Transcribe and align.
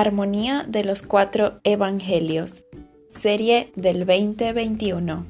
Armonía 0.00 0.64
de 0.68 0.84
los 0.84 1.02
Cuatro 1.02 1.58
Evangelios, 1.64 2.62
serie 3.20 3.72
del 3.74 4.06
2021. 4.06 5.26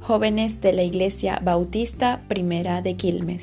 Jóvenes 0.00 0.62
de 0.62 0.72
la 0.72 0.82
Iglesia 0.82 1.40
Bautista 1.42 2.22
Primera 2.26 2.80
de 2.80 2.96
Quilmes. 2.96 3.42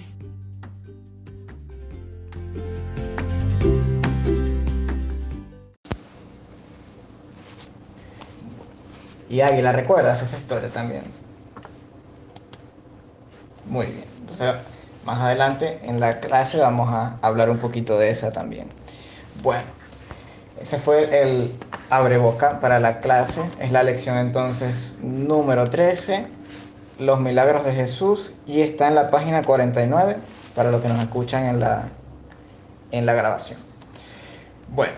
Y 9.29 9.42
Águila, 9.42 9.72
¿recuerdas 9.72 10.24
esa 10.24 10.40
historia 10.40 10.72
también? 10.72 11.04
Muy 13.70 13.86
bien. 13.86 14.06
Entonces, 14.22 14.56
más 15.06 15.22
adelante 15.22 15.82
en 15.84 16.00
la 16.00 16.20
clase 16.20 16.58
vamos 16.58 16.89
a 16.89 17.20
hablar 17.21 17.52
un 17.52 17.59
poquito 17.59 17.99
de 17.99 18.09
esa 18.09 18.31
también. 18.31 18.67
Bueno, 19.43 19.74
ese 20.65 20.79
fue 20.79 21.21
el 21.21 21.55
abreboca 21.91 22.59
para 22.59 22.79
la 22.79 22.99
clase. 22.99 23.43
Es 23.59 23.71
la 23.71 23.83
lección 23.83 24.17
entonces 24.17 24.97
número 24.99 25.65
13, 25.65 26.25
los 26.97 27.19
milagros 27.19 27.63
de 27.65 27.75
Jesús, 27.75 28.33
y 28.47 28.61
está 28.61 28.88
en 28.88 28.95
la 28.95 29.11
página 29.11 29.43
49 29.43 30.17
para 30.55 30.71
los 30.71 30.81
que 30.81 30.88
nos 30.88 31.03
escuchan 31.03 31.43
en 31.43 31.59
la, 31.59 31.89
en 32.89 33.05
la 33.05 33.13
grabación. 33.13 33.59
Bueno, 34.69 34.93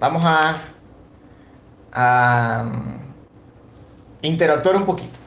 vamos 0.00 0.22
a, 0.24 0.62
a 1.92 2.64
um, 2.64 2.98
interactuar 4.22 4.76
un 4.76 4.86
poquito. 4.86 5.18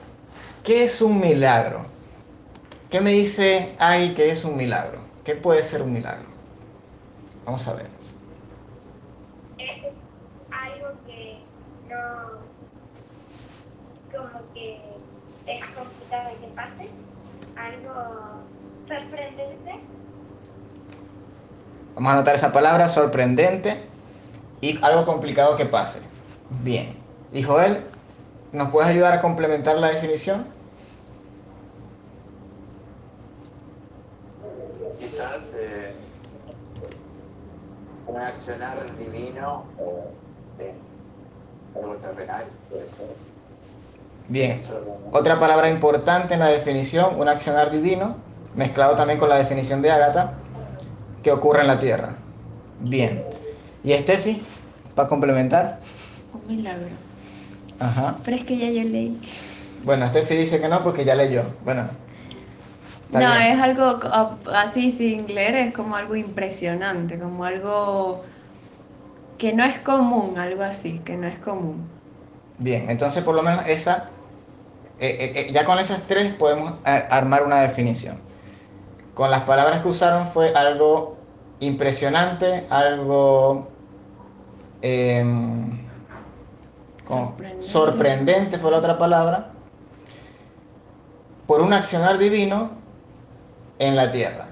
¿Qué 0.63 0.85
es 0.85 1.03
un 1.03 1.19
milagro? 1.19 1.83
¿Qué 2.89 2.99
me 2.99 3.11
dice 3.11 3.75
ahí 3.77 4.15
que 4.15 4.31
es 4.31 4.43
un 4.43 4.57
milagro? 4.57 4.97
¿Qué 5.23 5.35
puede 5.35 5.61
ser 5.61 5.83
un 5.83 5.93
milagro? 5.93 6.25
Vamos 7.45 7.67
a 7.67 7.73
ver. 7.73 8.01
Es 9.57 9.83
algo 10.51 10.89
que 11.05 11.37
no, 11.87 12.41
como 14.11 14.53
que 14.53 14.81
complicado 16.11 16.29
de 16.29 16.35
que 16.35 16.47
pase, 16.53 16.89
algo 17.55 17.93
sorprendente. 18.87 19.71
Vamos 21.95 22.09
a 22.09 22.13
anotar 22.15 22.35
esa 22.35 22.51
palabra, 22.51 22.89
sorprendente 22.89 23.83
y 24.59 24.83
algo 24.83 25.05
complicado 25.05 25.55
que 25.55 25.65
pase. 25.65 25.99
Bien. 26.63 26.97
Y 27.31 27.43
Joel, 27.43 27.83
¿nos 28.51 28.69
puedes 28.69 28.89
ayudar 28.89 29.13
a 29.13 29.21
complementar 29.21 29.79
la 29.79 29.87
definición? 29.87 30.45
quizás 34.97 35.55
eh, 35.55 35.93
un 38.05 38.17
accionar 38.17 38.95
divino 38.97 39.65
o 39.79 40.05
de 40.59 40.75
algo 41.75 41.95
terrenal, 41.97 42.45
puede 42.69 42.87
ser. 42.87 43.30
Bien. 44.31 44.59
Otra 45.11 45.37
palabra 45.41 45.69
importante 45.69 46.35
en 46.35 46.39
la 46.39 46.47
definición, 46.47 47.19
un 47.19 47.27
accionar 47.27 47.69
divino, 47.69 48.15
mezclado 48.55 48.95
también 48.95 49.19
con 49.19 49.27
la 49.27 49.35
definición 49.35 49.81
de 49.81 49.91
Ágata, 49.91 50.35
que 51.21 51.33
ocurre 51.33 51.61
en 51.61 51.67
la 51.67 51.79
tierra. 51.79 52.15
Bien. 52.79 53.25
¿Y 53.83 53.91
Steffi? 53.91 54.41
Para 54.95 55.09
complementar. 55.09 55.79
Un 56.33 56.55
milagro. 56.55 56.87
Ajá. 57.77 58.15
Pero 58.23 58.37
es 58.37 58.45
que 58.45 58.57
ya 58.57 58.69
yo 58.69 58.87
leí. 58.87 59.19
Bueno, 59.83 60.07
Steffi 60.07 60.37
dice 60.37 60.61
que 60.61 60.69
no 60.69 60.81
porque 60.81 61.03
ya 61.03 61.13
leyó. 61.13 61.43
Bueno. 61.65 61.89
No, 63.11 63.19
bien. 63.19 63.31
es 63.33 63.59
algo 63.59 63.99
así 64.53 64.93
sin 64.93 65.27
leer, 65.27 65.55
es 65.55 65.73
como 65.73 65.97
algo 65.97 66.15
impresionante, 66.15 67.19
como 67.19 67.43
algo 67.43 68.23
que 69.37 69.51
no 69.51 69.65
es 69.65 69.77
común, 69.79 70.37
algo 70.37 70.63
así, 70.63 71.01
que 71.03 71.17
no 71.17 71.27
es 71.27 71.37
común. 71.39 71.85
Bien, 72.59 72.89
entonces 72.89 73.23
por 73.23 73.35
lo 73.35 73.41
menos 73.43 73.67
esa, 73.67 74.09
eh, 75.01 75.17
eh, 75.19 75.31
eh, 75.35 75.51
ya 75.51 75.65
con 75.65 75.79
esas 75.79 76.03
tres 76.03 76.33
podemos 76.35 76.73
armar 76.85 77.43
una 77.43 77.61
definición. 77.61 78.17
Con 79.13 79.29
las 79.31 79.41
palabras 79.43 79.81
que 79.81 79.87
usaron 79.89 80.27
fue 80.27 80.53
algo 80.53 81.17
impresionante, 81.59 82.65
algo 82.69 83.67
em, 84.81 85.81
Sorprendente. 87.05 87.65
sorprendente 87.65 88.57
fue 88.57 88.71
la 88.71 88.77
otra 88.77 88.97
palabra, 88.97 89.51
por 91.47 91.61
un 91.61 91.73
accionar 91.73 92.17
divino 92.17 92.71
en 93.79 93.95
la 93.95 94.11
tierra. 94.11 94.47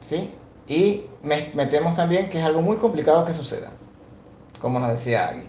¿Sí? 0.00 0.30
Y 0.66 1.04
me- 1.22 1.50
metemos 1.54 1.94
también 1.94 2.28
que 2.30 2.38
es 2.40 2.44
algo 2.44 2.62
muy 2.62 2.76
complicado 2.78 3.24
que 3.24 3.32
suceda, 3.32 3.70
como 4.60 4.78
nos 4.80 4.90
decía 4.90 5.28
Agui. 5.28 5.44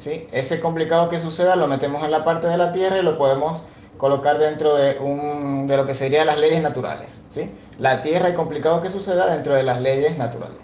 ¿Sí? 0.00 0.26
Ese 0.32 0.60
complicado 0.60 1.10
que 1.10 1.20
suceda 1.20 1.56
lo 1.56 1.66
metemos 1.66 2.02
en 2.04 2.10
la 2.10 2.24
parte 2.24 2.48
de 2.48 2.56
la 2.56 2.72
Tierra 2.72 2.98
y 2.98 3.02
lo 3.02 3.18
podemos 3.18 3.62
colocar 3.98 4.38
dentro 4.38 4.74
de, 4.74 4.98
un, 4.98 5.66
de 5.66 5.76
lo 5.76 5.86
que 5.86 5.92
serían 5.92 6.26
las 6.26 6.40
leyes 6.40 6.62
naturales. 6.62 7.22
¿sí? 7.28 7.50
La 7.78 8.02
Tierra 8.02 8.30
y 8.30 8.34
complicado 8.34 8.80
que 8.80 8.88
suceda 8.88 9.26
dentro 9.26 9.54
de 9.54 9.62
las 9.62 9.80
leyes 9.80 10.16
naturales. 10.16 10.56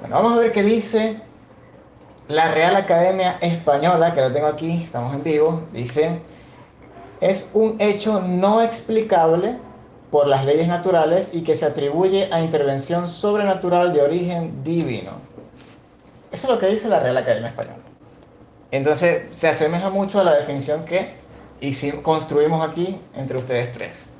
Bueno, 0.00 0.14
vamos 0.14 0.32
a 0.32 0.40
ver 0.40 0.52
qué 0.52 0.62
dice 0.62 1.20
la 2.28 2.52
Real 2.52 2.76
Academia 2.76 3.38
Española, 3.40 4.14
que 4.14 4.20
lo 4.20 4.30
tengo 4.30 4.46
aquí, 4.46 4.82
estamos 4.84 5.12
en 5.12 5.24
vivo, 5.24 5.62
dice, 5.72 6.20
es 7.20 7.50
un 7.54 7.76
hecho 7.80 8.20
no 8.20 8.62
explicable 8.62 9.58
por 10.12 10.28
las 10.28 10.44
leyes 10.44 10.68
naturales 10.68 11.30
y 11.32 11.42
que 11.42 11.56
se 11.56 11.66
atribuye 11.66 12.28
a 12.32 12.40
intervención 12.42 13.08
sobrenatural 13.08 13.92
de 13.92 14.02
origen 14.02 14.62
divino. 14.62 15.12
Eso 16.30 16.46
es 16.46 16.54
lo 16.54 16.60
que 16.60 16.66
dice 16.66 16.88
la 16.88 17.00
Real 17.00 17.16
Academia 17.16 17.48
Española. 17.48 17.87
Entonces 18.70 19.22
se 19.32 19.48
asemeja 19.48 19.90
mucho 19.90 20.20
a 20.20 20.24
la 20.24 20.34
definición 20.34 20.84
que 20.84 21.08
hicimos, 21.60 22.02
construimos 22.02 22.68
aquí 22.68 23.00
entre 23.14 23.38
ustedes 23.38 23.72
tres. 23.72 24.10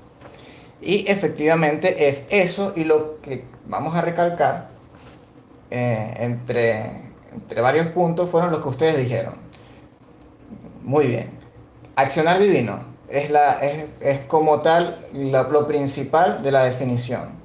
Y 0.80 1.10
efectivamente 1.10 2.08
es 2.08 2.26
eso 2.30 2.72
y 2.76 2.84
lo 2.84 3.20
que 3.20 3.44
vamos 3.66 3.94
a 3.94 4.00
recalcar 4.00 4.68
eh, 5.70 6.14
entre, 6.18 7.02
entre 7.32 7.60
varios 7.60 7.88
puntos 7.88 8.30
fueron 8.30 8.50
los 8.50 8.60
que 8.60 8.68
ustedes 8.68 8.96
dijeron. 8.96 9.34
Muy 10.82 11.08
bien. 11.08 11.30
Accionar 11.96 12.38
divino 12.38 12.80
es, 13.08 13.30
la, 13.30 13.58
es, 13.60 13.86
es 14.00 14.20
como 14.26 14.60
tal 14.60 15.06
lo 15.12 15.66
principal 15.66 16.42
de 16.42 16.52
la 16.52 16.64
definición. 16.64 17.38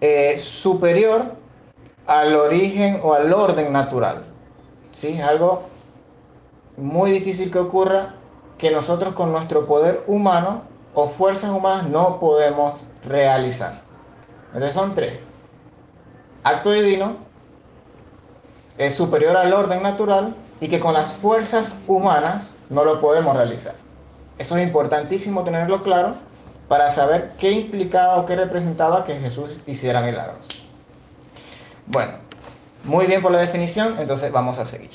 Eh, 0.00 0.38
superior 0.38 1.34
al 2.06 2.34
origen 2.34 3.00
o 3.02 3.14
al 3.14 3.32
orden 3.32 3.72
natural. 3.72 4.29
¿Sí? 4.92 5.20
Algo 5.20 5.62
muy 6.76 7.10
difícil 7.10 7.50
que 7.50 7.58
ocurra 7.58 8.14
que 8.58 8.70
nosotros 8.70 9.14
con 9.14 9.32
nuestro 9.32 9.66
poder 9.66 10.04
humano 10.06 10.62
o 10.94 11.08
fuerzas 11.08 11.50
humanas 11.50 11.88
no 11.88 12.20
podemos 12.20 12.74
realizar. 13.04 13.80
Entonces 14.48 14.74
son 14.74 14.94
tres. 14.94 15.18
Acto 16.42 16.72
divino, 16.72 17.16
es 18.78 18.94
superior 18.94 19.36
al 19.36 19.52
orden 19.52 19.82
natural 19.82 20.34
y 20.60 20.68
que 20.68 20.80
con 20.80 20.94
las 20.94 21.12
fuerzas 21.12 21.76
humanas 21.86 22.54
no 22.68 22.84
lo 22.84 23.00
podemos 23.00 23.36
realizar. 23.36 23.74
Eso 24.38 24.56
es 24.56 24.62
importantísimo 24.62 25.44
tenerlo 25.44 25.82
claro 25.82 26.14
para 26.68 26.90
saber 26.90 27.32
qué 27.38 27.50
implicaba 27.50 28.16
o 28.16 28.26
qué 28.26 28.36
representaba 28.36 29.04
que 29.04 29.16
Jesús 29.16 29.60
hiciera 29.66 30.00
milagros. 30.00 30.38
Bueno, 31.86 32.14
muy 32.84 33.06
bien 33.06 33.22
por 33.22 33.32
la 33.32 33.38
definición, 33.38 33.96
entonces 33.98 34.32
vamos 34.32 34.58
a 34.58 34.66
seguir. 34.66 34.90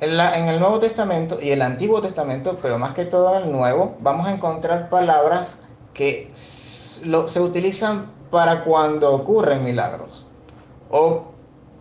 En, 0.00 0.48
el 0.48 0.60
Nuevo 0.60 0.80
Testamento 0.80 1.38
y 1.40 1.50
el 1.50 1.62
Antiguo 1.62 2.02
Testamento, 2.02 2.58
pero 2.60 2.78
más 2.78 2.94
que 2.94 3.04
todo 3.04 3.36
en 3.36 3.44
el 3.44 3.52
Nuevo, 3.52 3.96
vamos 4.00 4.26
a 4.28 4.32
encontrar 4.32 4.90
palabras 4.90 5.60
que 5.94 6.28
se 6.32 7.40
utilizan 7.40 8.10
para 8.30 8.64
cuando 8.64 9.14
ocurren 9.14 9.64
milagros. 9.64 10.26
O 10.90 11.24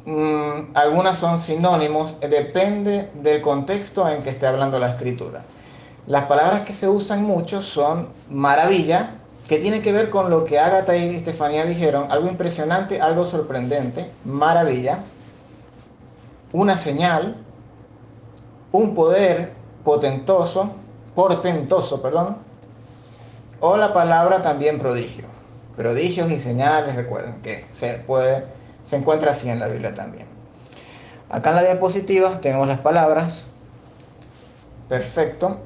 mm, 0.05 0.75
algunas 0.75 1.17
son 1.17 1.39
sinónimos, 1.39 2.17
eh, 2.21 2.27
depende 2.27 3.09
del 3.15 3.41
contexto 3.41 4.07
en 4.07 4.23
que 4.23 4.29
esté 4.29 4.47
hablando 4.47 4.79
la 4.79 4.89
escritura. 4.89 5.44
Las 6.06 6.25
palabras 6.25 6.61
que 6.61 6.73
se 6.73 6.88
usan 6.88 7.23
mucho 7.23 7.61
son 7.61 8.09
maravilla, 8.29 9.15
que 9.48 9.60
tiene 9.60 9.81
que 9.81 9.92
ver 9.92 10.10
con 10.10 10.30
lo 10.30 10.45
que 10.45 10.60
Ágata 10.60 10.95
y 10.95 11.16
Estefanía 11.16 11.66
dijeron, 11.66 12.12
algo 12.12 12.28
impresionante, 12.28 13.01
algo 13.01 13.25
sorprendente, 13.25 14.10
maravilla, 14.24 15.00
una 16.54 16.78
señal, 16.78 17.36
un 18.72 18.95
poder 18.95 19.54
potentoso, 19.84 20.72
portentoso, 21.13 22.01
perdón, 22.01 22.38
o 23.60 23.78
la 23.78 23.94
palabra 23.94 24.42
también 24.42 24.80
prodigio. 24.80 25.25
Prodigios 25.75 26.31
y 26.31 26.40
señales, 26.40 26.95
recuerden 26.95 27.42
que 27.42 27.66
se 27.72 27.94
puede, 27.95 28.45
se 28.86 28.95
encuentra 28.95 29.31
así 29.31 29.50
en 29.50 29.60
la 29.60 29.68
Biblia 29.68 29.94
también. 29.94 30.28
Acá 31.30 31.50
en 31.50 31.56
la 31.57 31.63
diapositiva 31.63 32.40
tenemos 32.42 32.68
las 32.68 32.80
palabras. 32.80 33.48
Perfecto. 34.88 35.57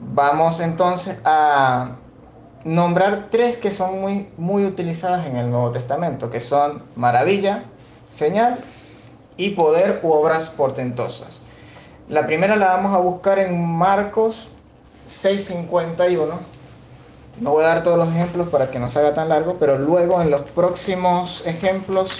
Vamos 0.00 0.60
entonces 0.60 1.20
a 1.24 1.96
nombrar 2.64 3.28
tres 3.30 3.58
que 3.58 3.70
son 3.70 4.00
muy, 4.00 4.28
muy 4.36 4.64
utilizadas 4.64 5.26
en 5.26 5.36
el 5.36 5.50
Nuevo 5.50 5.70
Testamento, 5.70 6.30
que 6.30 6.40
son 6.40 6.82
maravilla, 6.96 7.64
señal 8.10 8.58
y 9.36 9.50
poder 9.50 10.00
u 10.02 10.10
obras 10.10 10.50
portentosas. 10.50 11.40
La 12.08 12.26
primera 12.26 12.56
la 12.56 12.68
vamos 12.68 12.94
a 12.94 12.98
buscar 12.98 13.38
en 13.38 13.64
Marcos 13.64 14.48
6:51. 15.08 16.34
No 17.40 17.52
voy 17.52 17.64
a 17.64 17.68
dar 17.68 17.82
todos 17.84 17.98
los 17.98 18.08
ejemplos 18.08 18.48
para 18.48 18.70
que 18.70 18.78
no 18.78 18.88
se 18.88 18.98
haga 18.98 19.14
tan 19.14 19.28
largo, 19.28 19.56
pero 19.60 19.78
luego 19.78 20.20
en 20.20 20.30
los 20.30 20.42
próximos 20.50 21.42
ejemplos, 21.46 22.18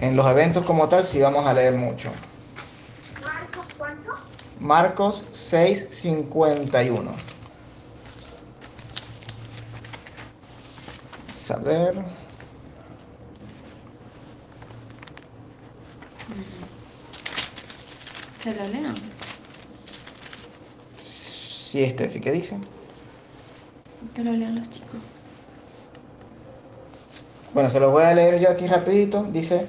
en 0.00 0.16
los 0.16 0.28
eventos 0.28 0.64
como 0.64 0.88
tal, 0.88 1.04
sí 1.04 1.20
vamos 1.20 1.46
a 1.46 1.54
leer 1.54 1.74
mucho. 1.74 2.10
Marcos, 3.22 3.66
¿cuánto? 3.78 4.10
Marcos 4.60 5.26
6:51. 5.32 7.31
Vamos 11.48 11.50
a 11.50 11.68
ver. 11.68 11.94
¿Se 18.42 18.54
lo 18.54 18.68
leo? 18.68 18.90
Sí, 20.96 21.82
Estefi, 21.82 22.20
¿qué 22.20 22.30
dice? 22.30 22.58
Que 24.14 24.22
lo 24.22 24.32
lean 24.32 24.56
los 24.56 24.70
chicos. 24.70 25.00
Bueno, 27.52 27.70
se 27.70 27.80
los 27.80 27.90
voy 27.90 28.04
a 28.04 28.14
leer 28.14 28.38
yo 28.38 28.50
aquí 28.50 28.68
rapidito. 28.68 29.24
Dice, 29.24 29.66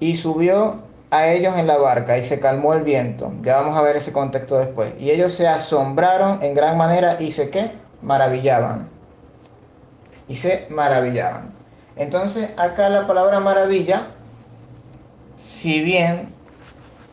y 0.00 0.16
subió 0.16 0.82
a 1.10 1.28
ellos 1.28 1.56
en 1.56 1.68
la 1.68 1.78
barca 1.78 2.18
y 2.18 2.24
se 2.24 2.40
calmó 2.40 2.74
el 2.74 2.82
viento. 2.82 3.32
Ya 3.42 3.58
vamos 3.58 3.78
a 3.78 3.82
ver 3.82 3.96
ese 3.96 4.12
contexto 4.12 4.58
después. 4.58 4.94
Y 4.98 5.10
ellos 5.10 5.34
se 5.34 5.46
asombraron 5.46 6.42
en 6.42 6.54
gran 6.54 6.76
manera 6.76 7.20
y 7.20 7.30
se 7.30 7.50
qué? 7.50 7.72
Maravillaban. 8.02 8.89
Y 10.30 10.36
se 10.36 10.68
maravillaban. 10.70 11.52
Entonces, 11.96 12.50
acá 12.56 12.88
la 12.88 13.08
palabra 13.08 13.40
maravilla, 13.40 14.06
si 15.34 15.80
bien 15.82 16.32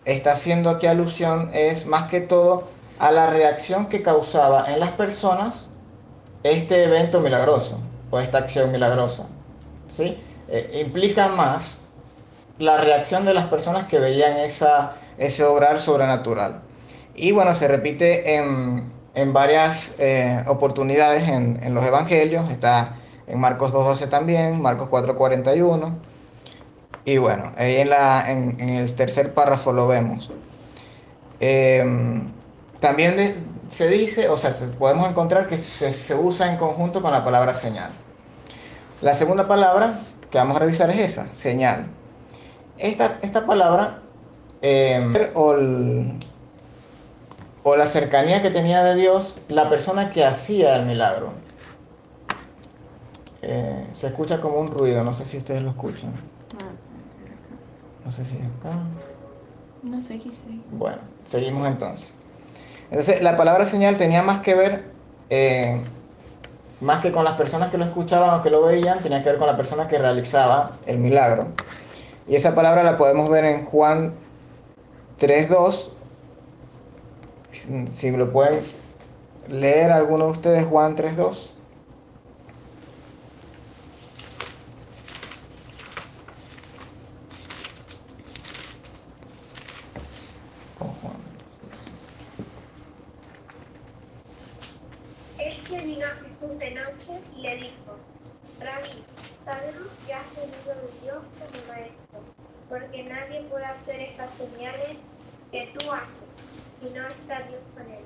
está 0.05 0.33
haciendo 0.33 0.69
aquí 0.69 0.85
alusión, 0.85 1.49
es 1.51 1.87
más 1.87 2.09
que 2.09 2.21
todo 2.21 2.69
a 2.99 3.11
la 3.11 3.25
reacción 3.25 3.87
que 3.87 4.03
causaba 4.03 4.71
en 4.71 4.79
las 4.79 4.91
personas 4.91 5.73
este 6.43 6.83
evento 6.83 7.19
milagroso 7.19 7.79
o 8.11 8.19
esta 8.19 8.37
acción 8.37 8.71
milagrosa. 8.71 9.25
¿sí? 9.89 10.21
Eh, 10.47 10.83
implica 10.85 11.27
más 11.27 11.89
la 12.59 12.77
reacción 12.77 13.25
de 13.25 13.33
las 13.33 13.45
personas 13.45 13.87
que 13.87 13.97
veían 13.97 14.37
esa, 14.37 14.93
ese 15.17 15.43
obrar 15.43 15.79
sobrenatural. 15.79 16.61
Y 17.15 17.31
bueno, 17.31 17.55
se 17.55 17.67
repite 17.67 18.35
en, 18.35 18.91
en 19.15 19.33
varias 19.33 19.95
eh, 19.97 20.43
oportunidades 20.45 21.27
en, 21.27 21.59
en 21.63 21.73
los 21.73 21.83
evangelios. 21.83 22.47
Está 22.51 22.96
en 23.27 23.39
Marcos 23.39 23.71
2.12 23.73 24.09
también, 24.09 24.61
Marcos 24.61 24.89
4.41. 24.89 25.93
Y 27.05 27.17
bueno, 27.17 27.51
ahí 27.57 27.77
en, 27.77 27.89
la, 27.89 28.29
en, 28.29 28.57
en 28.59 28.69
el 28.69 28.93
tercer 28.95 29.33
párrafo 29.33 29.71
lo 29.73 29.87
vemos. 29.87 30.31
Eh, 31.39 32.21
también 32.79 33.35
se 33.69 33.87
dice, 33.89 34.27
o 34.29 34.37
sea, 34.37 34.51
se- 34.53 34.67
podemos 34.67 35.09
encontrar 35.09 35.47
que 35.47 35.57
se, 35.57 35.93
se 35.93 36.15
usa 36.15 36.51
en 36.51 36.57
conjunto 36.57 37.01
con 37.01 37.11
la 37.11 37.23
palabra 37.23 37.53
señal. 37.53 37.91
La 39.01 39.13
segunda 39.13 39.47
palabra 39.47 39.99
que 40.31 40.37
vamos 40.37 40.55
a 40.57 40.59
revisar 40.59 40.89
es 40.89 40.99
esa, 40.99 41.33
señal. 41.33 41.87
Esta, 42.77 43.17
esta 43.21 43.45
palabra, 43.45 43.99
el- 44.61 45.13
o 47.63 47.75
la 47.75 47.85
cercanía 47.87 48.41
que 48.41 48.49
tenía 48.49 48.83
de 48.83 48.95
Dios, 48.95 49.39
la 49.49 49.69
persona 49.69 50.09
que 50.09 50.25
hacía 50.25 50.75
el 50.77 50.85
milagro. 50.85 51.31
Eh, 53.49 53.87
se 53.93 54.07
escucha 54.07 54.41
como 54.41 54.59
un 54.59 54.67
ruido, 54.67 55.05
no 55.05 55.13
sé 55.13 55.23
si 55.23 55.37
ustedes 55.37 55.61
lo 55.61 55.69
escuchan. 55.69 56.11
No 58.03 58.11
sé 58.11 58.25
si 58.25 58.35
acá. 58.35 58.75
No 59.83 60.01
sé 60.01 60.15
qué 60.17 60.29
sé. 60.31 60.59
Bueno, 60.71 60.97
seguimos 61.23 61.65
entonces. 61.65 62.09
Entonces, 62.91 63.21
la 63.21 63.37
palabra 63.37 63.65
señal 63.65 63.97
tenía 63.97 64.21
más 64.21 64.41
que 64.41 64.53
ver, 64.53 64.83
eh, 65.29 65.81
más 66.81 67.01
que 67.01 67.13
con 67.13 67.23
las 67.23 67.35
personas 67.35 67.69
que 67.71 67.77
lo 67.77 67.85
escuchaban 67.85 68.37
o 68.37 68.43
que 68.43 68.49
lo 68.49 68.63
veían, 68.63 68.99
tenía 69.01 69.23
que 69.23 69.29
ver 69.29 69.37
con 69.39 69.47
la 69.47 69.55
persona 69.55 69.87
que 69.87 69.97
realizaba 69.97 70.73
el 70.85 70.97
milagro. 70.97 71.47
Y 72.27 72.35
esa 72.35 72.53
palabra 72.53 72.83
la 72.83 72.97
podemos 72.97 73.29
ver 73.29 73.45
en 73.45 73.63
Juan 73.65 74.13
3.2. 75.19 75.91
Si- 77.51 77.87
Si 77.87 78.11
lo 78.11 78.29
pueden 78.33 78.59
leer 79.49 79.91
alguno 79.91 80.25
de 80.25 80.31
ustedes, 80.31 80.65
Juan 80.65 80.95
3.2. 80.97 81.51
Con 90.77 90.89
Juan. 90.89 91.13
Este 95.39 95.83
vino 95.83 96.05
a 96.05 96.09
Jesús 96.09 96.59
de 96.59 96.71
noche 96.71 97.21
y 97.37 97.41
le 97.41 97.55
dijo, 97.57 97.95
Rabí, 98.59 99.03
sabemos 99.45 99.87
que 100.05 100.13
has 100.13 100.35
venido 100.35 100.75
de 100.75 100.99
Dios 101.01 101.23
como 101.39 101.67
maestro, 101.67 102.19
porque 102.69 103.03
nadie 103.03 103.41
puede 103.49 103.65
hacer 103.65 103.99
estas 104.01 104.29
señales 104.37 104.97
que 105.51 105.71
tú 105.73 105.91
haces 105.91 106.29
si 106.81 106.89
no 106.89 107.07
está 107.07 107.41
Dios 107.47 107.61
con 107.75 107.85
él. 107.91 108.03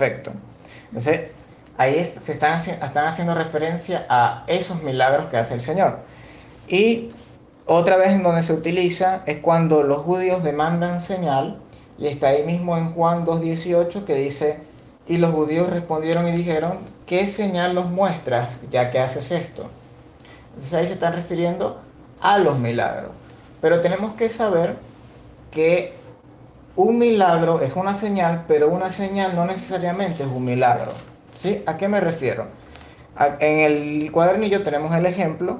Entonces, 0.00 1.28
ahí 1.76 2.12
se 2.22 2.32
están, 2.32 2.58
están 2.58 3.06
haciendo 3.06 3.34
referencia 3.34 4.06
a 4.08 4.44
esos 4.46 4.82
milagros 4.82 5.26
que 5.30 5.36
hace 5.36 5.54
el 5.54 5.60
Señor. 5.60 5.98
Y 6.68 7.10
otra 7.66 7.96
vez 7.96 8.10
en 8.10 8.22
donde 8.22 8.42
se 8.42 8.52
utiliza 8.52 9.22
es 9.26 9.38
cuando 9.38 9.82
los 9.82 9.98
judíos 9.98 10.42
demandan 10.42 11.00
señal, 11.00 11.58
y 11.98 12.06
está 12.06 12.28
ahí 12.28 12.44
mismo 12.44 12.76
en 12.76 12.92
Juan 12.92 13.26
2.18 13.26 14.04
que 14.04 14.14
dice, 14.14 14.60
y 15.06 15.16
los 15.18 15.32
judíos 15.32 15.68
respondieron 15.68 16.28
y 16.28 16.32
dijeron, 16.32 16.78
¿qué 17.06 17.26
señal 17.28 17.74
nos 17.74 17.90
muestras 17.90 18.60
ya 18.70 18.90
que 18.90 19.00
haces 19.00 19.30
esto? 19.32 19.68
Entonces 20.54 20.74
ahí 20.74 20.86
se 20.86 20.92
están 20.94 21.14
refiriendo 21.14 21.80
a 22.20 22.38
los 22.38 22.58
milagros. 22.58 23.10
Pero 23.60 23.80
tenemos 23.80 24.14
que 24.14 24.30
saber 24.30 24.76
que 25.50 25.92
un 26.78 26.96
milagro 26.96 27.60
es 27.60 27.74
una 27.74 27.92
señal, 27.94 28.44
pero 28.46 28.68
una 28.68 28.92
señal 28.92 29.34
no 29.34 29.44
necesariamente 29.44 30.22
es 30.22 30.28
un 30.28 30.44
milagro. 30.44 30.92
¿Sí? 31.34 31.62
¿A 31.66 31.76
qué 31.76 31.88
me 31.88 32.00
refiero? 32.00 32.46
En 33.40 33.58
el 33.58 34.12
cuadernillo 34.12 34.62
tenemos 34.62 34.94
el 34.94 35.04
ejemplo 35.04 35.58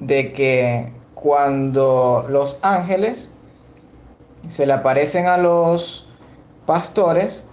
de 0.00 0.32
que 0.34 0.92
cuando 1.14 2.26
los 2.28 2.58
ángeles 2.60 3.30
se 4.48 4.66
le 4.66 4.74
aparecen 4.74 5.26
a 5.26 5.38
los 5.38 6.06
pastores, 6.66 7.44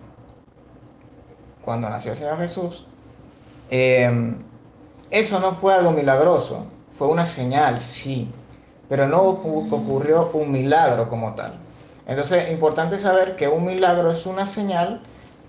cuando 1.63 1.89
nació 1.89 2.11
el 2.11 2.17
Señor 2.17 2.37
Jesús, 2.39 2.85
eh, 3.69 4.35
eso 5.11 5.39
no 5.39 5.53
fue 5.53 5.73
algo 5.73 5.91
milagroso, 5.91 6.65
fue 6.97 7.07
una 7.07 7.25
señal, 7.25 7.79
sí, 7.79 8.29
pero 8.89 9.07
no 9.07 9.23
ocu- 9.23 9.71
ocurrió 9.71 10.29
un 10.33 10.51
milagro 10.51 11.07
como 11.07 11.35
tal. 11.35 11.53
Entonces, 12.07 12.49
importante 12.51 12.97
saber 12.97 13.35
que 13.35 13.49
un 13.49 13.65
milagro 13.65 14.11
es 14.11 14.25
una 14.25 14.47
señal, 14.47 15.01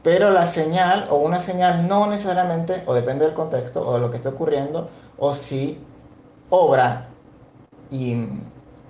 pero 0.02 0.30
la 0.30 0.46
señal 0.46 1.06
o 1.08 1.16
una 1.16 1.38
señal 1.38 1.86
no 1.86 2.08
necesariamente, 2.08 2.82
o 2.86 2.94
depende 2.94 3.24
del 3.24 3.34
contexto 3.34 3.86
o 3.86 3.94
de 3.94 4.00
lo 4.00 4.10
que 4.10 4.16
esté 4.16 4.28
ocurriendo, 4.28 4.90
o 5.18 5.34
si 5.34 5.78
obra 6.50 7.06
y 7.90 8.26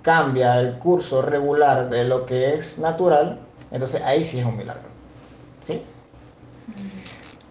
cambia 0.01 0.59
el 0.59 0.79
curso 0.79 1.21
regular 1.21 1.89
de 1.89 2.05
lo 2.05 2.25
que 2.25 2.55
es 2.55 2.79
natural, 2.79 3.39
entonces 3.71 4.01
ahí 4.01 4.23
sí 4.23 4.39
es 4.39 4.45
un 4.45 4.57
milagro. 4.57 4.89
¿Sí? 5.61 5.83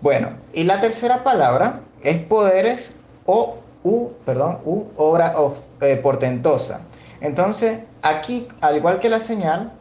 Bueno, 0.00 0.30
y 0.52 0.64
la 0.64 0.80
tercera 0.80 1.22
palabra 1.22 1.80
es 2.02 2.18
poderes 2.22 3.00
o 3.26 3.58
u, 3.84 4.08
perdón, 4.24 4.58
u 4.64 4.86
obra 4.96 5.34
eh, 5.80 5.96
portentosa. 5.96 6.80
Entonces, 7.20 7.80
aquí, 8.02 8.48
al 8.60 8.76
igual 8.76 8.98
que 9.00 9.08
la 9.08 9.20
señal, 9.20 9.72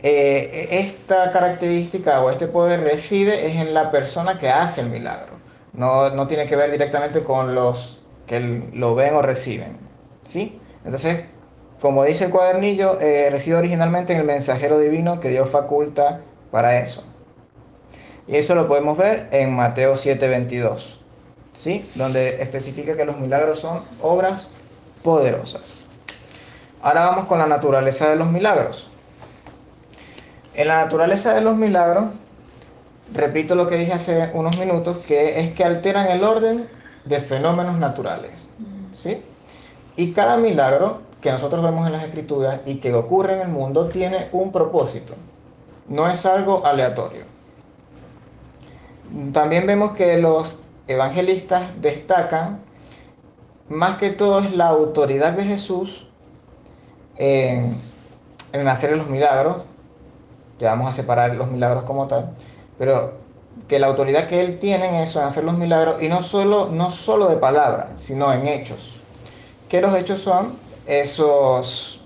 eh, 0.00 0.68
esta 0.70 1.32
característica 1.32 2.22
o 2.22 2.30
este 2.30 2.46
poder 2.46 2.80
reside 2.80 3.46
es 3.46 3.56
en 3.56 3.72
la 3.74 3.90
persona 3.90 4.38
que 4.38 4.50
hace 4.50 4.82
el 4.82 4.90
milagro. 4.90 5.34
No, 5.72 6.10
no 6.10 6.26
tiene 6.26 6.46
que 6.46 6.56
ver 6.56 6.70
directamente 6.70 7.22
con 7.22 7.54
los 7.54 8.00
que 8.26 8.40
lo 8.72 8.94
ven 8.94 9.14
o 9.14 9.22
reciben. 9.22 9.78
¿Sí? 10.22 10.60
Entonces, 10.84 11.24
como 11.80 12.04
dice 12.04 12.24
el 12.24 12.30
cuadernillo, 12.30 13.00
eh, 13.00 13.28
reside 13.30 13.56
originalmente 13.56 14.12
en 14.12 14.20
el 14.20 14.24
mensajero 14.24 14.78
divino 14.78 15.20
que 15.20 15.28
Dios 15.28 15.48
faculta 15.50 16.20
para 16.50 16.78
eso. 16.78 17.02
Y 18.26 18.36
eso 18.36 18.54
lo 18.54 18.68
podemos 18.68 18.96
ver 18.96 19.28
en 19.32 19.54
Mateo 19.54 19.94
7:22, 19.94 21.00
¿sí? 21.52 21.88
Donde 21.94 22.42
especifica 22.42 22.96
que 22.96 23.04
los 23.04 23.18
milagros 23.18 23.60
son 23.60 23.82
obras 24.00 24.50
poderosas. 25.02 25.80
Ahora 26.80 27.06
vamos 27.06 27.26
con 27.26 27.38
la 27.38 27.46
naturaleza 27.46 28.08
de 28.08 28.16
los 28.16 28.30
milagros. 28.30 28.88
En 30.54 30.68
la 30.68 30.84
naturaleza 30.84 31.34
de 31.34 31.40
los 31.40 31.56
milagros, 31.56 32.06
repito 33.12 33.54
lo 33.54 33.66
que 33.66 33.76
dije 33.76 33.92
hace 33.92 34.30
unos 34.34 34.58
minutos, 34.58 34.98
que 34.98 35.40
es 35.40 35.54
que 35.54 35.64
alteran 35.64 36.06
el 36.08 36.22
orden 36.24 36.68
de 37.04 37.20
fenómenos 37.20 37.76
naturales, 37.76 38.48
¿sí? 38.92 39.22
Y 39.96 40.12
cada 40.12 40.36
milagro 40.36 41.02
que 41.20 41.30
nosotros 41.30 41.64
vemos 41.64 41.86
en 41.86 41.92
las 41.92 42.04
escrituras 42.04 42.60
y 42.66 42.76
que 42.76 42.94
ocurre 42.94 43.34
en 43.34 43.40
el 43.40 43.48
mundo 43.48 43.88
tiene 43.88 44.28
un 44.32 44.52
propósito. 44.52 45.14
No 45.88 46.08
es 46.08 46.24
algo 46.26 46.64
aleatorio. 46.64 47.24
También 49.32 49.66
vemos 49.66 49.92
que 49.92 50.18
los 50.18 50.58
evangelistas 50.86 51.62
destacan 51.80 52.60
más 53.68 53.96
que 53.96 54.10
todo 54.10 54.40
es 54.40 54.54
la 54.54 54.68
autoridad 54.68 55.32
de 55.32 55.44
Jesús 55.44 56.06
en, 57.16 57.80
en 58.52 58.68
hacer 58.68 58.96
los 58.96 59.08
milagros, 59.08 59.58
que 60.58 60.64
vamos 60.64 60.90
a 60.90 60.92
separar 60.92 61.34
los 61.36 61.50
milagros 61.50 61.84
como 61.84 62.06
tal, 62.06 62.30
pero 62.78 63.14
que 63.68 63.78
la 63.78 63.86
autoridad 63.86 64.26
que 64.26 64.40
él 64.40 64.58
tiene 64.58 64.88
en 64.88 64.94
eso, 64.96 65.20
en 65.20 65.26
hacer 65.26 65.44
los 65.44 65.56
milagros, 65.56 66.02
y 66.02 66.08
no 66.08 66.22
solo, 66.22 66.68
no 66.70 66.90
solo 66.90 67.28
de 67.28 67.36
palabra, 67.36 67.90
sino 67.96 68.32
en 68.32 68.46
hechos. 68.46 69.00
¿Qué 69.68 69.80
los 69.80 69.94
hechos 69.96 70.20
son? 70.20 70.56
Esos, 70.86 72.00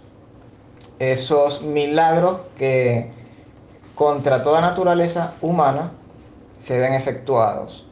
esos 0.99 1.63
milagros 1.63 2.41
que 2.57 3.11
contra 3.95 4.43
toda 4.43 4.61
naturaleza 4.61 5.35
humana 5.41 5.93
se 6.57 6.79
ven 6.79 6.95
efectuados. 6.95 7.85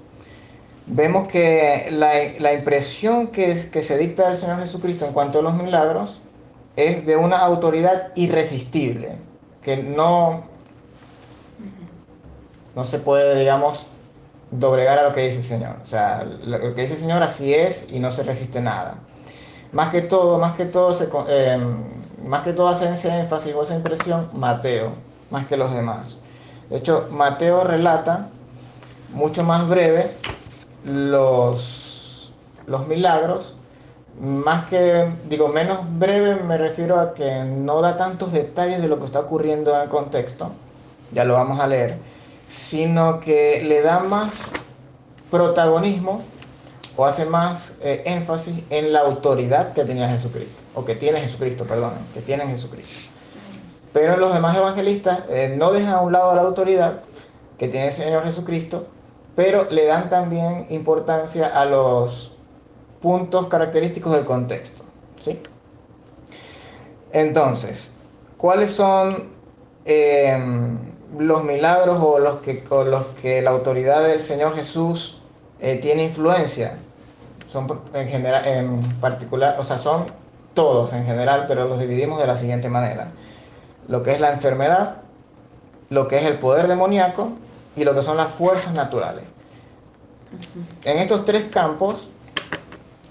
Vemos 0.87 1.27
que 1.27 1.89
la, 1.91 2.13
la 2.39 2.53
impresión 2.53 3.29
que, 3.29 3.57
que 3.73 3.83
se 3.83 3.99
dicta 3.99 4.29
del 4.29 4.37
Señor 4.37 4.61
Jesucristo 4.61 5.05
en 5.05 5.13
cuanto 5.13 5.41
a 5.41 5.43
los 5.43 5.55
milagros 5.55 6.21
es 6.77 7.05
de 7.07 7.17
una 7.17 7.39
autoridad 7.39 8.13
irresistible, 8.15 9.17
que 9.67 9.77
no, 9.77 10.45
no 12.77 12.85
se 12.85 13.01
puede, 13.01 13.37
digamos, 13.37 13.89
doblegar 14.53 15.01
a 15.01 15.03
lo 15.03 15.13
que 15.13 15.23
dice 15.23 15.39
el 15.39 15.43
Señor. 15.43 15.77
O 15.83 15.87
sea, 15.87 16.25
lo 16.45 16.73
que 16.77 16.83
dice 16.83 16.95
el 16.95 17.01
Señor 17.01 17.21
así 17.25 17.53
es 17.53 17.91
y 17.91 17.99
no 17.99 18.13
se 18.13 18.23
resiste 18.23 18.61
nada. 18.61 18.99
Más 19.73 19.91
que 19.91 20.03
todo, 20.03 20.39
más 20.39 20.55
que 20.57 20.67
todo, 20.67 20.97
eh, 21.29 21.59
más 22.25 22.43
que 22.45 22.53
todo 22.53 22.69
hace 22.69 22.89
ese 22.89 23.09
énfasis 23.19 23.55
o 23.55 23.65
esa 23.65 23.75
impresión 23.75 24.31
Mateo, 24.35 24.93
más 25.33 25.49
que 25.49 25.57
los 25.57 25.75
demás. 25.75 26.21
De 26.71 26.77
hecho, 26.77 27.09
Mateo 27.11 27.65
relata 27.65 28.29
mucho 29.15 29.43
más 29.43 29.69
breve 29.69 30.09
los, 30.85 32.33
los 32.69 32.87
milagros, 32.87 33.56
más 34.21 34.67
que, 34.67 35.09
digo, 35.29 35.49
menos 35.49 35.79
breve 35.99 36.37
me 36.37 36.57
refiero 36.57 36.99
a 36.99 37.15
que 37.15 37.45
no 37.45 37.81
da 37.83 37.97
tantos 37.97 38.33
detalles 38.33 38.81
de 38.81 38.89
lo 38.89 38.99
que 38.99 39.07
está 39.07 39.21
ocurriendo 39.21 39.75
en 39.75 39.83
el 39.83 39.89
contexto, 39.89 40.53
ya 41.13 41.25
lo 41.25 41.35
vamos 41.35 41.61
a 41.61 41.67
leer, 41.67 41.99
sino 42.49 43.21
que 43.21 43.63
le 43.67 43.83
da 43.83 44.01
más 44.01 44.55
protagonismo 45.31 46.23
o 46.97 47.05
hace 47.05 47.27
más 47.27 47.77
eh, 47.83 48.03
énfasis 48.07 48.63
en 48.71 48.93
la 48.93 49.01
autoridad 49.01 49.75
que 49.75 49.85
tenía 49.85 50.09
Jesucristo, 50.09 50.63
o 50.75 50.85
que 50.85 50.95
tiene 50.95 51.21
Jesucristo, 51.21 51.67
perdón, 51.67 51.93
que 52.15 52.21
tiene 52.21 52.47
Jesucristo. 52.47 53.11
Pero 53.93 54.17
los 54.17 54.33
demás 54.33 54.57
evangelistas 54.57 55.21
eh, 55.29 55.55
no 55.57 55.73
dejan 55.73 55.95
a 55.95 56.01
un 56.01 56.13
lado 56.13 56.35
la 56.35 56.43
autoridad 56.43 57.01
que 57.59 57.69
tiene 57.69 57.89
el 57.89 57.93
Señor 57.93 58.25
Jesucristo, 58.25 58.87
pero 59.35 59.67
le 59.71 59.85
dan 59.85 60.09
también 60.09 60.67
importancia 60.71 61.47
a 61.47 61.67
los 61.67 62.36
puntos 63.07 63.47
característicos 63.47 64.13
del 64.15 64.25
contexto. 64.25 64.83
¿sí? 65.21 65.41
Entonces, 67.13 67.95
¿cuáles 68.37 68.73
son 68.73 69.29
eh, 69.85 70.37
los 71.17 71.45
milagros 71.45 71.99
o 72.01 72.19
los, 72.19 72.39
que, 72.39 72.65
o 72.69 72.83
los 72.83 73.05
que 73.23 73.43
la 73.43 73.51
autoridad 73.51 74.03
del 74.03 74.21
Señor 74.23 74.57
Jesús 74.57 75.19
eh, 75.61 75.77
tiene 75.77 76.03
influencia? 76.03 76.79
Son 77.47 77.81
en, 77.95 78.09
general, 78.09 78.45
en 78.45 78.81
particular, 78.99 79.55
o 79.61 79.63
sea, 79.63 79.79
son 79.79 80.07
todos 80.55 80.93
en 80.93 81.07
general, 81.07 81.45
pero 81.47 81.69
los 81.69 81.79
dividimos 81.79 82.19
de 82.19 82.27
la 82.27 82.37
siguiente 82.37 82.69
manera. 82.69 83.13
Lo 83.87 84.03
que 84.03 84.15
es 84.15 84.21
la 84.21 84.33
enfermedad, 84.33 84.97
lo 85.91 86.09
que 86.09 86.19
es 86.19 86.25
el 86.25 86.41
poder 86.41 86.67
demoníaco 86.67 87.29
y 87.77 87.85
lo 87.85 87.95
que 87.95 88.03
son 88.03 88.17
las 88.17 88.31
fuerzas 88.31 88.75
naturales. 88.75 89.23
En 90.85 90.99
estos 90.99 91.25
tres 91.25 91.45
campos, 91.53 92.09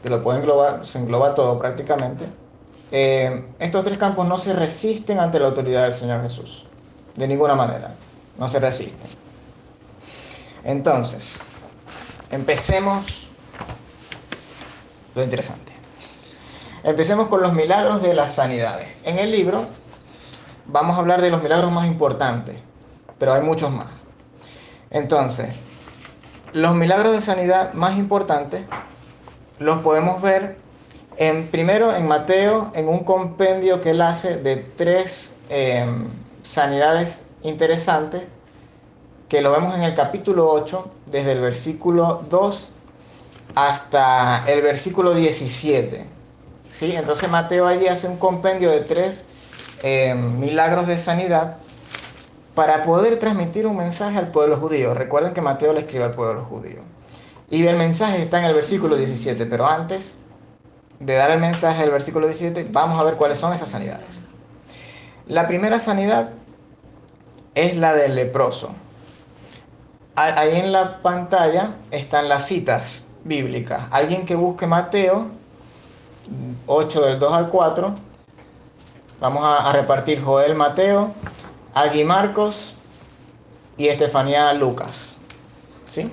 lo 0.10 0.24
pueden 0.24 0.42
englobar, 0.42 0.86
se 0.86 1.00
engloba 1.00 1.34
todo 1.34 1.58
prácticamente, 1.58 2.26
eh, 2.92 3.46
estos 3.60 3.84
tres 3.84 3.98
campos 3.98 4.28
no 4.28 4.38
se 4.38 4.54
resisten 4.54 5.20
ante 5.20 5.40
la 5.40 5.48
autoridad 5.48 5.84
del 5.84 5.94
Señor 5.94 6.22
Jesús, 6.22 6.66
de 7.16 7.28
ninguna 7.28 7.56
manera, 7.56 7.96
no 8.38 8.48
se 8.48 8.60
resisten. 8.60 9.10
Entonces, 10.64 11.42
empecemos 12.32 13.28
lo 15.16 15.24
interesante. 15.24 15.74
Empecemos 16.84 17.28
con 17.30 17.42
los 17.42 17.54
milagros 17.54 18.02
de 18.04 18.14
las 18.14 18.36
sanidades. 18.36 18.88
En 19.04 19.18
el 19.18 19.32
libro 19.32 19.66
vamos 20.68 20.98
a 20.98 21.00
hablar 21.00 21.22
de 21.22 21.32
los 21.32 21.42
milagros 21.42 21.72
más 21.72 21.88
importantes, 21.88 22.58
pero 23.18 23.34
hay 23.34 23.42
muchos 23.42 23.72
más. 23.72 24.08
Entonces, 24.92 25.56
los 26.54 26.76
milagros 26.76 27.14
de 27.14 27.22
sanidad 27.22 27.74
más 27.74 27.98
importantes 27.98 28.62
los 29.60 29.78
podemos 29.80 30.22
ver 30.22 30.58
en, 31.18 31.48
primero 31.48 31.96
en 31.96 32.08
Mateo, 32.08 32.72
en 32.76 32.88
un 32.88 33.04
compendio 33.04 33.82
que 33.82 33.92
él 33.92 34.02
hace 34.02 34.38
de 34.38 34.58
tres 34.58 35.40
eh, 35.50 35.86
sanidades 36.42 37.22
interesantes, 37.44 38.24
que 39.30 39.42
lo 39.42 39.52
vemos 39.52 39.76
en 39.76 39.84
el 39.84 39.96
capítulo 39.96 40.50
8, 40.50 40.92
desde 41.08 41.32
el 41.34 41.42
versículo 41.42 42.24
2 42.30 42.72
hasta 43.56 44.44
el 44.48 44.62
versículo 44.62 45.14
17. 45.14 46.06
¿sí? 46.70 46.96
Entonces 46.96 47.30
Mateo 47.30 47.66
allí 47.68 47.88
hace 47.88 48.08
un 48.08 48.18
compendio 48.18 48.72
de 48.72 48.82
tres 48.82 49.26
eh, 49.84 50.14
milagros 50.14 50.88
de 50.88 50.98
sanidad 51.00 51.58
para 52.54 52.84
poder 52.84 53.20
transmitir 53.20 53.68
un 53.68 53.78
mensaje 53.78 54.18
al 54.18 54.32
pueblo 54.32 54.58
judío. 54.58 54.94
Recuerden 54.94 55.34
que 55.34 55.42
Mateo 55.42 55.74
le 55.74 55.82
escribe 55.82 56.06
al 56.06 56.12
pueblo 56.12 56.44
judío. 56.46 56.82
Y 57.50 57.66
el 57.66 57.78
mensaje 57.78 58.24
está 58.24 58.40
en 58.40 58.46
el 58.46 58.54
versículo 58.54 58.96
17, 58.96 59.46
pero 59.46 59.68
antes 59.68 60.18
de 61.00 61.14
dar 61.14 61.32
el 61.32 61.40
mensaje 61.40 61.82
del 61.82 61.92
versículo 61.92 62.28
17, 62.28 62.68
vamos 62.72 63.00
a 63.00 63.04
ver 63.04 63.16
cuáles 63.16 63.38
son 63.38 63.54
esas 63.54 63.70
sanidades. 63.70 64.24
La 65.28 65.48
primera 65.48 65.80
sanidad 65.80 66.32
es 67.54 67.78
la 67.78 67.94
del 67.94 68.16
leproso. 68.16 68.70
Ahí 70.16 70.56
en 70.56 70.72
la 70.72 71.02
pantalla 71.02 71.76
están 71.92 72.30
las 72.30 72.48
citas 72.48 73.12
bíblicas. 73.24 73.84
Alguien 73.92 74.26
que 74.26 74.36
busque 74.36 74.66
Mateo 74.66 75.28
8 76.68 77.02
del 77.02 77.20
2 77.20 77.34
al 77.34 77.50
4. 77.50 77.96
Vamos 79.20 79.44
a, 79.46 79.72
repartir 79.72 80.22
Joel 80.22 80.56
Mateo, 80.56 81.12
Agui 81.74 82.04
Marcos 82.04 82.76
y 83.78 83.88
Estefanía 83.88 84.54
Lucas. 84.54 85.20
¿Sí? 85.88 86.12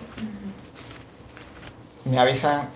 Me 2.05 2.19
avisan 2.19 2.69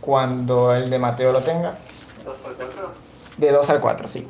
cuando 0.00 0.74
el 0.74 0.90
de 0.90 0.98
Mateo 0.98 1.32
lo 1.32 1.42
tenga. 1.42 1.78
¿Dos 2.24 2.44
al 2.44 2.54
cuatro? 2.54 2.92
De 3.38 3.52
2 3.52 3.70
al 3.70 3.80
4, 3.80 4.08
sí. 4.08 4.26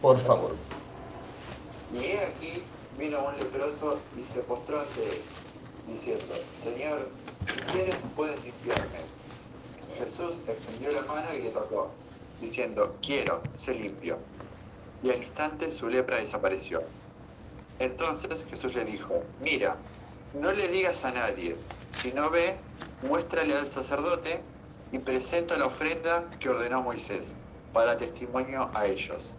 Por 0.00 0.18
favor. 0.18 0.56
Y 1.92 2.04
he 2.04 2.24
aquí, 2.24 2.62
vino 2.98 3.18
un 3.22 3.36
leproso 3.36 4.00
y 4.16 4.22
se 4.22 4.40
postró 4.40 4.80
ante 4.80 5.02
él, 5.02 5.22
diciendo, 5.86 6.34
Señor, 6.62 7.10
si 7.46 7.60
quieres 7.72 7.96
puedes 8.16 8.42
limpiarme. 8.42 9.00
Jesús 9.98 10.42
extendió 10.46 10.92
la 10.92 11.02
mano 11.02 11.34
y 11.34 11.42
le 11.42 11.50
tocó, 11.50 11.90
diciendo, 12.40 12.96
quiero, 13.02 13.42
sé 13.52 13.74
limpio. 13.74 14.18
Y 15.02 15.10
al 15.10 15.18
instante 15.18 15.70
su 15.70 15.90
lepra 15.90 16.16
desapareció. 16.16 16.82
Entonces 17.78 18.46
Jesús 18.48 18.74
le 18.74 18.86
dijo, 18.86 19.22
mira, 19.40 19.76
no 20.32 20.50
le 20.52 20.68
digas 20.68 21.04
a 21.04 21.12
nadie, 21.12 21.56
si 21.92 22.12
no 22.12 22.30
ve, 22.30 22.56
muéstrale 23.02 23.54
al 23.54 23.66
sacerdote 23.66 24.42
y 24.92 24.98
presenta 24.98 25.56
la 25.56 25.66
ofrenda 25.66 26.24
que 26.38 26.48
ordenó 26.48 26.82
Moisés, 26.82 27.36
para 27.72 27.96
testimonio 27.96 28.70
a 28.74 28.86
ellos. 28.86 29.36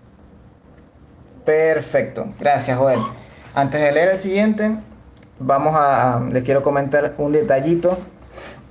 Perfecto, 1.46 2.34
gracias 2.40 2.78
Joel. 2.78 3.00
Antes 3.54 3.82
de 3.82 3.92
leer 3.92 4.10
el 4.10 4.18
siguiente, 4.18 4.78
vamos 5.40 5.74
a, 5.76 6.26
les 6.32 6.44
quiero 6.44 6.62
comentar 6.62 7.16
un 7.18 7.34
detallito, 7.34 7.98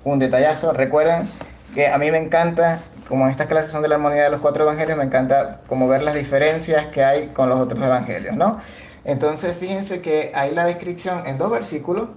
un 0.05 0.19
detallazo. 0.19 0.73
Recuerden 0.73 1.29
que 1.75 1.89
a 1.89 1.99
mí 1.99 2.11
me 2.11 2.19
encanta, 2.19 2.81
como 3.09 3.29
estas 3.29 3.47
clases 3.47 3.71
son 3.71 3.83
de 3.83 3.89
la 3.89 3.97
armonía 3.97 4.25
de 4.25 4.31
los 4.31 4.41
cuatro 4.41 4.65
evangelios, 4.65 4.97
me 4.97 5.05
encanta 5.05 5.61
como 5.69 5.89
ver 5.89 6.03
las 6.03 6.15
diferencias 6.15 6.87
que 6.87 7.05
hay 7.05 7.29
con 7.29 7.49
los 7.49 7.61
otros 7.61 7.83
evangelios, 7.83 8.37
¿no? 8.37 8.61
Entonces, 9.05 9.57
fíjense 9.57 10.01
que 10.01 10.33
hay 10.35 10.55
la 10.55 10.65
descripción 10.67 11.27
en 11.27 11.39
dos 11.39 11.51
versículos. 11.51 12.09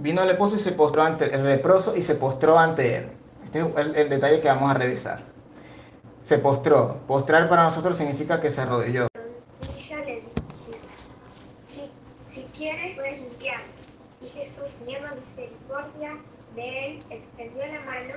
Vino 0.00 0.22
el 0.22 0.28
leproso 0.28 0.56
y 0.56 0.60
se 0.60 0.72
postró 0.72 1.02
ante 1.02 1.34
el 1.34 1.44
leproso 1.44 1.94
y 1.94 2.02
se 2.02 2.14
postró 2.14 2.58
ante 2.58 2.96
él. 2.96 3.10
Este 3.44 3.58
es 3.60 3.66
el, 3.76 3.94
el 3.96 4.08
detalle 4.08 4.40
que 4.40 4.48
vamos 4.48 4.70
a 4.70 4.74
revisar. 4.74 5.20
Se 6.24 6.38
postró. 6.38 6.96
Postrar 7.06 7.50
para 7.50 7.64
nosotros 7.64 7.98
significa 7.98 8.40
que 8.40 8.50
se 8.50 8.62
arrodilló. 8.62 9.08
Ella 9.76 9.96
le 9.98 10.14
dijo, 10.14 10.30
si, 11.68 11.90
si 12.32 12.44
quieres 12.56 12.96
puedes 12.96 13.20
limpiar. 13.20 13.60
Y 14.22 14.28
Jesús, 14.30 14.70
teniendo 14.78 15.08
misericordia 15.16 16.16
de 16.54 16.86
él, 16.86 17.02
extendió 17.10 17.66
la 17.66 17.80
mano. 17.80 18.14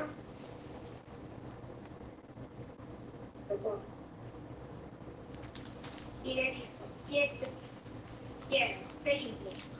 Y 6.23 6.33
le 6.33 6.43
dijo, 6.43 6.65
quieto, 7.09 7.47
quiero, 8.47 8.79
limpio. 9.03 9.72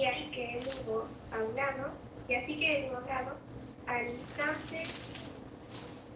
Y 0.00 0.04
así 0.06 0.30
que 0.30 0.58
el 0.58 0.66
hubo 0.66 1.08
ahogado, 1.30 1.92
y 2.26 2.34
así 2.34 2.58
que 2.58 2.86
el 2.86 2.94
ahogado, 2.94 3.36
al 3.86 4.08
instante, 4.08 4.86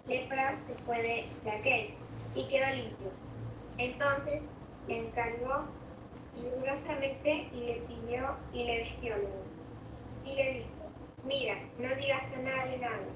lepra 0.06 0.58
se 0.66 0.74
fue 0.86 1.02
de, 1.02 1.28
de 1.44 1.50
aquel 1.50 1.90
y 2.34 2.48
quedó 2.48 2.66
limpio. 2.76 3.10
Entonces 3.76 4.40
encargó 4.88 5.66
rigurosamente 6.34 7.46
y 7.52 7.60
le 7.60 7.74
pidió 7.82 8.36
y 8.54 8.64
le 8.64 8.82
vistió. 8.84 9.16
Y 10.24 10.34
le 10.34 10.52
dijo, 10.54 10.90
mira, 11.24 11.56
no 11.78 11.94
digas 11.96 12.22
a 12.38 12.40
nadie 12.40 12.78
nada, 12.78 13.06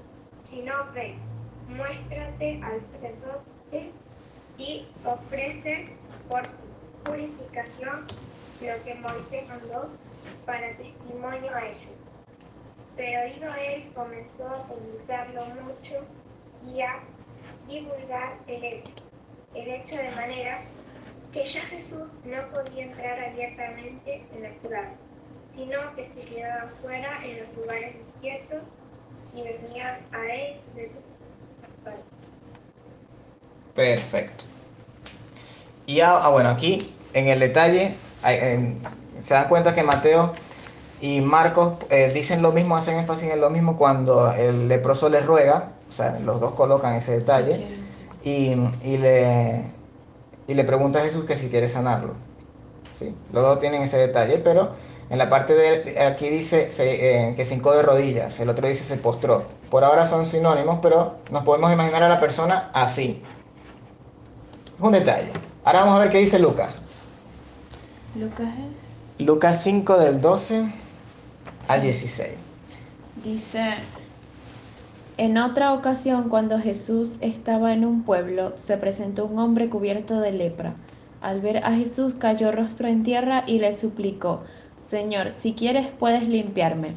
sino 0.51 0.73
ve, 0.93 1.15
muéstrate 1.67 2.61
al 2.63 2.79
sacerdote 2.91 3.91
y 4.59 4.85
ofrece 5.03 5.97
por 6.29 6.43
purificación 7.05 8.05
lo 8.61 8.83
que 8.83 8.93
Moisés 8.93 9.47
mandó 9.47 9.89
para 10.45 10.75
testimonio 10.77 11.53
a 11.53 11.65
ellos. 11.65 11.93
Pero 12.95 13.21
oído 13.21 13.53
él 13.55 13.91
comenzó 13.95 14.47
a 14.47 14.65
divulgarlo 14.73 15.45
mucho 15.63 16.05
y 16.73 16.81
a 16.81 16.99
divulgar 17.67 18.37
el 18.47 18.63
hecho, 18.63 18.91
el 19.55 19.67
hecho 19.67 19.95
de 19.95 20.11
manera 20.11 20.59
que 21.31 21.53
ya 21.53 21.61
Jesús 21.67 22.09
no 22.25 22.51
podía 22.51 22.85
entrar 22.85 23.19
abiertamente 23.29 24.25
en 24.35 24.43
la 24.43 24.49
ciudad, 24.59 24.89
sino 25.55 25.95
que 25.95 26.09
se 26.15 26.21
quedaba 26.29 26.69
fuera 26.81 27.23
en 27.25 27.39
los 27.39 27.55
lugares 27.57 27.95
desiertos 28.15 28.63
y 29.35 29.43
venían 29.43 29.99
a 30.11 30.25
él 30.25 30.61
de 30.75 30.87
sus 30.87 31.09
Perfecto. 33.75 34.43
Y 35.85 36.01
ah, 36.01 36.27
bueno, 36.29 36.49
aquí 36.49 36.93
en 37.13 37.29
el 37.29 37.39
detalle 37.39 37.93
en- 38.25 38.81
se 39.19 39.33
dan 39.33 39.47
cuenta 39.49 39.73
que 39.75 39.83
Mateo 39.83 40.33
y 41.01 41.21
Marcos 41.21 41.73
eh, 41.89 42.11
dicen 42.13 42.41
lo 42.41 42.51
mismo, 42.51 42.75
hacen 42.75 42.97
énfasis 42.99 43.31
en 43.31 43.41
lo 43.41 43.49
mismo 43.49 43.77
cuando 43.77 44.31
el 44.33 44.67
leproso 44.67 45.09
les 45.09 45.25
ruega, 45.25 45.69
o 45.89 45.91
sea, 45.91 46.19
los 46.23 46.39
dos 46.39 46.53
colocan 46.53 46.95
ese 46.95 47.19
detalle. 47.19 47.67
Sí. 48.23 48.69
y, 48.83 48.87
y 48.93 48.97
le, 48.97 49.63
y 50.47 50.53
le 50.53 50.63
pregunta 50.65 50.99
a 50.99 51.03
Jesús 51.03 51.25
que 51.25 51.37
si 51.37 51.49
quiere 51.49 51.69
sanarlo. 51.69 52.13
¿sí? 52.93 53.15
Los 53.31 53.43
dos 53.43 53.59
tienen 53.59 53.81
ese 53.83 53.97
detalle, 53.97 54.39
pero 54.39 54.71
en 55.09 55.17
la 55.17 55.29
parte 55.29 55.53
de 55.55 55.99
aquí 56.01 56.27
dice 56.29 56.69
se- 56.69 57.29
eh, 57.29 57.35
que 57.35 57.45
se 57.45 57.55
hincó 57.55 57.71
de 57.71 57.81
rodillas, 57.81 58.37
el 58.41 58.49
otro 58.49 58.67
dice 58.67 58.83
se 58.83 58.97
postró. 58.97 59.43
Por 59.69 59.83
ahora 59.85 60.07
son 60.07 60.25
sinónimos, 60.25 60.79
pero 60.81 61.15
nos 61.31 61.43
podemos 61.43 61.71
imaginar 61.71 62.03
a 62.03 62.09
la 62.09 62.19
persona 62.19 62.71
así. 62.73 63.23
Es 64.77 64.81
un 64.83 64.91
detalle. 64.91 65.31
Ahora 65.63 65.81
vamos 65.81 65.95
a 65.95 65.99
ver 66.03 66.11
qué 66.11 66.17
dice 66.17 66.39
Lucas. 66.39 66.71
Lucas 68.15 68.47
es. 68.49 68.88
Lucas 69.19 69.63
5 69.63 69.97
del 69.97 70.21
12 70.21 70.71
al 71.67 71.81
Sí. 71.81 71.87
16. 71.87 72.29
Dice, 73.21 73.73
en 75.17 75.37
otra 75.37 75.73
ocasión 75.73 76.29
cuando 76.29 76.57
Jesús 76.57 77.17
estaba 77.19 77.73
en 77.73 77.83
un 77.83 78.03
pueblo, 78.03 78.53
se 78.55 78.77
presentó 78.77 79.25
un 79.25 79.37
hombre 79.39 79.67
cubierto 79.67 80.21
de 80.21 80.31
lepra. 80.31 80.75
Al 81.19 81.41
ver 81.41 81.57
a 81.65 81.73
Jesús 81.73 82.13
cayó 82.13 82.53
rostro 82.53 82.87
en 82.87 83.03
tierra 83.03 83.43
y 83.45 83.59
le 83.59 83.73
suplicó, 83.73 84.45
Señor, 84.77 85.33
si 85.33 85.51
quieres 85.51 85.87
puedes 85.87 86.25
limpiarme. 86.25 86.93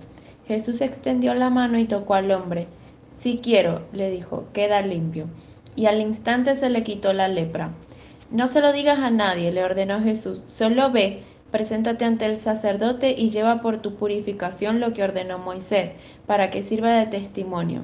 Jesús 0.46 0.80
extendió 0.80 1.34
la 1.34 1.50
mano 1.50 1.76
y 1.76 1.86
tocó 1.86 2.14
al 2.14 2.30
hombre. 2.30 2.68
Si 3.10 3.38
quiero, 3.38 3.82
le 3.92 4.10
dijo, 4.10 4.44
queda 4.52 4.80
limpio. 4.80 5.26
Y 5.74 5.86
al 5.86 6.00
instante 6.00 6.54
se 6.54 6.70
le 6.70 6.84
quitó 6.84 7.12
la 7.12 7.26
lepra. 7.26 7.72
No 8.30 8.46
se 8.46 8.60
lo 8.60 8.72
digas 8.72 9.00
a 9.00 9.10
nadie, 9.10 9.50
le 9.50 9.64
ordenó 9.64 10.00
Jesús, 10.00 10.44
solo 10.48 10.92
ve, 10.92 11.24
preséntate 11.52 12.04
ante 12.04 12.24
el 12.26 12.40
sacerdote 12.40 13.14
y 13.16 13.30
lleva 13.30 13.60
por 13.60 13.78
tu 13.78 13.94
purificación 13.94 14.80
lo 14.80 14.92
que 14.92 15.04
ordenó 15.04 15.38
Moisés, 15.38 15.92
para 16.26 16.50
que 16.50 16.62
sirva 16.62 16.90
de 16.90 17.06
testimonio. 17.06 17.82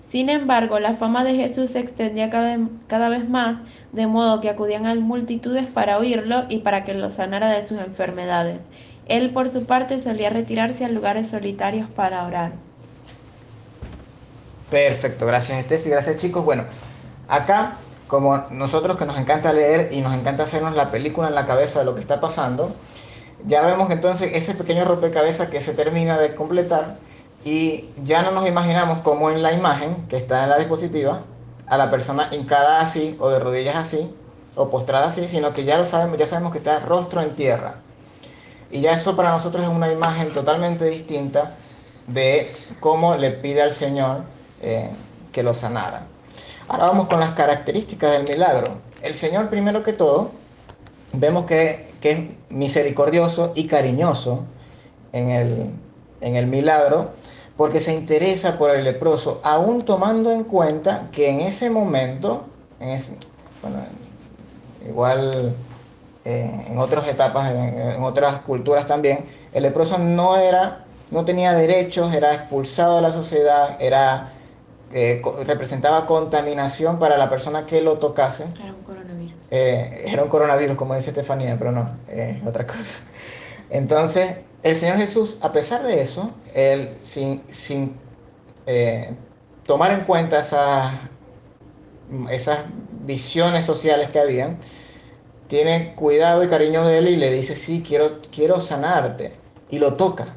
Sin 0.00 0.28
embargo, 0.28 0.78
la 0.78 0.94
fama 0.94 1.24
de 1.24 1.34
Jesús 1.34 1.70
se 1.70 1.80
extendía 1.80 2.30
cada, 2.30 3.08
vez 3.08 3.28
más, 3.28 3.58
de 3.92 4.06
modo 4.06 4.40
que 4.40 4.48
acudían 4.48 4.86
a 4.86 4.94
multitudes 4.94 5.66
para 5.66 5.98
oírlo 5.98 6.44
y 6.48 6.58
para 6.58 6.84
que 6.84 6.94
lo 6.94 7.10
sanara 7.10 7.50
de 7.50 7.66
sus 7.66 7.80
enfermedades. 7.80 8.66
Él, 9.08 9.30
por 9.30 9.48
su 9.48 9.66
parte, 9.66 9.98
solía 9.98 10.30
retirarse 10.30 10.84
a 10.84 10.88
lugares 10.88 11.28
solitarios 11.28 11.88
para 11.88 12.24
orar. 12.24 12.52
Perfecto, 14.70 15.26
gracias 15.26 15.64
Steffi, 15.64 15.90
gracias 15.90 16.18
chicos. 16.18 16.44
Bueno, 16.44 16.64
acá, 17.28 17.76
como 18.06 18.44
nosotros 18.50 18.96
que 18.96 19.06
nos 19.06 19.18
encanta 19.18 19.52
leer 19.52 19.88
y 19.92 20.02
nos 20.02 20.14
encanta 20.14 20.44
hacernos 20.44 20.76
la 20.76 20.90
película 20.90 21.28
en 21.28 21.34
la 21.34 21.46
cabeza 21.46 21.80
de 21.80 21.84
lo 21.84 21.94
que 21.94 22.00
está 22.00 22.20
pasando, 22.20 22.74
ya 23.46 23.62
vemos 23.62 23.90
entonces 23.90 24.32
ese 24.34 24.54
pequeño 24.54 24.84
rompecabezas 24.84 25.48
que 25.48 25.60
se 25.60 25.72
termina 25.72 26.18
de 26.18 26.34
completar 26.34 26.96
y 27.44 27.86
ya 28.04 28.22
no 28.22 28.32
nos 28.32 28.48
imaginamos 28.48 28.98
como 28.98 29.30
en 29.30 29.42
la 29.42 29.52
imagen 29.52 30.06
que 30.08 30.16
está 30.16 30.44
en 30.44 30.50
la 30.50 30.58
diapositiva 30.58 31.22
a 31.66 31.76
la 31.76 31.90
persona 31.90 32.28
hincada 32.32 32.80
así 32.80 33.16
o 33.20 33.28
de 33.28 33.38
rodillas 33.38 33.76
así 33.76 34.12
o 34.56 34.70
postrada 34.70 35.08
así, 35.08 35.28
sino 35.28 35.52
que 35.52 35.64
ya 35.64 35.78
lo 35.78 35.86
sabemos, 35.86 36.18
ya 36.18 36.26
sabemos 36.26 36.52
que 36.52 36.58
está 36.58 36.80
rostro 36.80 37.20
en 37.20 37.36
tierra. 37.36 37.74
Y 38.70 38.80
ya 38.80 38.92
eso 38.92 39.14
para 39.14 39.30
nosotros 39.30 39.64
es 39.64 39.70
una 39.70 39.92
imagen 39.92 40.32
totalmente 40.32 40.86
distinta 40.86 41.54
de 42.06 42.50
cómo 42.80 43.16
le 43.16 43.30
pide 43.30 43.62
al 43.62 43.72
Señor 43.72 44.22
eh, 44.62 44.90
que 45.32 45.42
lo 45.42 45.54
sanara. 45.54 46.06
Ahora 46.68 46.86
vamos 46.86 47.06
con 47.06 47.20
las 47.20 47.30
características 47.30 48.12
del 48.12 48.24
milagro. 48.28 48.78
El 49.02 49.14
Señor, 49.14 49.50
primero 49.50 49.82
que 49.82 49.92
todo, 49.92 50.32
vemos 51.12 51.46
que, 51.46 51.92
es 52.10 52.18
misericordioso 52.50 53.52
y 53.54 53.66
cariñoso 53.66 54.44
en 55.12 55.30
el, 55.30 55.70
en 56.20 56.36
el 56.36 56.46
milagro, 56.46 57.10
porque 57.56 57.80
se 57.80 57.94
interesa 57.94 58.58
por 58.58 58.70
el 58.70 58.84
leproso, 58.84 59.40
aún 59.42 59.82
tomando 59.84 60.30
en 60.30 60.44
cuenta 60.44 61.08
que 61.12 61.30
en 61.30 61.40
ese 61.40 61.70
momento, 61.70 62.44
en 62.80 62.90
ese- 62.90 63.16
bueno, 63.62 63.78
igual 64.86 65.54
eh, 66.24 66.64
en 66.68 66.78
otras 66.78 67.06
etapas, 67.08 67.50
en, 67.52 68.02
otras 68.02 68.40
culturas 68.40 68.86
también, 68.86 69.26
el 69.52 69.62
leproso 69.62 69.96
no 69.98 70.36
era, 70.36 70.84
no 71.10 71.24
tenía 71.24 71.52
derechos, 71.52 72.12
era 72.12 72.34
expulsado 72.34 72.96
de 72.96 73.02
la 73.02 73.12
sociedad, 73.12 73.76
era 73.80 74.32
eh, 74.92 75.22
representaba 75.44 76.04
contaminación 76.06 76.98
para 76.98 77.16
la 77.16 77.28
persona 77.30 77.64
que 77.66 77.80
lo 77.80 77.98
tocase. 77.98 78.44
Eh, 79.50 80.04
era 80.06 80.22
un 80.22 80.28
coronavirus, 80.28 80.76
como 80.76 80.94
dice 80.94 81.10
Estefanía, 81.10 81.56
pero 81.58 81.72
no, 81.72 81.96
es 82.08 82.44
otra 82.44 82.66
cosa. 82.66 83.02
Entonces, 83.70 84.36
el 84.62 84.74
Señor 84.74 84.96
Jesús, 84.96 85.38
a 85.42 85.52
pesar 85.52 85.82
de 85.82 86.00
eso, 86.00 86.32
él 86.54 86.98
sin, 87.02 87.42
sin 87.48 87.96
eh, 88.66 89.14
tomar 89.64 89.92
en 89.92 90.00
cuenta 90.00 90.40
esas, 90.40 90.92
esas 92.30 92.60
visiones 93.04 93.64
sociales 93.64 94.10
que 94.10 94.18
habían, 94.18 94.58
tiene 95.46 95.94
cuidado 95.94 96.42
y 96.42 96.48
cariño 96.48 96.84
de 96.84 96.98
él 96.98 97.08
y 97.08 97.16
le 97.16 97.30
dice, 97.30 97.54
sí, 97.54 97.84
quiero, 97.86 98.20
quiero 98.34 98.60
sanarte. 98.60 99.34
Y 99.70 99.78
lo 99.78 99.94
toca. 99.94 100.34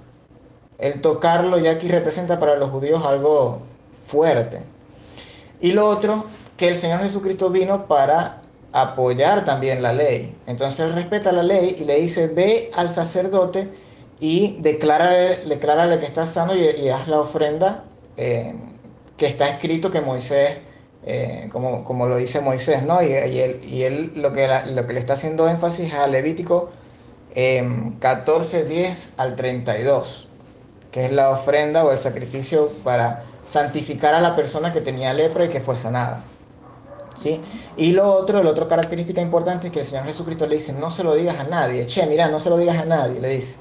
El 0.78 1.02
tocarlo 1.02 1.58
ya 1.60 1.72
aquí 1.72 1.88
representa 1.88 2.40
para 2.40 2.56
los 2.56 2.70
judíos 2.70 3.04
algo 3.06 3.62
fuerte. 4.08 4.62
Y 5.60 5.72
lo 5.74 5.88
otro, 5.88 6.26
que 6.58 6.70
el 6.70 6.78
Señor 6.78 7.02
Jesucristo 7.02 7.50
vino 7.50 7.88
para 7.88 8.42
apoyar 8.72 9.46
también 9.46 9.82
la 9.82 9.94
ley. 9.94 10.36
Entonces 10.48 10.80
él 10.86 10.94
respeta 10.94 11.32
la 11.32 11.44
ley 11.44 11.78
y 11.80 11.86
le 11.86 12.00
dice, 12.00 12.28
ve 12.28 12.72
al 12.76 12.90
sacerdote 12.90 13.70
y 14.20 14.58
declárale, 14.62 15.46
declárale 15.48 16.00
que 16.00 16.06
estás 16.06 16.32
sano 16.32 16.56
y, 16.56 16.90
haz 16.90 17.08
la 17.08 17.20
ofrenda 17.22 17.86
eh, 18.18 18.54
que 19.18 19.28
está 19.28 19.48
escrito 19.50 19.92
que 19.92 20.02
Moisés, 20.02 20.58
eh, 21.06 21.50
como, 21.52 21.84
como 21.84 22.08
lo 22.08 22.18
dice 22.18 22.42
Moisés, 22.42 22.84
¿no? 22.84 23.02
Y, 23.02 23.08
y 23.08 23.40
él, 23.40 23.62
y 23.64 23.84
él 23.84 24.12
lo, 24.16 24.34
que 24.34 24.48
lo 24.74 24.86
que 24.86 24.94
le 24.94 25.00
está 25.00 25.14
haciendo 25.14 25.48
énfasis 25.48 25.88
es 25.88 25.94
a 25.94 26.08
Levítico 26.08 26.70
eh, 27.36 27.94
14, 28.00 28.66
10 28.66 29.14
al 29.18 29.36
32, 29.36 30.28
que 30.92 31.06
es 31.06 31.12
la 31.12 31.30
ofrenda 31.30 31.84
o 31.84 31.92
el 31.92 32.00
sacrificio 32.00 32.72
para 32.84 33.26
santificar 33.48 34.14
a 34.14 34.22
la 34.22 34.36
persona 34.36 34.74
que 34.74 34.82
tenía 34.82 35.14
lepra 35.14 35.46
y 35.46 35.50
que 35.50 35.60
fue 35.60 35.76
sanada. 35.76 36.24
¿Sí? 37.20 37.42
Y 37.76 37.92
lo 37.92 38.14
otro, 38.14 38.42
la 38.42 38.52
otra 38.52 38.66
característica 38.66 39.20
importante 39.20 39.68
es 39.68 39.74
que 39.74 39.80
el 39.80 39.86
Señor 39.86 40.06
Jesucristo 40.06 40.48
le 40.48 40.56
dice, 40.56 40.72
no 40.72 40.90
se 40.90 41.04
lo 41.04 41.16
digas 41.16 41.38
a 41.38 41.44
nadie, 41.44 41.86
che, 41.86 42.06
mira, 42.06 42.30
no 42.30 42.40
se 42.40 42.50
lo 42.50 42.56
digas 42.56 42.78
a 42.78 42.86
nadie, 42.86 43.20
le 43.20 43.28
dice. 43.28 43.58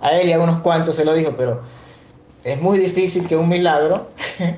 A 0.00 0.10
él 0.10 0.28
y 0.28 0.32
a 0.32 0.40
unos 0.40 0.60
cuantos 0.60 0.96
se 0.96 1.04
lo 1.04 1.14
dijo, 1.14 1.34
pero 1.36 1.62
es 2.42 2.60
muy 2.60 2.78
difícil 2.78 3.28
que 3.28 3.36
un 3.36 3.48
milagro 3.48 4.08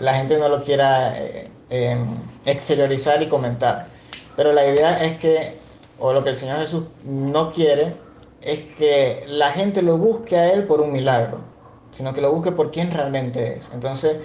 la 0.00 0.14
gente 0.14 0.36
no 0.36 0.48
lo 0.48 0.64
quiera 0.64 1.16
eh, 1.16 1.48
eh, 1.70 1.96
exteriorizar 2.44 3.22
y 3.22 3.28
comentar. 3.28 3.86
Pero 4.34 4.52
la 4.52 4.66
idea 4.66 5.00
es 5.04 5.18
que, 5.18 5.56
o 6.00 6.12
lo 6.12 6.24
que 6.24 6.30
el 6.30 6.36
Señor 6.36 6.58
Jesús 6.58 6.82
no 7.04 7.52
quiere, 7.52 7.94
es 8.40 8.64
que 8.76 9.24
la 9.28 9.52
gente 9.52 9.80
lo 9.80 9.96
busque 9.96 10.36
a 10.36 10.52
Él 10.52 10.64
por 10.64 10.80
un 10.80 10.92
milagro, 10.92 11.38
sino 11.92 12.12
que 12.12 12.20
lo 12.20 12.32
busque 12.32 12.50
por 12.50 12.72
quien 12.72 12.90
realmente 12.90 13.58
es. 13.58 13.70
Entonces, 13.72 14.16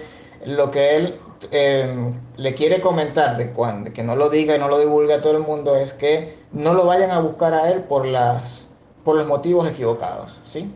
lo 0.44 0.70
que 0.70 0.96
él 0.96 1.18
eh, 1.50 2.12
le 2.36 2.54
quiere 2.54 2.80
comentar 2.80 3.36
de 3.36 3.50
cuando, 3.50 3.92
que 3.92 4.02
no 4.02 4.16
lo 4.16 4.28
diga 4.28 4.56
y 4.56 4.58
no 4.58 4.68
lo 4.68 4.78
divulgue 4.78 5.14
a 5.14 5.20
todo 5.20 5.36
el 5.36 5.42
mundo 5.42 5.76
es 5.76 5.92
que 5.92 6.38
no 6.52 6.74
lo 6.74 6.86
vayan 6.86 7.10
a 7.10 7.20
buscar 7.20 7.54
a 7.54 7.70
él 7.70 7.82
por, 7.82 8.06
las, 8.06 8.68
por 9.04 9.16
los 9.16 9.26
motivos 9.26 9.68
equivocados, 9.68 10.40
¿sí? 10.44 10.72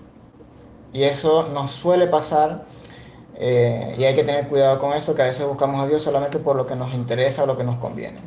Y 0.92 1.04
eso 1.04 1.48
nos 1.48 1.70
suele 1.70 2.06
pasar 2.06 2.64
eh, 3.36 3.94
y 3.98 4.04
hay 4.04 4.14
que 4.14 4.24
tener 4.24 4.46
cuidado 4.48 4.78
con 4.78 4.92
eso, 4.92 5.14
que 5.14 5.22
a 5.22 5.26
veces 5.26 5.46
buscamos 5.46 5.82
a 5.82 5.88
Dios 5.88 6.02
solamente 6.02 6.38
por 6.38 6.54
lo 6.54 6.66
que 6.66 6.76
nos 6.76 6.92
interesa 6.94 7.42
o 7.42 7.46
lo 7.46 7.56
que 7.56 7.64
nos 7.64 7.76
conviene. 7.78 8.20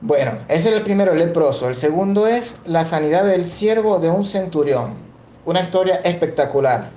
Bueno, 0.00 0.38
ese 0.48 0.68
es 0.68 0.76
el 0.76 0.82
primero, 0.82 1.12
el 1.12 1.18
leproso. 1.18 1.68
El 1.68 1.74
segundo 1.74 2.26
es 2.26 2.60
la 2.66 2.84
sanidad 2.84 3.24
del 3.24 3.44
siervo 3.44 3.98
de 3.98 4.10
un 4.10 4.24
centurión. 4.24 4.94
Una 5.44 5.60
historia 5.60 5.96
espectacular. 6.04 6.90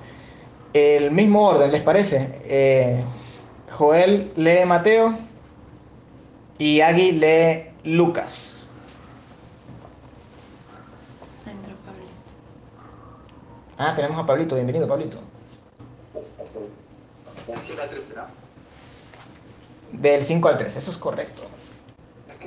El 0.73 1.11
mismo 1.11 1.47
orden, 1.47 1.71
¿les 1.71 1.81
parece? 1.81 2.39
Eh, 2.43 3.01
Joel 3.77 4.31
lee 4.35 4.65
Mateo 4.65 5.17
y 6.57 6.81
Agui 6.81 7.13
lee 7.13 7.71
Lucas. 7.83 8.67
Entró 11.45 11.73
Pablito. 11.85 12.11
Ah, 13.77 13.95
tenemos 13.95 14.21
a 14.21 14.25
Pablito. 14.25 14.55
Bienvenido, 14.55 14.87
Pablito. 14.87 15.17
Del 17.47 17.59
5 17.59 17.81
al 17.81 17.89
13, 17.89 18.13
¿no? 18.15 18.23
Del 19.93 20.23
5 20.23 20.47
al 20.47 20.57
3, 20.57 20.75
eso 20.75 20.91
es 20.91 20.97
correcto. 20.97 21.43
Ok. 22.35 22.45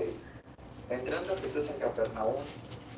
Entrando 0.90 1.36
Jesús 1.42 1.68
en 1.70 1.78
Capernaum, 1.80 2.36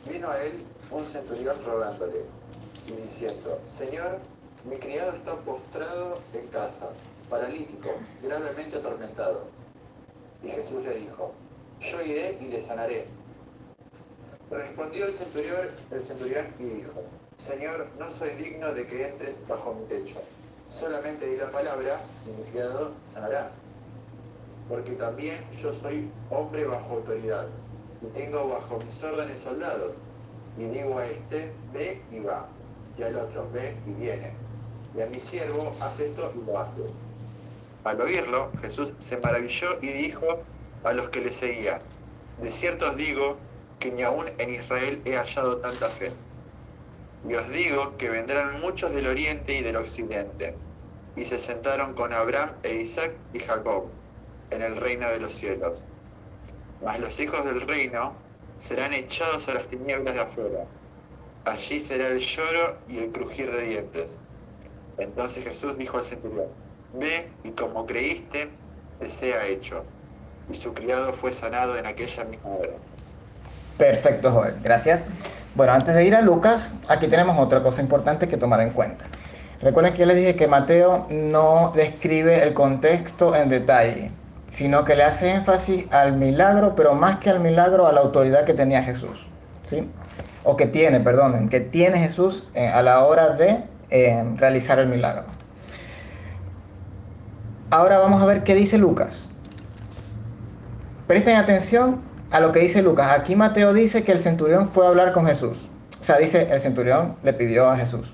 vino 0.09 0.29
a 0.29 0.43
él 0.43 0.65
un 0.91 1.07
centurión 1.07 1.57
rogándole 1.65 2.27
y 2.87 2.93
diciendo, 2.93 3.61
Señor, 3.67 4.19
mi 4.65 4.77
criado 4.77 5.13
está 5.13 5.37
postrado 5.37 6.21
en 6.33 6.47
casa, 6.49 6.91
paralítico, 7.29 7.91
gravemente 8.23 8.77
atormentado. 8.77 9.49
Y 10.43 10.49
Jesús 10.49 10.83
le 10.85 10.95
dijo, 10.95 11.33
yo 11.81 12.03
iré 12.03 12.39
y 12.41 12.49
le 12.49 12.61
sanaré. 12.61 13.07
Respondió 14.51 15.07
el 15.07 15.13
centurión, 15.13 15.71
el 15.91 16.01
centurión 16.01 16.47
y 16.59 16.65
dijo, 16.65 17.03
Señor, 17.37 17.89
no 17.99 18.11
soy 18.11 18.31
digno 18.31 18.73
de 18.73 18.87
que 18.87 19.09
entres 19.09 19.47
bajo 19.49 19.75
mi 19.75 19.87
techo. 19.87 20.23
Solamente 20.69 21.27
di 21.27 21.37
la 21.37 21.51
palabra 21.51 22.01
y 22.27 22.31
mi 22.31 22.51
criado 22.51 22.95
sanará. 23.05 23.53
Porque 24.69 24.93
también 24.93 25.39
yo 25.61 25.73
soy 25.73 26.11
hombre 26.31 26.65
bajo 26.65 26.97
autoridad 26.97 27.49
y 28.03 28.07
tengo 28.07 28.49
bajo 28.49 28.79
mis 28.79 29.03
órdenes 29.03 29.39
soldados. 29.39 29.97
Y 30.59 30.65
digo 30.65 30.99
a 30.99 31.07
este, 31.07 31.53
ve 31.73 32.03
y 32.11 32.21
va, 32.21 32.49
y 32.97 33.03
al 33.03 33.17
otro, 33.17 33.51
ve 33.51 33.77
y 33.87 33.93
viene. 33.93 34.33
Y 34.97 35.03
a 35.03 35.07
mi 35.07 35.21
siervo, 35.21 35.75
haz 35.81 36.01
esto 36.01 36.33
y 36.35 36.47
lo 36.47 36.59
hace. 36.59 36.83
Al 37.87 38.01
oírlo, 38.01 38.51
Jesús 38.61 38.95
se 38.99 39.17
maravilló 39.19 39.69
y 39.81 39.93
dijo 39.93 40.27
a 40.83 40.93
los 40.93 41.09
que 41.11 41.21
le 41.21 41.33
seguían, 41.33 41.81
de 42.43 42.51
cierto 42.51 42.89
os 42.89 42.97
digo 42.97 43.39
que 43.79 43.93
ni 43.93 44.03
aún 44.03 44.27
en 44.39 44.53
Israel 44.53 45.01
he 45.05 45.15
hallado 45.15 45.61
tanta 45.61 45.89
fe. 45.89 46.11
Y 47.29 47.35
os 47.35 47.49
digo 47.49 47.97
que 47.97 48.11
vendrán 48.11 48.61
muchos 48.61 48.93
del 48.93 49.07
oriente 49.07 49.55
y 49.55 49.63
del 49.63 49.77
occidente, 49.77 50.59
y 51.15 51.25
se 51.27 51.39
sentaron 51.39 51.95
con 51.95 52.13
Abraham 52.13 52.57
e 52.65 52.75
Isaac 52.75 53.13
y 53.33 53.39
Jacob 53.39 53.85
en 54.51 54.63
el 54.63 54.75
reino 54.75 55.09
de 55.09 55.21
los 55.21 55.33
cielos. 55.33 55.87
Mas 56.83 56.99
los 56.99 57.21
hijos 57.21 57.45
del 57.45 57.61
reino 57.61 58.17
serán 58.57 58.95
echados 58.95 59.49
a 59.49 59.55
las 59.55 59.69
tinieblas 59.69 60.17
de 60.17 60.23
afuera. 60.23 60.67
Allí 61.45 61.79
será 61.79 62.09
el 62.09 62.19
lloro 62.19 62.79
y 62.89 62.99
el 62.99 63.13
crujir 63.13 63.49
de 63.49 63.63
dientes. 63.63 64.19
Entonces 64.99 65.45
Jesús 65.45 65.79
dijo 65.79 65.99
al 65.99 66.05
centurión, 66.05 66.66
ve 66.99 67.29
y 67.45 67.51
como 67.51 67.87
creíste, 67.87 68.51
te 68.99 69.09
sea 69.09 69.47
hecho. 69.47 69.85
Y 70.51 70.55
su 70.55 70.75
criado 70.75 71.13
fue 71.13 71.33
sanado 71.33 71.77
en 71.77 71.87
aquella 71.87 72.25
misma 72.25 72.51
hora. 72.51 72.73
Perfecto, 73.79 74.33
Joel. 74.33 74.55
Gracias. 74.63 75.07
Bueno, 75.55 75.73
antes 75.73 75.95
de 75.95 76.05
ir 76.05 76.15
a 76.15 76.21
Lucas, 76.21 76.73
aquí 76.89 77.09
tenemos 77.09 77.39
otra 77.39 77.63
cosa 77.63 77.81
importante 77.81 78.29
que 78.29 78.37
tomar 78.37 78.61
en 78.61 78.71
cuenta. 78.71 79.05
Recuerden 79.61 79.95
que 79.95 80.01
yo 80.01 80.07
les 80.07 80.17
dije 80.17 80.37
que 80.37 80.47
Mateo 80.47 81.07
no 81.11 81.73
describe 81.75 82.43
el 82.43 82.53
contexto 82.53 83.35
en 83.35 83.49
detalle, 83.49 84.11
sino 84.47 84.85
que 84.85 84.95
le 84.95 85.05
hace 85.05 85.31
énfasis 85.31 85.87
al 85.91 86.13
milagro, 86.13 86.75
pero 86.77 86.95
más 86.95 87.19
que 87.19 87.31
al 87.31 87.41
milagro, 87.41 87.87
a 87.87 87.93
la 87.93 88.01
autoridad 88.01 88.45
que 88.45 88.55
tenía 88.55 88.83
Jesús. 88.83 89.27
¿sí? 89.65 89.89
O 90.45 90.57
que 90.57 90.67
tiene, 90.67 91.01
perdonen, 91.01 91.49
que 91.49 91.61
tiene 91.61 91.99
Jesús 91.99 92.47
eh, 92.55 92.69
a 92.69 92.83
la 92.83 93.05
hora 93.05 93.31
de 93.31 93.65
eh, 93.91 94.25
realizar 94.37 94.79
el 94.79 94.89
milagro. 94.89 95.25
Ahora 97.77 97.99
vamos 97.99 98.23
a 98.23 98.25
ver 98.25 98.43
qué 98.43 98.55
dice 98.55 98.79
Lucas. 98.79 99.29
Presten 101.07 101.37
atención 101.37 102.01
a 102.31 102.41
lo 102.41 102.51
que 102.51 102.61
dice 102.61 102.81
Lucas. 102.81 103.11
Aquí 103.11 103.37
Mateo 103.37 103.75
dice 103.75 104.03
que 104.03 104.13
el 104.13 104.19
centurión 104.19 104.71
fue 104.71 104.87
a 104.87 104.89
hablar 104.89 105.13
con 105.13 105.27
Jesús. 105.27 105.69
O 106.01 106.03
sea, 106.03 106.17
dice, 106.17 106.49
el 106.51 106.59
centurión 106.59 107.17
le 107.23 107.35
pidió 107.35 107.69
a 107.69 107.77
Jesús. 107.77 108.11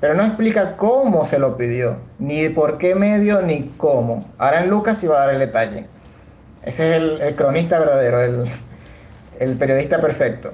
Pero 0.00 0.12
no 0.12 0.22
explica 0.22 0.76
cómo 0.76 1.24
se 1.24 1.38
lo 1.38 1.56
pidió, 1.56 1.96
ni 2.18 2.50
por 2.50 2.76
qué 2.76 2.94
medio, 2.94 3.40
ni 3.40 3.72
cómo. 3.78 4.30
Ahora 4.36 4.62
en 4.62 4.68
Lucas 4.68 4.98
sí 4.98 5.06
va 5.06 5.16
a 5.16 5.20
dar 5.20 5.30
el 5.30 5.38
detalle. 5.38 5.86
Ese 6.62 6.90
es 6.90 6.96
el, 6.98 7.20
el 7.22 7.34
cronista 7.36 7.78
verdadero, 7.78 8.20
el, 8.20 8.44
el 9.40 9.56
periodista 9.56 9.98
perfecto. 9.98 10.52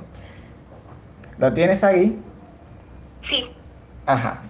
¿Lo 1.39 1.53
tienes 1.53 1.83
ahí? 1.83 2.17
Sí. 3.29 3.45
Ajá. 4.07 4.41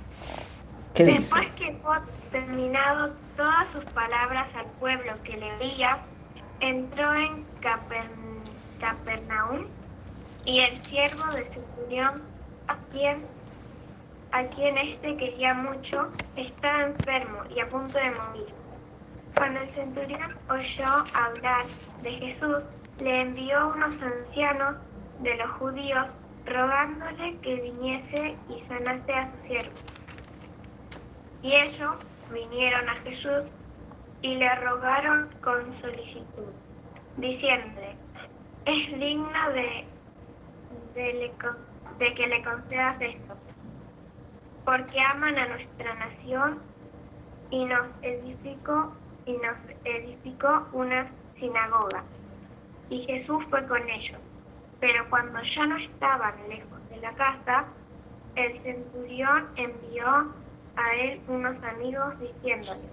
¿Qué 0.93 1.07
dice? 1.07 1.17
Después 1.17 1.49
que 1.57 1.75
hubo 1.83 1.95
terminado 2.33 3.15
todas 3.37 3.69
sus 3.73 3.85
palabras 3.93 4.49
al 4.57 4.67
pueblo 4.81 5.13
que 5.23 5.37
le 5.37 5.53
oía, 5.59 5.99
entró 6.61 7.15
en 7.15 7.47
Capern- 7.61 8.53
Capernaum 8.81 9.67
y 10.45 10.61
el 10.61 10.83
siervo 10.89 11.25
de 11.33 11.45
centurión, 11.51 12.23
a 12.69 12.77
quien, 12.91 13.25
a 14.33 14.45
quien 14.45 14.79
éste 14.79 15.17
quería 15.17 15.55
mucho, 15.55 16.09
estaba 16.37 16.83
enfermo 16.83 17.45
y 17.55 17.61
a 17.61 17.69
punto 17.69 17.99
de 17.99 18.11
morir. 18.11 18.55
Cuando 19.37 19.61
el 19.61 19.75
centurión 19.75 20.37
oyó 20.49 21.07
hablar 21.15 21.67
de 22.03 22.11
Jesús, 22.13 22.59
le 22.99 23.21
envió 23.23 23.69
unos 23.69 23.95
ancianos 24.03 24.77
de 25.21 25.37
los 25.37 25.51
judíos 25.53 26.07
rogándole 26.47 27.39
que 27.41 27.55
viniese 27.57 28.37
y 28.49 28.63
sanase 28.69 29.15
a 29.15 29.31
su 29.31 29.47
siervo. 29.47 29.77
Y 31.43 31.55
ellos 31.55 31.95
vinieron 32.33 32.89
a 32.89 32.95
Jesús 32.97 33.45
y 34.23 34.37
le 34.37 34.55
rogaron 34.57 35.29
con 35.43 35.81
solicitud, 35.81 36.53
diciéndole, 37.17 37.97
es 38.65 38.99
digno 38.99 39.51
de, 39.53 39.85
de, 40.95 42.15
que 42.15 42.27
le 42.27 42.43
concedas 42.45 43.01
esto, 43.01 43.35
porque 44.65 45.01
aman 45.01 45.37
a 45.39 45.49
nuestra 45.49 45.95
nación 45.95 46.61
y 47.51 47.65
nos 47.65 47.87
edificó 48.03 48.95
y 49.27 49.33
nos 49.33 49.57
edificó 49.85 50.67
una 50.73 51.11
sinagoga. 51.39 52.05
Y 52.91 53.05
Jesús 53.07 53.43
fue 53.51 53.67
con 53.67 53.89
ellos. 53.89 54.19
Pero 54.81 55.09
cuando 55.11 55.41
ya 55.43 55.67
no 55.67 55.77
estaban 55.77 56.35
lejos 56.49 56.89
de 56.91 56.97
la 56.97 57.13
casa, 57.15 57.67
el 58.35 58.61
centurión 58.63 59.49
envió 59.57 60.33
a 60.77 60.95
él 60.95 61.21
unos 61.29 61.63
amigos 61.65 62.19
diciéndole, 62.21 62.89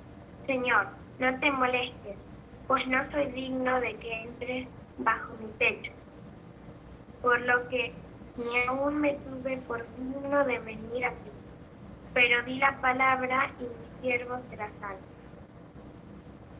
Señor, 0.45 0.87
no 1.19 1.39
te 1.39 1.51
molestes, 1.51 2.17
pues 2.67 2.87
no 2.87 2.99
soy 3.11 3.27
digno 3.31 3.79
de 3.79 3.95
que 3.95 4.21
entres 4.23 4.67
bajo 4.97 5.33
mi 5.41 5.51
techo. 5.53 5.91
Por 7.21 7.39
lo 7.41 7.67
que 7.69 7.93
ni 8.37 8.67
aún 8.67 9.01
me 9.01 9.13
tuve 9.13 9.57
por 9.67 9.85
digno 9.97 10.45
de 10.45 10.59
venir 10.59 11.05
a 11.05 11.11
ti. 11.11 11.31
Pero 12.13 12.43
di 12.43 12.57
la 12.57 12.79
palabra 12.81 13.51
y 13.59 13.63
mi 13.63 14.01
siervo 14.01 14.39
será 14.49 14.69
salvo. 14.79 15.01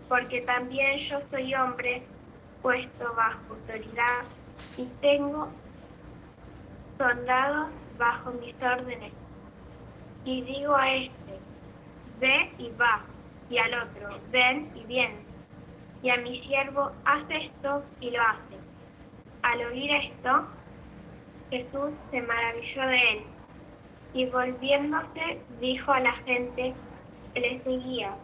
Porque 0.08 0.42
también 0.42 1.00
yo 1.10 1.22
soy 1.32 1.54
hombre 1.56 2.04
puesto 2.62 3.14
bajo 3.16 3.54
autoridad 3.54 4.24
y 4.78 4.86
tengo 5.02 5.50
soldados 6.98 7.70
bajo 7.98 8.32
mis 8.32 8.56
órdenes. 8.62 9.14
Y 10.26 10.42
digo 10.42 10.76
a 10.76 10.92
este, 10.92 11.40
ve 12.20 12.52
y 12.58 12.70
va, 12.72 13.02
y 13.50 13.58
al 13.58 13.74
otro, 13.74 14.20
ven 14.32 14.72
y 14.76 14.84
viene. 14.86 15.20
Y 16.02 16.10
a 16.10 16.18
mi 16.18 16.42
siervo, 16.44 16.92
haz 17.06 17.24
esto 17.30 17.84
y 18.00 18.12
lo 18.12 18.22
hace. 18.22 18.58
Al 19.42 19.62
oír 19.68 19.92
esto, 19.92 20.48
Jesús 21.50 21.92
se 22.12 22.22
maravilló 22.22 22.82
de 22.88 23.12
él 23.12 23.24
y 24.14 24.26
volviéndose 24.26 25.42
dijo 25.60 25.92
a 25.92 26.00
la 26.00 26.14
gente 26.14 26.74
que 27.34 27.40
le 27.40 27.64
seguía, 27.64 28.16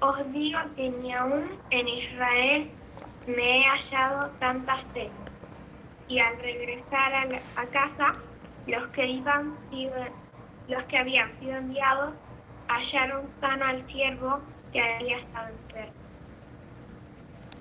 os 0.00 0.32
digo 0.32 0.60
que 0.76 0.90
ni 0.90 1.12
aún 1.12 1.58
en 1.70 1.88
Israel 1.88 2.70
me 3.26 3.58
he 3.58 3.64
hallado 3.64 4.30
tanta 4.38 4.78
fe. 4.94 5.10
Y 6.08 6.20
al 6.20 6.38
regresar 6.38 7.14
a, 7.56 7.66
casa, 7.66 8.12
los 8.66 8.86
que 8.88 9.06
iban 9.06 9.56
los 10.68 10.82
que 10.84 10.98
habían 10.98 11.30
sido 11.40 11.56
enviados 11.56 12.14
hallaron 12.68 13.22
sano 13.40 13.64
al 13.64 13.86
siervo 13.86 14.38
que 14.72 14.80
había 14.80 15.18
estado 15.18 15.48
enfermo. 15.48 15.92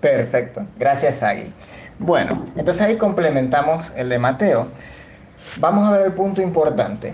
Perfecto, 0.02 0.66
gracias 0.78 1.24
Agui. 1.24 1.52
Bueno, 2.00 2.46
entonces 2.56 2.82
ahí 2.82 2.98
complementamos 2.98 3.94
el 3.96 4.10
de 4.10 4.20
Mateo. 4.20 4.68
Vamos 5.58 5.88
a 5.88 5.98
ver 5.98 6.08
el 6.08 6.14
punto 6.14 6.42
importante. 6.42 7.14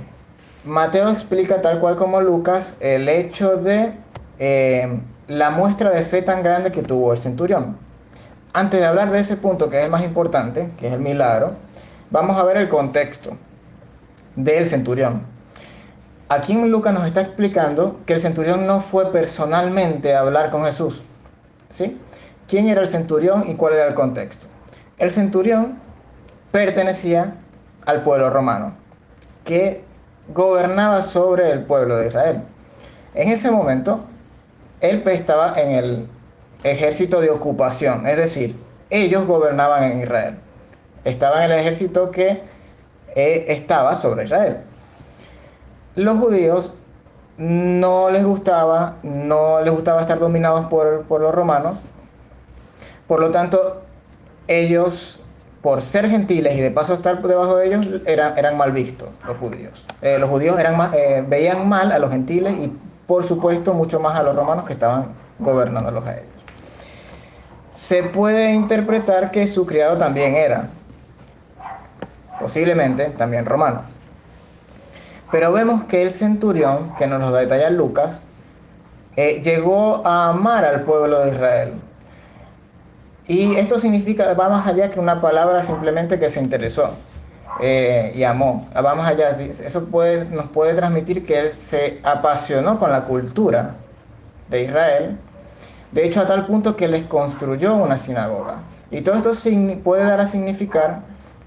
Mateo 0.66 1.10
explica 1.10 1.62
tal 1.62 1.80
cual 1.80 1.96
como 1.96 2.20
Lucas 2.20 2.76
el 2.82 3.08
hecho 3.08 3.58
de 3.58 3.94
eh, 4.40 5.00
la 5.28 5.52
muestra 5.52 5.92
de 5.92 6.04
fe 6.04 6.22
tan 6.22 6.44
grande 6.44 6.72
que 6.72 6.82
tuvo 6.82 7.14
el 7.14 7.20
centurión. 7.20 7.78
Antes 8.54 8.80
de 8.80 8.86
hablar 8.86 9.12
de 9.12 9.20
ese 9.20 9.38
punto 9.38 9.70
que 9.70 9.80
es 9.80 9.86
el 9.86 9.92
más 9.92 10.04
importante, 10.04 10.72
que 10.78 10.88
es 10.88 10.94
el 10.94 11.00
milagro, 11.00 11.54
vamos 12.12 12.38
a 12.38 12.44
ver 12.44 12.58
el 12.58 12.70
contexto 12.70 13.38
del 14.36 14.66
centurión. 14.66 15.33
Aquí 16.30 16.54
Lucas 16.54 16.94
nos 16.94 17.06
está 17.06 17.22
explicando 17.22 18.00
que 18.06 18.14
el 18.14 18.20
centurión 18.20 18.66
no 18.66 18.82
fue 18.82 19.12
personalmente 19.12 20.16
a 20.16 20.22
hablar 20.22 20.52
con 20.52 20.66
Jesús. 20.66 21.04
¿Sí? 21.70 22.00
¿Quién 22.48 22.68
era 22.68 22.82
el 22.82 22.88
centurión 22.88 23.46
y 23.48 23.56
cuál 23.56 23.74
era 23.74 23.88
el 23.88 23.94
contexto? 23.94 24.48
El 24.98 25.12
centurión 25.12 25.80
pertenecía 26.52 27.36
al 27.86 28.04
pueblo 28.04 28.30
romano, 28.30 28.76
que 29.44 29.84
gobernaba 30.34 31.02
sobre 31.02 31.52
el 31.52 31.64
pueblo 31.64 31.98
de 31.98 32.08
Israel. 32.08 32.44
En 33.16 33.30
ese 33.30 33.52
momento, 33.52 34.06
él 34.82 35.04
estaba 35.08 35.54
en 35.60 35.72
el 35.72 36.08
ejército 36.64 37.22
de 37.22 37.30
ocupación, 37.30 38.08
es 38.08 38.18
decir, 38.18 38.56
ellos 38.90 39.26
gobernaban 39.26 39.84
en 39.84 40.02
Israel. 40.02 40.38
Estaban 41.04 41.44
en 41.44 41.52
el 41.52 41.60
ejército 41.60 42.12
que 42.12 42.44
eh, 43.16 43.46
estaba 43.50 43.96
sobre 43.96 44.26
Israel. 44.26 44.60
Los 45.96 46.18
judíos 46.18 46.76
no 47.38 48.10
les 48.10 48.26
gustaba, 48.26 48.96
no 49.04 49.62
les 49.62 49.74
gustaba 49.74 50.02
estar 50.02 50.20
dominados 50.20 50.66
por, 50.66 51.04
por 51.04 51.22
los 51.22 51.34
romanos. 51.34 51.78
Por 53.08 53.20
lo 53.20 53.32
tanto, 53.32 53.82
ellos, 54.48 55.24
por 55.62 55.82
ser 55.82 56.10
gentiles 56.10 56.56
y 56.56 56.62
de 56.62 56.72
paso 56.72 56.94
estar 56.94 57.22
debajo 57.22 57.58
de 57.58 57.68
ellos, 57.68 57.88
eran, 58.06 58.38
eran 58.38 58.58
mal 58.58 58.72
vistos 58.72 59.10
los 59.28 59.38
judíos. 59.38 59.86
Eh, 60.02 60.18
los 60.20 60.30
judíos 60.30 60.58
eran 60.60 60.80
eh, 60.94 61.24
veían 61.28 61.68
mal 61.68 61.92
a 61.92 62.00
los 62.00 62.10
gentiles 62.10 62.54
y, 62.54 62.76
por 63.08 63.24
supuesto, 63.24 63.74
mucho 63.74 64.00
más 64.00 64.18
a 64.18 64.24
los 64.24 64.36
romanos 64.36 64.66
que 64.66 64.74
estaban 64.74 65.10
gobernándolos 65.40 66.06
a 66.06 66.14
ellos. 66.14 66.28
Se 67.70 68.04
puede 68.04 68.52
interpretar 68.54 69.32
que 69.32 69.48
su 69.48 69.66
criado 69.66 69.98
también 69.98 70.36
era, 70.36 70.70
posiblemente 72.40 73.06
también 73.10 73.46
romano. 73.46 73.93
Pero 75.34 75.52
vemos 75.52 75.84
que 75.86 76.04
el 76.04 76.12
centurión, 76.12 76.96
que 76.96 77.08
nos 77.08 77.20
lo 77.20 77.36
detalla 77.36 77.70
Lucas, 77.72 78.22
eh, 79.18 79.42
llegó 79.44 80.06
a 80.08 80.30
amar 80.30 80.64
al 80.64 80.84
pueblo 80.84 81.20
de 81.26 81.32
Israel. 81.32 81.74
Y 83.28 83.56
esto 83.56 83.80
significa, 83.80 84.34
va 84.36 84.48
más 84.48 84.68
allá 84.68 84.90
que 84.92 85.00
una 85.00 85.20
palabra 85.20 85.64
simplemente 85.64 86.20
que 86.20 86.30
se 86.30 86.40
interesó 86.40 86.92
eh, 87.60 88.14
y 88.16 88.24
amó. 88.24 88.68
Va 88.76 88.96
más 88.96 89.10
allá, 89.10 89.32
eso 89.32 89.82
nos 90.32 90.46
puede 90.50 90.74
transmitir 90.76 91.26
que 91.26 91.40
él 91.40 91.52
se 91.52 92.00
apasionó 92.04 92.78
con 92.78 92.92
la 92.92 93.06
cultura 93.06 93.76
de 94.50 94.64
Israel 94.64 95.18
de 95.94 96.06
hecho, 96.06 96.22
a 96.22 96.28
tal 96.28 96.48
punto 96.48 96.76
que 96.76 96.88
les 96.88 97.06
construyó 97.06 97.76
una 97.76 98.00
sinagoga. 98.00 98.56
Y 98.90 99.02
todo 99.02 99.16
esto 99.16 99.32
puede 99.84 100.04
dar 100.04 100.20
a 100.22 100.26
significar 100.26 101.02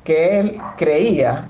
que 0.05 0.38
él 0.38 0.61
creía 0.77 1.49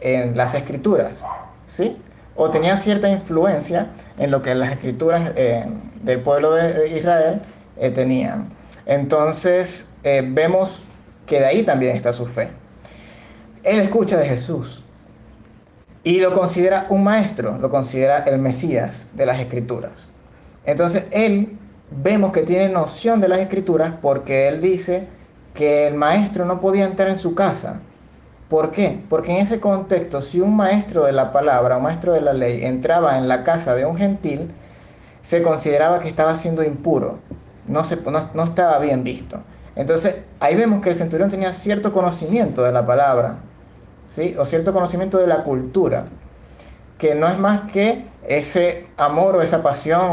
en 0.00 0.36
las 0.36 0.54
escrituras, 0.54 1.24
¿sí? 1.70 1.96
O 2.34 2.50
tenía 2.50 2.76
cierta 2.76 3.08
influencia 3.08 3.90
en 4.18 4.30
lo 4.30 4.42
que 4.42 4.54
las 4.54 4.72
escrituras 4.72 5.32
eh, 5.36 5.64
del 6.02 6.20
pueblo 6.20 6.52
de 6.54 6.88
Israel 6.98 7.42
eh, 7.78 7.90
tenían. 7.90 8.48
Entonces, 8.86 9.94
eh, 10.02 10.22
vemos 10.26 10.82
que 11.26 11.38
de 11.38 11.46
ahí 11.46 11.62
también 11.62 11.96
está 11.96 12.12
su 12.12 12.26
fe. 12.26 12.48
Él 13.62 13.80
escucha 13.80 14.16
de 14.16 14.26
Jesús 14.26 14.84
y 16.02 16.18
lo 16.20 16.34
considera 16.34 16.86
un 16.88 17.04
maestro, 17.04 17.56
lo 17.58 17.70
considera 17.70 18.18
el 18.20 18.38
Mesías 18.38 19.10
de 19.14 19.26
las 19.26 19.38
escrituras. 19.38 20.10
Entonces, 20.64 21.04
él 21.12 21.56
vemos 21.90 22.32
que 22.32 22.42
tiene 22.42 22.68
noción 22.68 23.20
de 23.20 23.28
las 23.28 23.38
escrituras 23.38 23.92
porque 24.02 24.48
él 24.48 24.60
dice 24.60 25.06
que 25.54 25.86
el 25.86 25.94
maestro 25.94 26.44
no 26.46 26.58
podía 26.60 26.84
entrar 26.84 27.08
en 27.10 27.18
su 27.18 27.34
casa. 27.34 27.80
¿Por 28.50 28.72
qué? 28.72 29.00
Porque 29.08 29.30
en 29.30 29.38
ese 29.38 29.60
contexto, 29.60 30.20
si 30.20 30.40
un 30.40 30.56
maestro 30.56 31.04
de 31.04 31.12
la 31.12 31.30
palabra, 31.30 31.76
un 31.76 31.84
maestro 31.84 32.14
de 32.14 32.20
la 32.20 32.32
ley, 32.32 32.64
entraba 32.64 33.16
en 33.16 33.28
la 33.28 33.44
casa 33.44 33.76
de 33.76 33.86
un 33.86 33.96
gentil, 33.96 34.50
se 35.22 35.40
consideraba 35.40 36.00
que 36.00 36.08
estaba 36.08 36.34
siendo 36.34 36.64
impuro, 36.64 37.20
no, 37.68 37.84
se, 37.84 37.96
no, 38.34 38.44
estaba 38.44 38.80
bien 38.80 39.04
visto. 39.04 39.40
Entonces, 39.76 40.16
ahí 40.40 40.56
vemos 40.56 40.80
que 40.82 40.88
el 40.88 40.96
centurión 40.96 41.30
tenía 41.30 41.52
cierto 41.52 41.92
conocimiento 41.92 42.64
de 42.64 42.72
la 42.72 42.84
palabra, 42.84 43.36
¿sí? 44.08 44.34
o 44.36 44.44
cierto 44.44 44.72
conocimiento 44.72 45.18
de 45.18 45.28
la 45.28 45.44
cultura, 45.44 46.06
que 46.98 47.14
no 47.14 47.28
es 47.28 47.38
más 47.38 47.70
que 47.70 48.04
ese 48.26 48.88
amor 48.96 49.36
o 49.36 49.42
esa 49.42 49.62
pasión 49.62 50.10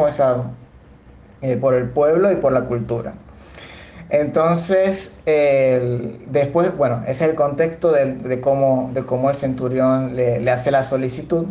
eh, 1.41 1.57
por 1.57 1.73
el 1.73 1.89
pueblo 1.89 2.31
y 2.31 2.35
por 2.35 2.53
la 2.53 2.65
cultura. 2.65 3.15
Entonces, 4.09 5.19
después, 5.25 6.75
bueno, 6.77 7.03
ese 7.07 7.25
es 7.25 7.29
el 7.29 7.35
contexto 7.35 7.91
de, 7.91 8.39
cómo, 8.41 8.91
de 8.93 9.03
cómo 9.05 9.29
el 9.29 9.35
centurión 9.35 10.15
le, 10.15 10.49
hace 10.49 10.71
la 10.71 10.83
solicitud. 10.83 11.45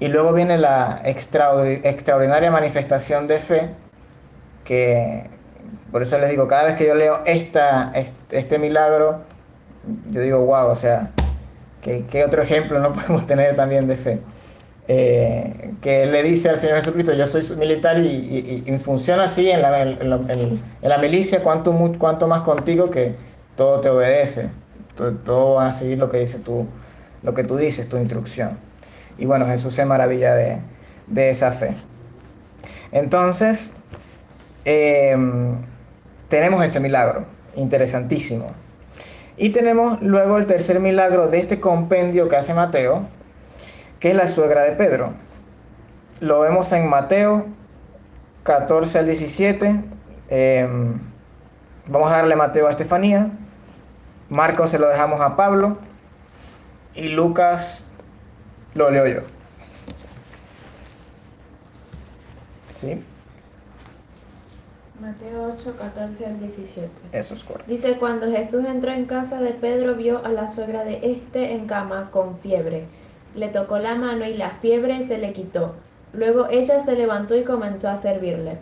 Y 0.00 0.08
luego 0.08 0.32
viene 0.32 0.58
la 0.58 1.00
extraordinaria 1.04 2.50
manifestación 2.50 3.28
de 3.28 3.38
fe, 3.38 3.68
que 4.64 5.28
por 5.92 6.02
eso 6.02 6.18
les 6.18 6.30
digo, 6.30 6.48
cada 6.48 6.64
vez 6.64 6.76
que 6.76 6.86
yo 6.86 6.94
leo 6.94 7.20
esta, 7.24 7.92
este, 8.30 8.58
milagro, 8.58 9.20
yo 10.08 10.22
digo, 10.22 10.40
wow, 10.40 10.68
o 10.68 10.74
sea, 10.74 11.10
¿qué, 11.82 12.04
¿qué, 12.10 12.24
otro 12.24 12.42
ejemplo 12.42 12.78
no 12.80 12.92
podemos 12.94 13.26
tener 13.26 13.54
también 13.54 13.86
de 13.86 13.96
fe? 13.96 14.20
Eh, 14.88 15.72
que 15.80 16.06
le 16.06 16.22
dice 16.22 16.48
al 16.48 16.56
Señor 16.56 16.78
Jesucristo, 16.78 17.12
yo 17.12 17.26
soy 17.26 17.42
militar 17.56 17.98
y, 17.98 18.64
funciona 18.82 19.24
así 19.24 19.48
en 19.48 19.62
la, 19.62 20.98
milicia, 20.98 21.42
cuanto, 21.42 21.72
más 22.26 22.40
contigo 22.40 22.90
que 22.90 23.14
todo 23.56 23.80
te 23.80 23.88
obedece, 23.88 24.50
todo, 25.24 25.54
va 25.54 25.68
a 25.68 25.72
seguir 25.72 25.98
lo 25.98 26.10
que, 26.10 26.18
dice 26.18 26.40
tú, 26.40 26.66
lo 27.22 27.34
que 27.34 27.44
tú 27.44 27.56
dices, 27.56 27.88
tu 27.88 27.98
instrucción. 27.98 28.58
Y 29.16 29.26
bueno, 29.26 29.46
Jesús 29.46 29.74
se 29.74 29.84
maravilla 29.84 30.34
de, 30.34 30.58
de 31.06 31.30
esa 31.30 31.52
fe. 31.52 31.74
Entonces, 32.92 33.76
em, 34.64 35.54
tenemos 36.28 36.64
ese 36.64 36.80
milagro, 36.80 37.26
interesantísimo. 37.54 38.46
Y 39.36 39.50
tenemos 39.50 40.02
luego 40.02 40.36
el 40.38 40.46
tercer 40.46 40.80
milagro 40.80 41.28
de 41.28 41.38
este 41.38 41.60
compendio 41.60 42.28
que 42.28 42.36
hace 42.36 42.54
Mateo, 42.54 43.06
que 44.00 44.10
es 44.10 44.16
la 44.16 44.26
suegra 44.26 44.62
de 44.62 44.72
Pedro. 44.72 45.12
Lo 46.20 46.40
vemos 46.40 46.72
en 46.72 46.88
Mateo 46.88 47.46
14 48.42 48.98
al 48.98 49.06
17. 49.06 49.84
Em, 50.30 50.98
vamos 51.86 52.10
a 52.10 52.16
darle 52.16 52.34
Mateo 52.34 52.66
a 52.66 52.70
Estefanía. 52.70 53.30
Marcos 54.30 54.70
se 54.70 54.78
lo 54.78 54.88
dejamos 54.88 55.20
a 55.20 55.36
Pablo. 55.36 55.78
Y 56.94 57.10
Lucas 57.10 57.88
lo 58.74 58.90
leo 58.90 59.06
yo. 59.06 59.20
¿Sí? 62.68 63.04
Mateo 65.00 65.52
8, 65.54 65.76
14 65.78 66.26
al 66.26 66.40
17. 66.40 66.90
Eso 67.12 67.34
es 67.34 67.44
correcto. 67.44 67.70
Dice, 67.70 67.96
cuando 67.98 68.30
Jesús 68.30 68.64
entró 68.64 68.92
en 68.92 69.06
casa 69.06 69.40
de 69.40 69.50
Pedro, 69.50 69.94
vio 69.94 70.24
a 70.24 70.28
la 70.28 70.52
suegra 70.52 70.84
de 70.84 71.00
este 71.02 71.52
en 71.52 71.66
cama 71.66 72.10
con 72.10 72.38
fiebre 72.38 72.86
le 73.34 73.48
tocó 73.48 73.78
la 73.78 73.94
mano 73.94 74.26
y 74.26 74.34
la 74.34 74.50
fiebre 74.50 75.02
se 75.06 75.18
le 75.18 75.32
quitó. 75.32 75.74
Luego 76.12 76.48
ella 76.50 76.80
se 76.80 76.96
levantó 76.96 77.36
y 77.36 77.44
comenzó 77.44 77.88
a 77.88 77.96
servirle. 77.96 78.58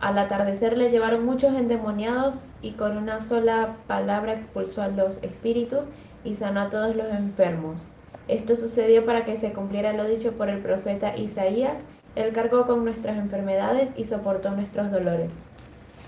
Al 0.00 0.16
atardecer 0.16 0.78
le 0.78 0.88
llevaron 0.88 1.26
muchos 1.26 1.54
endemoniados 1.54 2.40
y 2.62 2.72
con 2.72 2.96
una 2.96 3.20
sola 3.20 3.76
palabra 3.86 4.34
expulsó 4.34 4.82
a 4.82 4.88
los 4.88 5.18
espíritus 5.22 5.86
y 6.24 6.34
sanó 6.34 6.60
a 6.60 6.70
todos 6.70 6.94
los 6.94 7.08
enfermos. 7.08 7.80
Esto 8.28 8.56
sucedió 8.56 9.04
para 9.04 9.24
que 9.24 9.36
se 9.36 9.52
cumpliera 9.52 9.92
lo 9.92 10.04
dicho 10.04 10.32
por 10.32 10.50
el 10.50 10.60
profeta 10.60 11.16
Isaías. 11.16 11.84
Él 12.14 12.32
cargó 12.32 12.66
con 12.66 12.84
nuestras 12.84 13.16
enfermedades 13.16 13.88
y 13.96 14.04
soportó 14.04 14.50
nuestros 14.50 14.90
dolores. 14.90 15.32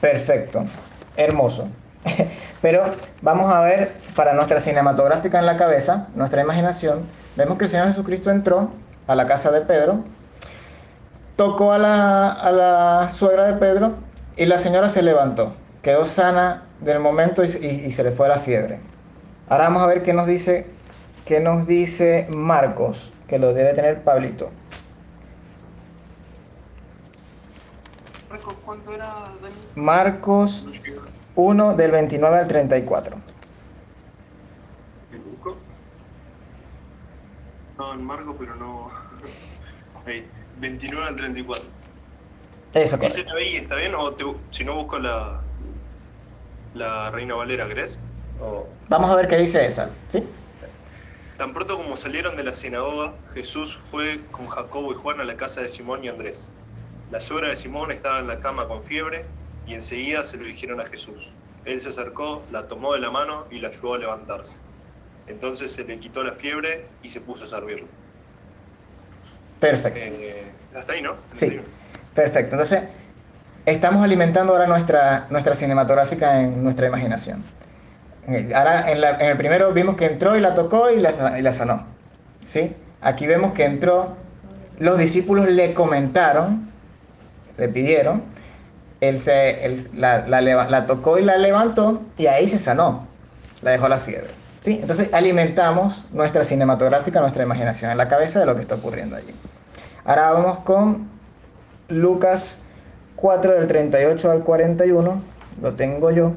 Perfecto, 0.01 0.65
hermoso. 1.17 1.69
Pero 2.63 2.85
vamos 3.23 3.53
a 3.53 3.61
ver 3.61 3.93
para 4.15 4.33
nuestra 4.35 4.61
cinematográfica 4.61 5.39
en 5.39 5.47
la 5.47 5.57
cabeza, 5.57 6.09
nuestra 6.15 6.41
imaginación, 6.43 7.07
Vemos 7.37 7.59
que 7.59 7.65
el 7.65 7.71
Señor 7.71 7.87
Jesucristo 7.87 8.31
entró 8.31 8.71
a 9.07 9.15
la 9.15 9.27
casa 9.27 9.53
de 9.53 9.61
Pedro, 9.61 10.03
tocó 11.37 11.73
a 11.73 11.79
la, 11.79 13.09
suegra 13.11 13.45
de 13.45 13.55
Pedro 13.55 13.95
y 14.37 14.47
la 14.47 14.59
señora 14.59 14.89
se 14.89 15.01
levantó, 15.03 15.55
quedó 15.81 16.07
sana 16.07 16.65
del 16.81 16.99
momento 16.99 17.45
y, 17.45 17.49
se 17.49 18.03
le 18.03 18.11
fue 18.11 18.29
la 18.29 18.41
fiebre. 18.41 18.81
Ahora 19.49 19.65
vamos 19.65 19.83
a 19.83 19.87
ver 19.87 20.03
qué 20.03 20.13
nos 20.13 20.27
dice, 20.27 20.67
qué 21.25 21.41
nos 21.41 21.67
dice 21.67 22.27
Marcos, 22.31 23.13
que 23.29 23.39
lo 23.39 23.55
debe 23.55 23.75
tener 23.75 24.03
Pablito. 24.03 24.51
Marcos, 28.29 28.55
¿cuánto 28.65 28.93
era? 28.93 29.15
Marcos. 29.77 30.69
1 31.41 31.75
del 31.75 31.91
29 31.91 32.37
al 32.39 32.49
34. 32.49 33.17
¿Me 35.11 35.19
busco? 35.19 35.57
No, 37.79 37.95
en 37.95 38.05
Marcos, 38.05 38.37
pero 38.39 38.55
no. 38.57 38.91
Ahí, 40.07 40.27
29 40.59 41.07
al 41.09 41.17
34. 41.17 41.65
Eso, 42.73 42.97
¿Ese 42.97 42.99
correcto. 43.25 43.35
ahí 43.37 43.57
está 43.57 43.77
bien? 43.77 43.95
O 43.97 44.13
te- 44.13 44.25
si 44.51 44.65
no 44.65 44.75
busco 44.77 44.99
la. 44.99 45.41
La 46.75 47.11
Reina 47.11 47.35
Valera, 47.35 47.67
¿crees? 47.69 48.01
O- 48.41 48.67
Vamos 48.89 49.11
a 49.11 49.17
ver 49.17 49.27
qué 49.27 49.37
dice 49.39 49.67
esa. 49.67 49.91
¿Sí? 50.09 50.25
Tan 51.37 51.53
pronto 51.53 51.77
como 51.77 51.97
salieron 51.97 52.37
de 52.37 52.45
la 52.45 52.55
sinagoga, 52.55 53.15
Jesús 53.35 53.77
fue 53.77 54.21
con 54.31 54.47
Jacobo 54.47 54.93
y 54.93 54.95
Juan 54.95 55.21
a 55.21 55.25
la 55.25 55.37
casa 55.37 55.63
de 55.63 55.69
Simón 55.69 56.05
y 56.05 56.09
Andrés. 56.09 56.53
La 57.11 57.19
suegra 57.19 57.49
de 57.49 57.57
Simón 57.57 57.91
estaba 57.91 58.21
en 58.21 58.29
la 58.29 58.39
cama 58.39 58.69
con 58.69 58.83
fiebre 58.85 59.25
y 59.67 59.75
enseguida 59.75 60.23
se 60.23 60.37
lo 60.39 60.45
dijeron 60.45 60.81
a 60.81 60.87
Jesús. 60.87 61.33
Él 61.65 61.81
se 61.81 61.91
acercó, 61.91 62.43
la 62.51 62.67
tomó 62.69 62.95
de 62.95 63.01
la 63.01 63.11
mano 63.11 63.47
y 63.51 63.59
la 63.59 63.69
ayudó 63.69 63.95
a 63.95 63.99
levantarse. 63.99 64.59
Entonces 65.27 65.73
se 65.73 65.85
le 65.85 65.99
quitó 65.99 66.25
la 66.25 66.33
fiebre 66.33 66.87
y 67.03 67.09
se 67.09 67.21
puso 67.21 67.45
a 67.45 67.47
servirlo. 67.47 67.87
Perfecto. 69.61 70.01
Eh, 70.03 70.53
hasta 70.75 70.93
ahí, 70.95 71.03
¿no? 71.03 71.17
Sí. 71.33 71.61
Perfecto. 72.15 72.55
Entonces, 72.57 72.83
estamos 73.67 74.03
alimentando 74.03 74.53
ahora 74.53 74.67
nuestra, 74.67 75.27
nuestra 75.31 75.55
cinematográfica 75.55 76.41
en 76.41 76.63
nuestra 76.65 76.87
imaginación. 76.89 77.45
Ahora, 78.55 78.91
en, 78.91 79.01
la- 79.01 79.19
en 79.19 79.27
el 79.27 79.37
primero 79.37 79.73
vimos 79.73 79.97
que 79.97 80.07
entró 80.07 80.37
y 80.37 80.41
la 80.41 80.55
tocó 80.55 80.91
y 80.91 80.99
la, 81.01 81.39
y 81.39 81.43
la 81.43 81.53
sanó. 81.53 81.87
¿Sí? 82.45 82.75
Aquí 83.01 83.27
vemos 83.27 83.53
que 83.53 83.65
entró, 83.65 84.17
los 84.79 84.99
discípulos 84.99 85.49
le 85.51 85.75
comentaron, 85.75 86.71
le 87.59 87.69
pidieron, 87.69 88.23
él, 89.01 89.19
se, 89.19 89.65
él 89.65 89.89
la, 89.95 90.27
la 90.27 90.87
tocó 90.87 91.19
y 91.19 91.23
la 91.23 91.39
levantó 91.39 92.03
y 92.19 92.27
ahí 92.27 92.49
se 92.49 92.59
sanó, 92.59 93.07
la 93.63 93.73
dejó 93.73 93.89
la 93.89 93.99
fiebre. 93.99 94.31
¿Sí? 94.61 94.79
Entonces 94.81 95.13
alimentamos 95.15 96.07
nuestra 96.13 96.45
cinematográfica, 96.45 97.21
nuestra 97.21 97.43
imaginación 97.43 97.91
en 97.91 97.97
la 97.97 98.09
cabeza 98.09 98.41
de 98.41 98.47
lo 98.47 98.55
que 98.57 98.63
está 98.63 98.75
ocurriendo 98.75 99.17
allí. 99.17 99.35
Ahora 100.05 100.33
vamos 100.33 100.59
con 100.61 101.09
Lucas 101.89 102.67
4 103.17 103.55
del 103.55 103.67
38 103.67 104.31
al 104.31 104.45
41, 104.45 105.23
lo 105.63 105.75
tengo 105.75 106.11
yo. 106.11 106.33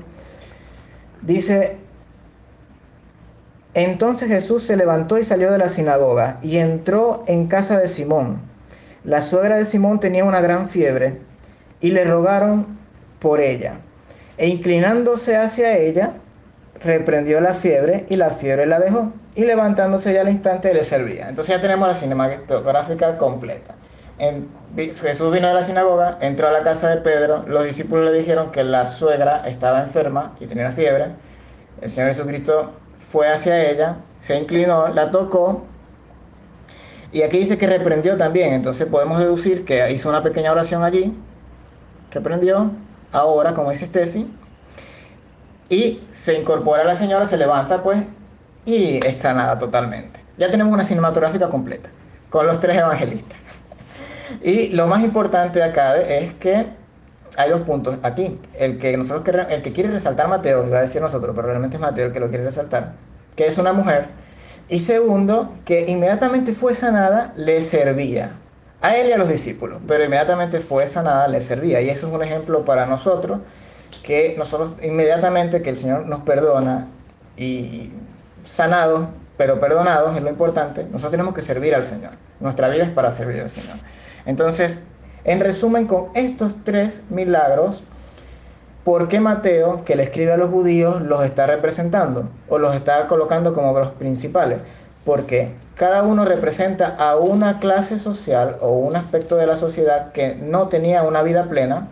Dice, 1.21 1.77
entonces 3.73 4.27
Jesús 4.29 4.63
se 4.63 4.77
levantó 4.77 5.17
y 5.17 5.23
salió 5.23 5.51
de 5.51 5.57
la 5.57 5.69
sinagoga 5.69 6.39
y 6.41 6.57
entró 6.57 7.23
en 7.27 7.47
casa 7.47 7.77
de 7.77 7.87
Simón. 7.87 8.41
La 9.03 9.21
suegra 9.21 9.57
de 9.57 9.65
Simón 9.65 9.99
tenía 9.99 10.23
una 10.23 10.39
gran 10.39 10.69
fiebre 10.69 11.19
y 11.83 11.91
le 11.91 12.05
rogaron 12.05 12.65
por 13.19 13.41
ella. 13.41 13.81
E 14.37 14.47
inclinándose 14.47 15.35
hacia 15.37 15.77
ella, 15.77 16.13
reprendió 16.81 17.39
la 17.41 17.53
fiebre 17.53 18.05
y 18.09 18.15
la 18.15 18.31
fiebre 18.31 18.65
la 18.65 18.79
dejó. 18.79 19.11
Y 19.35 19.43
levantándose 19.43 20.13
ya 20.13 20.21
al 20.21 20.29
instante 20.29 20.73
le 20.73 20.85
servía. 20.85 21.27
Entonces 21.27 21.53
ya 21.55 21.61
tenemos 21.61 21.87
la 21.87 21.93
cinematográfica 21.93 23.17
completa. 23.17 23.75
En- 24.17 24.47
Jesús 24.75 25.31
vino 25.31 25.47
de 25.49 25.53
la 25.53 25.63
sinagoga, 25.63 26.17
entró 26.21 26.47
a 26.47 26.51
la 26.51 26.63
casa 26.63 26.89
de 26.89 26.97
Pedro, 27.01 27.43
los 27.47 27.63
discípulos 27.65 28.09
le 28.11 28.17
dijeron 28.17 28.51
que 28.51 28.63
la 28.63 28.87
suegra 28.87 29.47
estaba 29.47 29.81
enferma 29.83 30.35
y 30.39 30.47
tenía 30.47 30.71
fiebre. 30.71 31.07
El 31.81 31.89
Señor 31.89 32.09
Jesucristo 32.09 32.71
fue 33.11 33.27
hacia 33.27 33.69
ella, 33.69 33.97
se 34.19 34.35
inclinó, 34.37 34.87
la 34.87 35.11
tocó 35.11 35.65
y 37.11 37.21
aquí 37.21 37.37
dice 37.39 37.57
que 37.57 37.67
reprendió 37.67 38.17
también. 38.17 38.53
Entonces 38.53 38.87
podemos 38.87 39.19
deducir 39.19 39.65
que 39.65 39.91
hizo 39.91 40.09
una 40.09 40.23
pequeña 40.23 40.51
oración 40.51 40.83
allí, 40.83 41.13
reprendió, 42.13 42.71
ahora 43.11 43.53
como 43.53 43.71
dice 43.71 43.85
Steffi, 43.85 44.27
y 45.69 46.03
se 46.11 46.39
incorpora 46.39 46.83
la 46.83 46.95
señora, 46.95 47.25
se 47.25 47.37
levanta 47.37 47.81
pues 47.81 48.05
y 48.65 49.05
está 49.05 49.33
nada 49.33 49.57
totalmente. 49.57 50.21
Ya 50.37 50.49
tenemos 50.49 50.73
una 50.73 50.83
cinematográfica 50.83 51.49
completa 51.49 51.89
con 52.29 52.45
los 52.45 52.59
tres 52.59 52.77
evangelistas. 52.77 53.37
Y 54.41 54.69
lo 54.69 54.87
más 54.87 55.03
importante 55.03 55.59
de 55.59 55.65
acá 55.65 55.95
es 55.97 56.33
que 56.33 56.65
hay 57.37 57.49
dos 57.49 57.61
puntos 57.61 57.97
aquí. 58.03 58.39
El 58.55 58.79
que 58.79 58.95
nosotros 58.97 59.47
el 59.49 59.61
que 59.61 59.73
quiere 59.73 59.91
resaltar 59.91 60.27
Mateo, 60.27 60.65
iba 60.65 60.77
a 60.77 60.81
decir 60.81 61.01
nosotros, 61.01 61.35
pero 61.35 61.47
realmente 61.49 61.77
es 61.77 61.81
Mateo 61.81 62.07
el 62.07 62.13
que 62.13 62.19
lo 62.19 62.29
quiere 62.29 62.43
resaltar, 62.43 62.93
que 63.35 63.45
es 63.45 63.57
una 63.57 63.73
mujer. 63.73 64.07
Y 64.69 64.79
segundo, 64.79 65.53
que 65.65 65.85
inmediatamente 65.87 66.53
fue 66.53 66.73
sanada, 66.73 67.33
le 67.35 67.61
servía. 67.61 68.31
A 68.83 68.97
él 68.97 69.07
y 69.07 69.13
a 69.13 69.17
los 69.17 69.29
discípulos, 69.29 69.81
pero 69.87 70.03
inmediatamente 70.03 70.59
fue 70.59 70.85
sanada, 70.87 71.29
le 71.29 71.39
servía. 71.39 71.79
Y 71.79 71.89
eso 71.89 72.05
es 72.05 72.13
un 72.13 72.21
ejemplo 72.21 72.65
para 72.65 72.85
nosotros, 72.85 73.39
que 74.03 74.35
nosotros 74.37 74.73
inmediatamente 74.83 75.61
que 75.61 75.69
el 75.69 75.77
Señor 75.77 76.05
nos 76.05 76.19
perdona 76.23 76.89
y 77.37 77.91
sanados, 78.43 79.07
pero 79.37 79.61
perdonados, 79.61 80.17
es 80.17 80.21
lo 80.21 80.29
importante, 80.29 80.83
nosotros 80.83 81.11
tenemos 81.11 81.33
que 81.33 81.41
servir 81.41 81.73
al 81.73 81.85
Señor. 81.85 82.11
Nuestra 82.41 82.67
vida 82.67 82.83
es 82.83 82.89
para 82.89 83.13
servir 83.13 83.39
al 83.39 83.49
Señor. 83.49 83.77
Entonces, 84.25 84.79
en 85.23 85.39
resumen, 85.39 85.87
con 85.87 86.07
estos 86.13 86.53
tres 86.65 87.03
milagros, 87.09 87.83
¿por 88.83 89.07
qué 89.07 89.21
Mateo, 89.21 89.85
que 89.85 89.95
le 89.95 90.03
escribe 90.03 90.33
a 90.33 90.37
los 90.37 90.49
judíos, 90.49 91.01
los 91.01 91.23
está 91.23 91.47
representando 91.47 92.29
o 92.49 92.57
los 92.57 92.75
está 92.75 93.07
colocando 93.07 93.53
como 93.53 93.79
los 93.79 93.91
principales? 93.91 94.59
Porque 95.05 95.53
cada 95.75 96.03
uno 96.03 96.25
representa 96.25 96.95
a 96.99 97.17
una 97.17 97.59
clase 97.59 97.97
social 97.97 98.57
o 98.61 98.73
un 98.73 98.95
aspecto 98.95 99.35
de 99.37 99.47
la 99.47 99.57
sociedad 99.57 100.11
que 100.11 100.35
no 100.35 100.67
tenía 100.67 101.03
una 101.03 101.21
vida 101.21 101.45
plena 101.45 101.87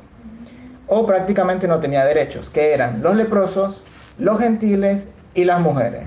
o 0.87 1.05
prácticamente 1.05 1.67
no 1.67 1.79
tenía 1.79 2.05
derechos, 2.05 2.49
que 2.49 2.73
eran 2.73 3.01
los 3.01 3.15
leprosos, 3.15 3.83
los 4.17 4.39
gentiles 4.39 5.07
y 5.33 5.45
las 5.45 5.61
mujeres. 5.61 6.03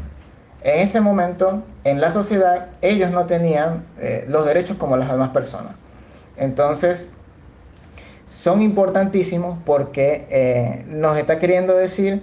En 0.63 0.81
ese 0.81 1.01
momento, 1.01 1.63
en 1.85 2.01
la 2.01 2.11
sociedad, 2.11 2.69
ellos 2.81 3.11
no 3.11 3.27
tenían 3.27 3.85
eh, 3.99 4.25
los 4.29 4.47
derechos 4.47 4.77
como 4.77 4.97
las 4.97 5.11
demás 5.11 5.31
personas. 5.31 5.75
Entonces, 6.37 7.11
son 8.27 8.63
importantísimos 8.63 9.59
porque 9.65 10.27
eh, 10.31 10.85
nos 10.89 11.17
está 11.17 11.39
queriendo 11.39 11.75
decir 11.75 12.23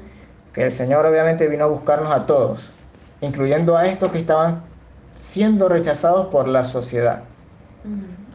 que 0.53 0.63
el 0.63 0.71
Señor 0.71 1.05
obviamente 1.05 1.47
vino 1.47 1.65
a 1.65 1.67
buscarnos 1.67 2.11
a 2.11 2.25
todos, 2.25 2.71
incluyendo 3.21 3.77
a 3.77 3.87
estos 3.87 4.11
que 4.11 4.19
estaban 4.19 4.63
siendo 5.15 5.69
rechazados 5.69 6.27
por 6.27 6.47
la 6.47 6.65
sociedad 6.65 7.23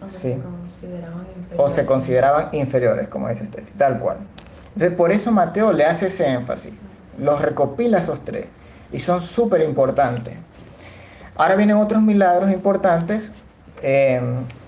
O 0.02 0.08
Sí. 0.08 0.34
se 0.34 0.40
consideraban 0.40 1.20
o 1.26 1.38
inferiores. 1.38 1.72
se 1.72 1.86
consideraban 1.86 2.48
inferiores, 2.52 3.08
como 3.08 3.28
dice 3.28 3.46
Steffi, 3.46 3.72
tal 3.72 3.98
cual. 3.98 4.18
Entonces, 4.74 4.92
por 4.96 5.10
eso 5.12 5.32
Mateo 5.32 5.72
le 5.72 5.84
hace 5.84 6.06
ese 6.08 6.26
énfasis, 6.28 6.74
los 7.18 7.40
recopila 7.40 7.98
esos 7.98 8.20
tres 8.24 8.46
y 8.92 8.98
son 9.00 9.20
súper 9.20 9.62
importantes. 9.62 10.34
Ahora 11.36 11.56
vienen 11.56 11.76
otros 11.76 12.02
milagros 12.02 12.50
importantes 12.52 13.34
eh, 13.82 14.20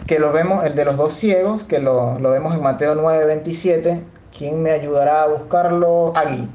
que 0.07 0.19
lo 0.19 0.33
vemos, 0.33 0.65
el 0.65 0.75
de 0.75 0.85
los 0.85 0.97
dos 0.97 1.13
ciegos, 1.15 1.65
que 1.65 1.79
lo, 1.79 2.19
lo 2.19 2.31
vemos 2.31 2.55
en 2.55 2.63
Mateo 2.63 2.95
9, 2.95 3.25
27. 3.27 4.03
¿Quién 4.37 4.63
me 4.63 4.71
ayudará 4.71 5.23
a 5.23 5.27
buscarlo? 5.29 6.13
Agui. 6.17 6.49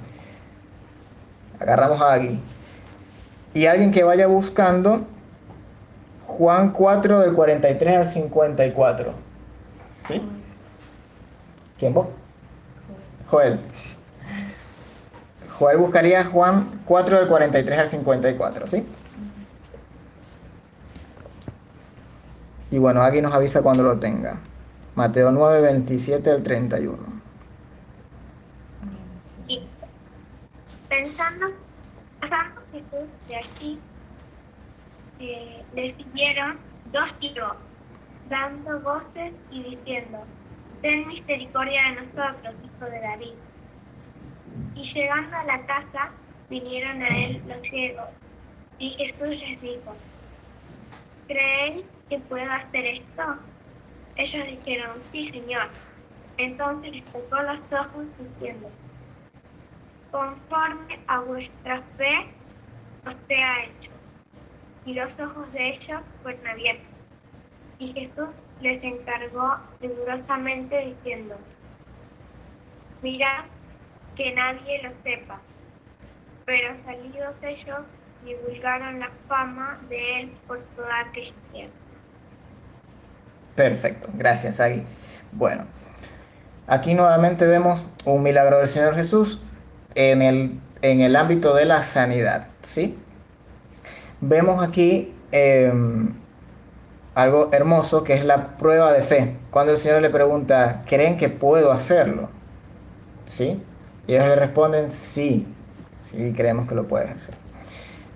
Agarramos 1.60 2.02
a 2.02 2.14
Agui. 2.14 2.40
Y 3.54 3.66
alguien 3.68 3.92
que 3.92 4.04
vaya 4.04 4.28
buscando 4.28 5.06
Juan 6.38 6.72
4 6.72 7.20
del 7.20 7.34
43 7.34 7.98
al 7.98 8.08
54. 8.08 9.14
¿Sí? 10.08 10.22
¿Quién 11.78 11.94
vos? 11.94 12.08
Joel. 13.28 13.60
Joel 15.60 15.78
buscaría 15.78 16.26
Juan 16.26 16.82
4 16.86 17.20
del 17.20 17.28
43 17.28 17.80
al 17.80 17.88
54, 17.88 18.68
¿sí? 18.68 18.86
Y 22.72 22.80
bueno, 22.80 23.04
aquí 23.04 23.22
nos 23.22 23.34
avisa 23.34 23.62
cuando 23.62 23.84
lo 23.84 24.00
tenga. 24.00 24.38
Mateo 24.96 25.32
9, 25.32 25.62
27 25.62 26.32
al 26.32 26.42
31. 26.42 26.98
Y 29.48 29.62
pensando, 30.90 31.48
Jesús 32.72 33.08
de 33.28 33.36
aquí, 33.36 33.80
le 35.76 35.96
siguieron 35.96 36.60
dos 36.92 37.20
tiros, 37.20 37.56
dando 38.30 38.80
voces 38.82 39.34
y 39.52 39.64
diciendo, 39.64 40.26
Ten 40.84 41.08
misericordia 41.08 41.82
de 41.82 42.02
nosotros, 42.02 42.56
hijo 42.62 42.86
de 42.92 43.00
David. 43.00 43.34
Y 44.76 44.94
llegando 44.94 45.38
a 45.38 45.44
la 45.46 45.66
casa, 45.66 46.12
vinieron 46.50 47.02
a 47.02 47.08
él 47.08 47.42
los 47.48 47.62
ciegos. 47.62 48.10
Y 48.80 48.90
Jesús 48.90 49.30
les 49.30 49.62
dijo, 49.62 49.96
¿creéis 51.30 51.86
que 52.10 52.20
puedo 52.20 52.52
hacer 52.52 52.86
esto? 52.86 53.24
Ellos 54.18 54.46
dijeron, 54.46 55.02
sí, 55.14 55.30
Señor. 55.32 55.70
Entonces 56.36 56.92
les 56.92 57.06
tocó 57.06 57.42
los 57.42 57.60
ojos 57.72 58.06
diciendo, 58.20 58.70
conforme 60.12 61.00
a 61.08 61.20
vuestra 61.22 61.82
fe 61.96 62.28
os 63.06 63.16
sea 63.30 63.64
hecho. 63.64 63.93
Y 64.86 64.94
los 64.94 65.12
ojos 65.20 65.52
de 65.54 65.76
ellos 65.76 66.02
fueron 66.22 66.46
abiertos. 66.48 66.86
Y 67.80 67.94
Jesús 67.94 68.30
les 68.62 68.84
encargó 68.84 69.58
rigurosamente 69.82 70.96
diciendo, 70.96 71.36
Mira 73.02 73.46
que 74.16 74.34
nadie 74.34 74.82
lo 74.84 74.92
sepa. 75.04 75.42
Pero 76.46 76.76
salidos 76.86 77.36
ellos, 77.42 77.82
divulgaron 78.26 79.00
la 79.00 79.10
fama 79.28 79.80
de 79.90 80.22
él 80.22 80.32
por 80.48 80.60
toda 80.76 81.02
aquella 81.02 81.34
tierra. 81.52 81.74
Perfecto, 83.56 84.10
gracias 84.14 84.60
Agui. 84.60 84.84
Bueno, 85.32 85.66
aquí 86.68 86.94
nuevamente 86.94 87.46
vemos 87.46 87.86
un 88.06 88.24
milagro 88.24 88.60
del 88.60 88.68
Señor 88.68 88.96
Jesús 88.96 89.42
en 89.96 90.22
el, 90.22 90.60
en 90.82 91.02
el 91.02 91.16
ámbito 91.16 91.54
de 91.54 91.66
la 91.66 91.82
sanidad, 91.82 92.48
¿sí? 92.62 92.98
Vemos 94.26 94.64
aquí 94.64 95.14
em, 95.34 96.14
algo 97.14 97.50
hermoso 97.52 98.06
que 98.06 98.14
es 98.14 98.24
la 98.24 98.58
prueba 98.58 98.94
de 98.94 99.02
fe. 99.02 99.36
Cuando 99.52 99.74
el 99.74 99.78
Señor 99.78 100.02
le 100.02 100.10
pregunta, 100.10 100.84
¿creen 100.86 101.18
que 101.18 101.28
puedo 101.28 101.74
hacerlo? 101.74 102.30
¿Sí? 103.28 103.62
Y 104.08 104.14
ellos 104.14 104.28
le 104.28 104.36
responden, 104.38 104.90
sí, 104.90 105.46
sí, 105.98 106.32
creemos 106.38 106.70
que 106.70 106.76
lo 106.76 106.88
puedes 106.88 107.12
hacer. 107.12 107.36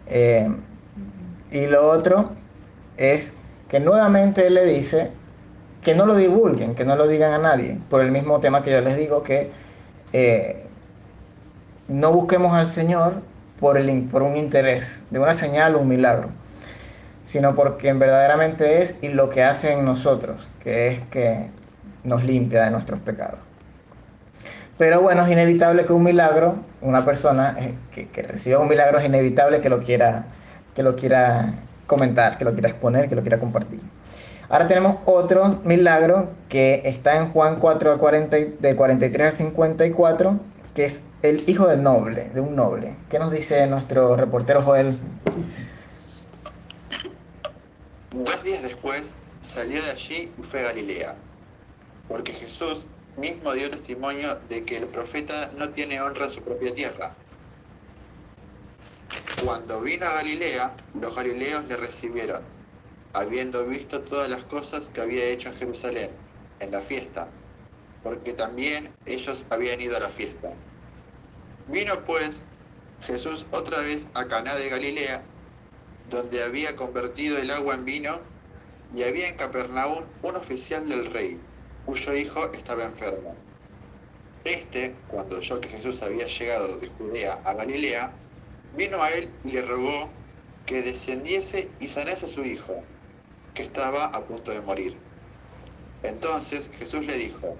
Em, 0.06 0.62
y 1.52 1.66
lo 1.66 1.90
otro 1.90 2.32
es 2.96 3.36
que 3.68 3.82
nuevamente 3.82 4.48
Él 4.48 4.54
le 4.54 4.64
dice 4.64 5.12
que 5.82 5.94
no 5.94 6.06
lo 6.06 6.16
divulguen, 6.16 6.74
que 6.74 6.86
no 6.86 6.96
lo 6.96 7.10
digan 7.10 7.34
a 7.34 7.38
nadie, 7.38 7.80
por 7.90 8.00
el 8.00 8.12
mismo 8.12 8.40
tema 8.40 8.64
que 8.64 8.72
yo 8.72 8.80
les 8.80 8.96
digo, 8.96 9.24
que 9.24 9.52
eh, 10.14 10.66
no 11.90 12.14
busquemos 12.14 12.54
al 12.54 12.68
Señor 12.68 13.16
por, 13.60 13.78
un 13.78 14.38
interés, 14.38 15.04
de 15.10 15.20
una 15.20 15.34
señal 15.34 15.76
o 15.76 15.80
un 15.80 15.88
milagro 15.88 16.30
sino 17.28 17.56
porque 17.56 17.92
verdaderamente 17.92 18.82
es 18.82 18.96
y 19.02 19.10
lo 19.10 19.30
que 19.30 19.44
hace 19.44 19.74
en 19.74 19.84
nosotros, 19.84 20.50
que 20.64 20.88
es 20.88 21.02
que 21.12 21.50
nos 22.06 22.24
limpia 22.24 22.64
de 22.64 22.72
nuestros 22.72 23.02
pecados. 23.02 23.40
Pero 24.78 25.02
bueno, 25.02 25.26
es 25.26 25.32
inevitable 25.32 25.86
que 25.86 25.92
un 25.92 26.04
milagro, 26.04 26.56
una 26.82 27.04
persona 27.04 27.58
eh, 27.60 27.74
que, 28.14 28.22
reciba 28.22 28.60
un 28.60 28.70
milagro, 28.70 29.00
es 29.00 29.06
inevitable 29.06 29.60
que 29.60 29.68
lo, 29.70 29.82
quiera, 29.82 30.28
que 30.74 30.84
lo 30.84 30.96
quiera 30.96 31.54
comentar, 31.86 32.38
que 32.38 32.46
lo 32.46 32.54
quiera 32.54 32.70
exponer, 32.70 33.10
que 33.10 33.16
lo 33.16 33.22
quiera 33.24 33.40
compartir. 33.40 33.82
Ahora 34.48 34.68
tenemos 34.70 34.96
otro 35.04 35.60
milagro 35.66 36.30
que 36.48 36.82
está 36.86 37.18
en 37.18 37.28
Juan 37.28 37.58
4, 37.58 37.98
40, 37.98 38.38
de 38.58 38.76
43 38.78 39.28
al 39.28 39.34
54, 39.34 40.40
que 40.78 40.86
es 40.86 41.02
el 41.24 41.50
hijo 41.50 41.66
del 41.66 41.82
noble, 41.82 42.30
de 42.36 42.40
un 42.40 42.56
noble. 42.56 42.96
¿Qué 43.10 43.18
nos 43.18 43.32
dice 43.32 43.66
nuestro 43.66 44.16
reportero 44.16 44.62
Joel? 44.62 44.96
Dos 48.12 48.44
días 48.44 48.62
después 48.62 49.16
salió 49.42 49.82
de 49.82 49.90
allí 49.90 50.32
y 50.38 50.44
fue 50.44 50.60
a 50.60 50.66
Galilea, 50.66 51.16
porque 52.08 52.32
Jesús 52.32 52.86
mismo 53.18 53.54
dio 53.54 53.72
testimonio 53.72 54.36
de 54.50 54.66
que 54.66 54.78
el 54.78 54.86
profeta 54.86 55.50
no 55.58 55.68
tiene 55.70 56.00
honra 56.00 56.28
en 56.28 56.32
su 56.32 56.44
propia 56.44 56.72
tierra. 56.72 57.16
Cuando 59.44 59.82
vino 59.82 60.06
a 60.06 60.14
Galilea, 60.14 60.76
los 61.02 61.16
galileos 61.16 61.66
le 61.66 61.76
recibieron, 61.76 62.44
habiendo 63.14 63.66
visto 63.66 64.04
todas 64.04 64.30
las 64.30 64.44
cosas 64.44 64.90
que 64.90 65.02
había 65.02 65.26
hecho 65.26 65.50
en 65.50 65.56
Jerusalén, 65.56 66.12
en 66.60 66.70
la 66.70 66.84
fiesta, 66.84 67.28
porque 68.04 68.34
también 68.34 68.94
ellos 69.08 69.48
habían 69.50 69.82
ido 69.82 69.98
a 69.98 70.02
la 70.02 70.10
fiesta. 70.10 70.54
Vino 71.68 72.04
pues 72.06 72.46
Jesús 73.02 73.48
otra 73.52 73.80
vez 73.80 74.08
a 74.14 74.26
Caná 74.28 74.56
de 74.56 74.70
Galilea, 74.70 75.24
donde 76.10 76.44
había 76.44 76.76
convertido 76.76 77.38
el 77.38 77.52
agua 77.52 77.76
en 77.76 77.86
vino, 77.86 78.22
y 78.96 79.04
había 79.04 79.28
en 79.28 79.36
Capernaum 79.36 80.06
un 80.24 80.36
oficial 80.36 80.88
del 80.88 81.12
rey, 81.12 81.40
cuyo 81.86 82.14
hijo 82.16 82.52
estaba 82.54 82.86
enfermo. 82.86 83.36
Este, 84.46 84.96
cuando 85.10 85.38
oyó 85.38 85.60
que 85.60 85.68
Jesús 85.68 86.02
había 86.04 86.26
llegado 86.26 86.78
de 86.78 86.88
Judea 86.88 87.34
a 87.44 87.54
Galilea, 87.56 88.14
vino 88.78 89.04
a 89.04 89.10
él 89.12 89.30
y 89.44 89.52
le 89.52 89.62
rogó 89.62 90.10
que 90.66 90.82
descendiese 90.82 91.70
y 91.80 91.88
sanase 91.88 92.28
a 92.28 92.30
su 92.30 92.46
hijo, 92.46 92.82
que 93.54 93.64
estaba 93.64 94.06
a 94.06 94.26
punto 94.26 94.52
de 94.52 94.62
morir. 94.62 94.98
Entonces 96.04 96.70
Jesús 96.80 97.06
le 97.06 97.18
dijo, 97.18 97.58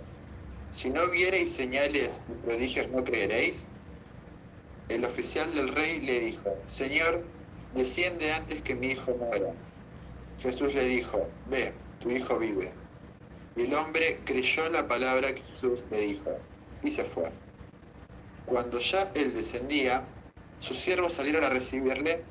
si 0.72 0.90
no 0.90 1.10
viereis 1.10 1.54
señales 1.54 2.22
y 2.30 2.34
prodigios 2.46 2.90
no 2.90 3.04
creeréis. 3.04 3.68
El 4.90 5.04
oficial 5.04 5.54
del 5.54 5.68
rey 5.76 6.00
le 6.02 6.20
dijo, 6.22 6.56
Señor, 6.66 7.26
desciende 7.74 8.32
antes 8.34 8.62
que 8.62 8.76
mi 8.76 8.88
hijo 8.88 9.14
muera. 9.16 9.54
Jesús 10.40 10.74
le 10.74 10.86
dijo, 10.86 11.30
ve, 11.50 11.74
tu 12.00 12.10
hijo 12.10 12.40
vive. 12.40 12.74
Y 13.58 13.64
el 13.64 13.74
hombre 13.74 14.22
creyó 14.24 14.70
la 14.70 14.88
palabra 14.88 15.34
que 15.34 15.42
Jesús 15.42 15.84
le 15.92 16.00
dijo, 16.00 16.32
y 16.84 16.92
se 16.92 17.04
fue. 17.04 17.32
Cuando 18.46 18.80
ya 18.80 19.12
él 19.16 19.34
descendía, 19.34 20.08
sus 20.60 20.78
siervos 20.78 21.14
salieron 21.14 21.44
a 21.44 21.50
recibirle 21.50 22.24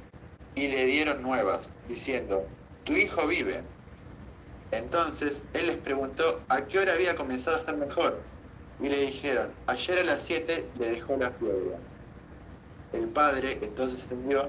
y 0.54 0.68
le 0.68 0.86
dieron 0.86 1.22
nuevas, 1.22 1.72
diciendo, 1.88 2.48
tu 2.84 2.94
hijo 2.94 3.26
vive. 3.26 3.64
Entonces 4.70 5.42
él 5.52 5.66
les 5.66 5.76
preguntó 5.76 6.24
a 6.48 6.66
qué 6.66 6.78
hora 6.78 6.94
había 6.94 7.14
comenzado 7.16 7.56
a 7.56 7.60
estar 7.60 7.76
mejor, 7.76 8.22
y 8.80 8.88
le 8.88 8.98
dijeron, 8.98 9.54
ayer 9.66 9.98
a 9.98 10.04
las 10.04 10.22
siete 10.22 10.70
le 10.78 10.86
dejó 10.88 11.16
la 11.16 11.30
fiebre. 11.32 11.76
El 12.92 13.08
padre 13.08 13.58
entonces 13.62 14.04
entendió 14.04 14.48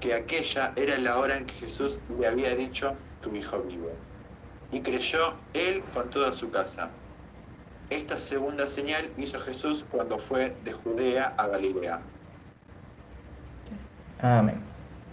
que 0.00 0.14
aquella 0.14 0.72
era 0.76 0.98
la 0.98 1.18
hora 1.18 1.36
en 1.36 1.46
que 1.46 1.54
Jesús 1.54 2.00
le 2.18 2.26
había 2.26 2.54
dicho, 2.54 2.94
tu 3.20 3.34
hijo 3.34 3.62
vive. 3.62 3.92
Y 4.70 4.80
creyó 4.80 5.34
él 5.54 5.82
con 5.94 6.10
toda 6.10 6.32
su 6.32 6.50
casa. 6.50 6.90
Esta 7.90 8.18
segunda 8.18 8.66
señal 8.66 9.08
hizo 9.16 9.38
Jesús 9.40 9.86
cuando 9.90 10.18
fue 10.18 10.56
de 10.64 10.72
Judea 10.72 11.26
a 11.38 11.46
Galilea. 11.48 12.02
Amén. 14.20 14.60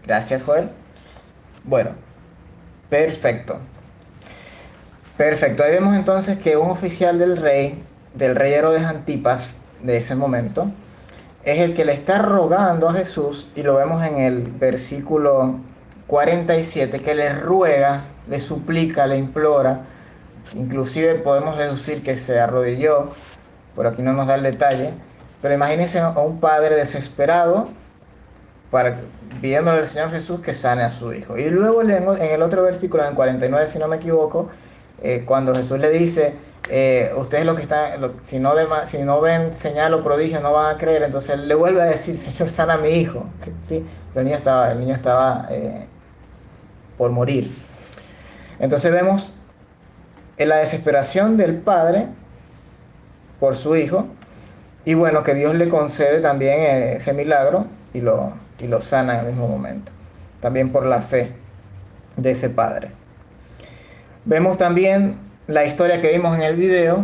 Gracias, 0.05 0.41
Joel. 0.43 0.69
Bueno, 1.63 1.91
perfecto. 2.89 3.59
Perfecto. 5.17 5.63
Ahí 5.63 5.71
vemos 5.71 5.95
entonces 5.95 6.39
que 6.39 6.57
un 6.57 6.71
oficial 6.71 7.19
del 7.19 7.37
rey, 7.37 7.83
del 8.15 8.35
rey 8.35 8.53
Herodes 8.53 8.81
Antipas 8.81 9.61
de 9.81 9.97
ese 9.97 10.15
momento, 10.15 10.71
es 11.45 11.59
el 11.59 11.75
que 11.75 11.85
le 11.85 11.93
está 11.93 12.19
rogando 12.19 12.89
a 12.89 12.93
Jesús, 12.93 13.49
y 13.55 13.63
lo 13.63 13.75
vemos 13.75 14.05
en 14.05 14.19
el 14.19 14.43
versículo 14.43 15.59
47, 16.07 17.01
que 17.01 17.15
le 17.15 17.33
ruega, 17.33 18.05
le 18.29 18.39
suplica, 18.39 19.07
le 19.07 19.17
implora, 19.17 19.81
inclusive 20.53 21.15
podemos 21.15 21.57
deducir 21.57 22.03
que 22.03 22.17
se 22.17 22.39
arrodilló, 22.39 23.11
pero 23.75 23.89
aquí 23.89 24.01
no 24.01 24.13
nos 24.13 24.27
da 24.27 24.35
el 24.35 24.43
detalle, 24.43 24.91
pero 25.41 25.53
imagínense 25.53 25.99
a 25.99 26.11
un 26.11 26.39
padre 26.39 26.75
desesperado 26.75 27.67
para, 28.71 29.01
pidiéndole 29.41 29.79
al 29.79 29.87
Señor 29.87 30.11
Jesús 30.11 30.39
que 30.39 30.53
sane 30.53 30.83
a 30.83 30.91
su 30.91 31.13
hijo. 31.13 31.37
Y 31.37 31.49
luego 31.49 31.81
en 31.81 32.21
el 32.21 32.41
otro 32.41 32.63
versículo, 32.63 33.03
en 33.03 33.09
el 33.09 33.15
49, 33.15 33.67
si 33.67 33.79
no 33.79 33.87
me 33.87 33.97
equivoco, 33.97 34.49
eh, 35.01 35.23
cuando 35.25 35.55
Jesús 35.55 35.79
le 35.79 35.89
dice, 35.89 36.35
eh, 36.69 37.11
ustedes 37.17 37.45
lo 37.45 37.55
que 37.55 37.63
están, 37.63 37.99
si, 38.23 38.39
no 38.39 38.53
si 38.85 39.03
no 39.03 39.21
ven 39.21 39.53
señal 39.53 39.93
o 39.93 40.03
prodigio 40.03 40.39
no 40.39 40.53
van 40.53 40.75
a 40.75 40.77
creer, 40.77 41.03
entonces 41.03 41.39
le 41.39 41.55
vuelve 41.55 41.81
a 41.81 41.85
decir, 41.85 42.17
Señor, 42.17 42.49
sana 42.49 42.77
mi 42.77 42.89
hijo. 42.89 43.25
¿Sí? 43.61 43.85
El 44.15 44.25
niño 44.25 44.37
estaba, 44.37 44.71
el 44.71 44.79
niño 44.79 44.93
estaba 44.93 45.47
eh, 45.49 45.87
por 46.97 47.11
morir. 47.11 47.55
Entonces 48.59 48.91
vemos 48.91 49.31
en 50.37 50.49
la 50.49 50.57
desesperación 50.57 51.37
del 51.37 51.55
padre 51.57 52.07
por 53.39 53.55
su 53.57 53.75
hijo, 53.75 54.07
y 54.85 54.95
bueno, 54.95 55.23
que 55.23 55.33
Dios 55.33 55.55
le 55.55 55.69
concede 55.69 56.19
también 56.19 56.61
ese 56.61 57.13
milagro 57.13 57.67
y 57.93 58.01
lo, 58.01 58.33
y 58.59 58.67
lo 58.67 58.81
sana 58.81 59.13
en 59.13 59.19
el 59.21 59.25
mismo 59.27 59.47
momento, 59.47 59.91
también 60.41 60.71
por 60.71 60.85
la 60.85 61.01
fe 61.01 61.31
de 62.17 62.31
ese 62.31 62.49
padre. 62.49 62.91
Vemos 64.25 64.57
también 64.57 65.17
la 65.47 65.65
historia 65.65 65.99
que 65.99 66.09
vimos 66.13 66.33
en 66.37 66.43
el 66.43 66.55
video, 66.55 67.03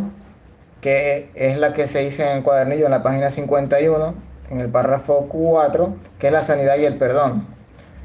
que 0.79 1.29
es 1.35 1.57
la 1.57 1.73
que 1.73 1.85
se 1.85 1.99
dice 1.99 2.23
en 2.23 2.37
el 2.37 2.43
cuadernillo 2.43 2.85
en 2.85 2.91
la 2.91 3.03
página 3.03 3.29
51, 3.29 4.13
en 4.49 4.61
el 4.61 4.69
párrafo 4.69 5.27
4, 5.27 5.95
que 6.17 6.27
es 6.27 6.33
la 6.33 6.41
sanidad 6.41 6.77
y 6.77 6.85
el 6.85 6.97
perdón. 6.97 7.45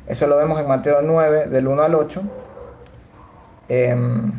Eso 0.08 0.26
lo 0.26 0.36
vemos 0.36 0.60
en 0.60 0.66
Mateo 0.66 1.00
9, 1.00 1.46
del 1.46 1.68
1 1.68 1.82
al 1.84 1.94
8. 1.94 2.22
Em, 3.68 4.32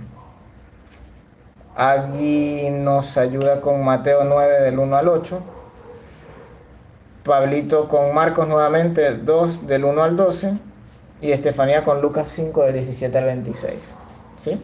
aquí 1.78 2.70
nos 2.70 3.18
ayuda 3.18 3.62
con 3.62 3.82
Mateo 3.82 4.26
9, 4.26 4.62
del 4.62 4.78
1 4.78 4.98
al 4.98 5.08
8. 5.08 5.42
Pablito 7.24 7.88
con 7.88 8.14
Marcos 8.14 8.50
nuevamente 8.50 9.16
2, 9.16 9.68
del 9.68 9.86
1 9.86 10.04
al 10.04 10.18
12. 10.18 10.58
Y 11.22 11.32
Estefanía 11.32 11.86
con 11.86 12.02
Lucas 12.02 12.30
5, 12.30 12.66
del 12.66 12.74
17 12.74 13.18
al 13.18 13.24
26. 13.24 13.96
¿Sí? 14.46 14.62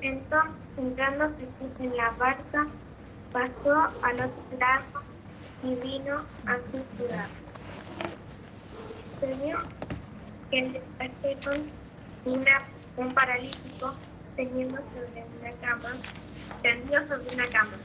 Entonces, 0.00 0.52
entrando 0.76 1.30
Jesús 1.30 1.80
en 1.80 1.96
la 1.96 2.10
barca, 2.10 2.68
pasó 3.32 3.88
al 4.02 4.20
otro 4.20 4.58
lado 4.60 5.02
y 5.64 5.74
vino 5.74 6.20
a 6.46 6.58
su 6.70 6.96
ciudad. 6.96 7.26
Se 9.18 9.34
vio 9.44 9.58
que 10.48 10.62
le 10.62 10.82
trajeron 10.96 11.66
una, 12.24 12.62
un 12.96 13.12
paralítico 13.12 13.96
teniendo 14.36 14.76
sobre 14.76 15.24
una 15.40 15.50
cama, 15.60 15.88
tendido 16.62 17.04
sobre 17.08 17.34
una 17.34 17.46
cama. 17.48 17.78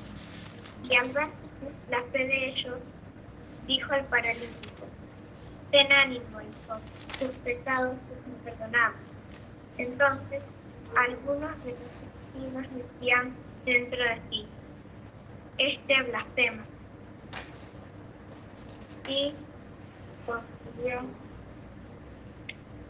Y 0.87 0.95
al 0.95 1.09
ver 1.09 1.29
la 1.89 2.03
fe 2.11 2.19
de 2.19 2.49
ellos, 2.49 2.77
dijo 3.65 3.93
al 3.93 4.05
paralítico, 4.05 4.76
ten 5.71 5.91
ánimo, 5.91 6.41
hijo, 6.41 6.79
tus 7.19 7.31
pecados 7.43 7.97
son 8.07 8.33
perdonados. 8.43 9.01
Entonces, 9.77 10.41
algunos 10.95 11.63
de 11.63 11.71
los 11.71 11.91
vecinos 12.33 12.67
decían 12.73 13.35
dentro 13.65 13.97
de 13.97 14.21
sí, 14.29 14.47
este 15.57 16.03
blasfema. 16.03 16.65
Y 19.07 19.33
consiguió 20.25 21.01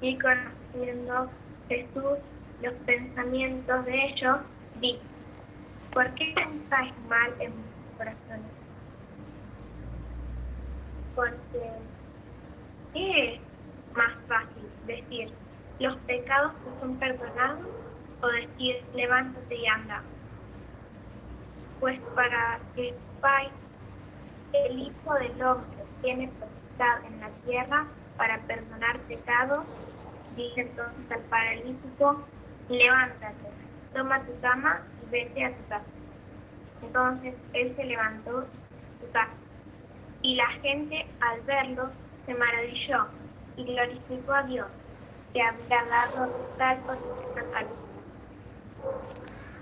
y 0.01 0.17
conociendo 0.19 1.29
Jesús 1.67 2.19
los 2.61 2.73
pensamientos 2.85 3.85
de 3.85 4.05
ellos, 4.05 4.37
dijo, 4.79 5.01
¿por 5.93 6.13
qué 6.15 6.33
pensáis 6.35 6.93
mal 7.07 7.33
en 7.39 7.51
mis 7.51 7.97
corazones? 7.97 8.51
Porque, 11.15 11.71
¿qué 12.97 13.33
es 13.35 13.41
más 13.95 14.13
fácil 14.27 14.63
decir, 14.85 15.31
los 15.79 15.95
pecados 16.07 16.53
te 16.63 16.79
son 16.79 16.95
perdonados 16.97 17.67
o 18.21 18.27
decir, 18.27 18.83
levántate 18.95 19.55
y 19.55 19.67
anda? 19.67 20.01
Pues 21.79 21.99
para 22.15 22.59
que 22.75 22.93
sepáis, 22.93 23.51
el 24.53 24.79
Hijo 24.79 25.13
del 25.13 25.43
Hombre 25.43 25.83
tiene 26.01 26.27
potestad 26.39 27.05
en 27.05 27.19
la 27.19 27.29
tierra 27.45 27.85
para 28.17 28.39
perdonar 28.47 28.99
pecados, 29.01 29.65
dice 30.35 30.61
entonces 30.61 31.11
al 31.11 31.21
paralítico, 31.25 32.25
levántate, 32.69 33.51
toma 33.93 34.23
tu 34.25 34.39
cama 34.41 34.81
y 35.05 35.11
vete 35.11 35.45
a 35.45 35.55
tu 35.55 35.67
casa. 35.69 35.85
Entonces 36.81 37.35
él 37.53 37.75
se 37.75 37.83
levantó. 37.83 38.45
Y 40.23 40.35
la 40.35 40.47
gente 40.61 41.05
al 41.21 41.41
verlo 41.41 41.89
se 42.27 42.33
maravilló 42.35 43.07
y 43.55 43.63
glorificó 43.63 44.33
a 44.33 44.43
Dios, 44.43 44.67
que 45.33 45.41
había 45.41 45.83
dado 45.89 46.29
tal 46.59 46.77
protección 46.79 47.45
al 47.55 47.65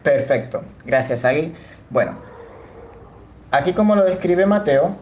Perfecto, 0.03 0.63
gracias 0.83 1.23
Agui. 1.25 1.53
Bueno, 1.89 2.15
aquí 3.51 3.71
como 3.73 3.95
lo 3.95 4.03
describe 4.03 4.45
Mateo, 4.45 4.95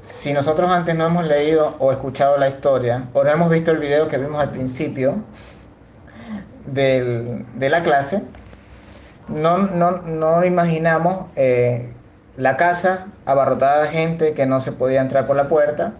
si 0.00 0.32
nosotros 0.32 0.70
antes 0.70 0.94
no 0.96 1.06
hemos 1.06 1.26
leído 1.26 1.76
o 1.78 1.92
escuchado 1.92 2.36
la 2.38 2.48
historia, 2.48 3.04
o 3.12 3.22
no 3.22 3.30
hemos 3.30 3.50
visto 3.50 3.70
el 3.70 3.78
video 3.78 4.08
que 4.08 4.18
vimos 4.18 4.40
al 4.42 4.50
principio 4.50 5.16
del- 6.66 7.46
de 7.54 7.68
la 7.68 7.82
clase, 7.82 8.22
no, 9.28 9.58
no, 9.58 9.90
no 10.02 10.44
imaginamos 10.44 11.26
eh, 11.36 11.92
la 12.36 12.56
casa 12.56 13.06
abarrotada 13.26 13.82
de 13.82 13.88
gente 13.90 14.32
que 14.34 14.46
no 14.46 14.60
se 14.60 14.72
podía 14.72 15.00
entrar 15.02 15.26
por 15.26 15.36
la 15.36 15.48
puerta, 15.48 15.92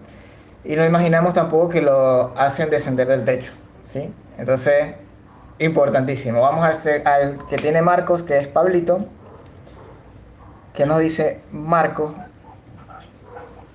y 0.63 0.75
no 0.75 0.85
imaginamos 0.85 1.33
tampoco 1.33 1.69
que 1.69 1.81
lo 1.81 2.33
hacen 2.37 2.69
descender 2.69 3.07
del 3.07 3.23
techo, 3.25 3.53
¿sí? 3.83 4.11
Entonces, 4.37 4.95
importantísimo. 5.59 6.41
Vamos 6.41 6.63
al, 6.85 7.07
al 7.07 7.45
que 7.47 7.57
tiene 7.57 7.81
Marcos, 7.81 8.23
que 8.23 8.37
es 8.37 8.47
Pablito, 8.47 9.05
que 10.73 10.85
nos 10.85 10.99
dice 10.99 11.41
Marcos 11.51 12.13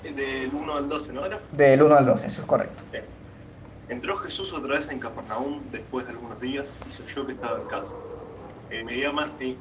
Del 0.03 0.51
1 0.55 0.75
al 0.77 0.89
12, 0.89 1.13
¿no 1.13 1.25
era? 1.27 1.41
del 1.53 1.83
1 1.83 1.95
al 1.97 2.07
12, 2.07 2.27
eso 2.27 2.43
es 2.43 2.47
correcto. 2.47 2.83
Bien. 2.93 3.05
Entró 3.89 4.17
Jesús 4.17 4.53
otra 4.53 4.75
vez 4.75 4.89
en 4.91 4.99
Capernaum 4.99 5.61
después 5.71 6.07
de 6.07 6.13
algunos 6.13 6.41
días 6.41 6.75
y 6.89 6.93
se 6.93 7.03
oyó 7.03 7.27
que 7.27 7.33
estaba 7.33 7.59
en 7.61 7.67
casa. 7.67 7.97
E 8.71 8.81
inmediatamente, 8.81 9.57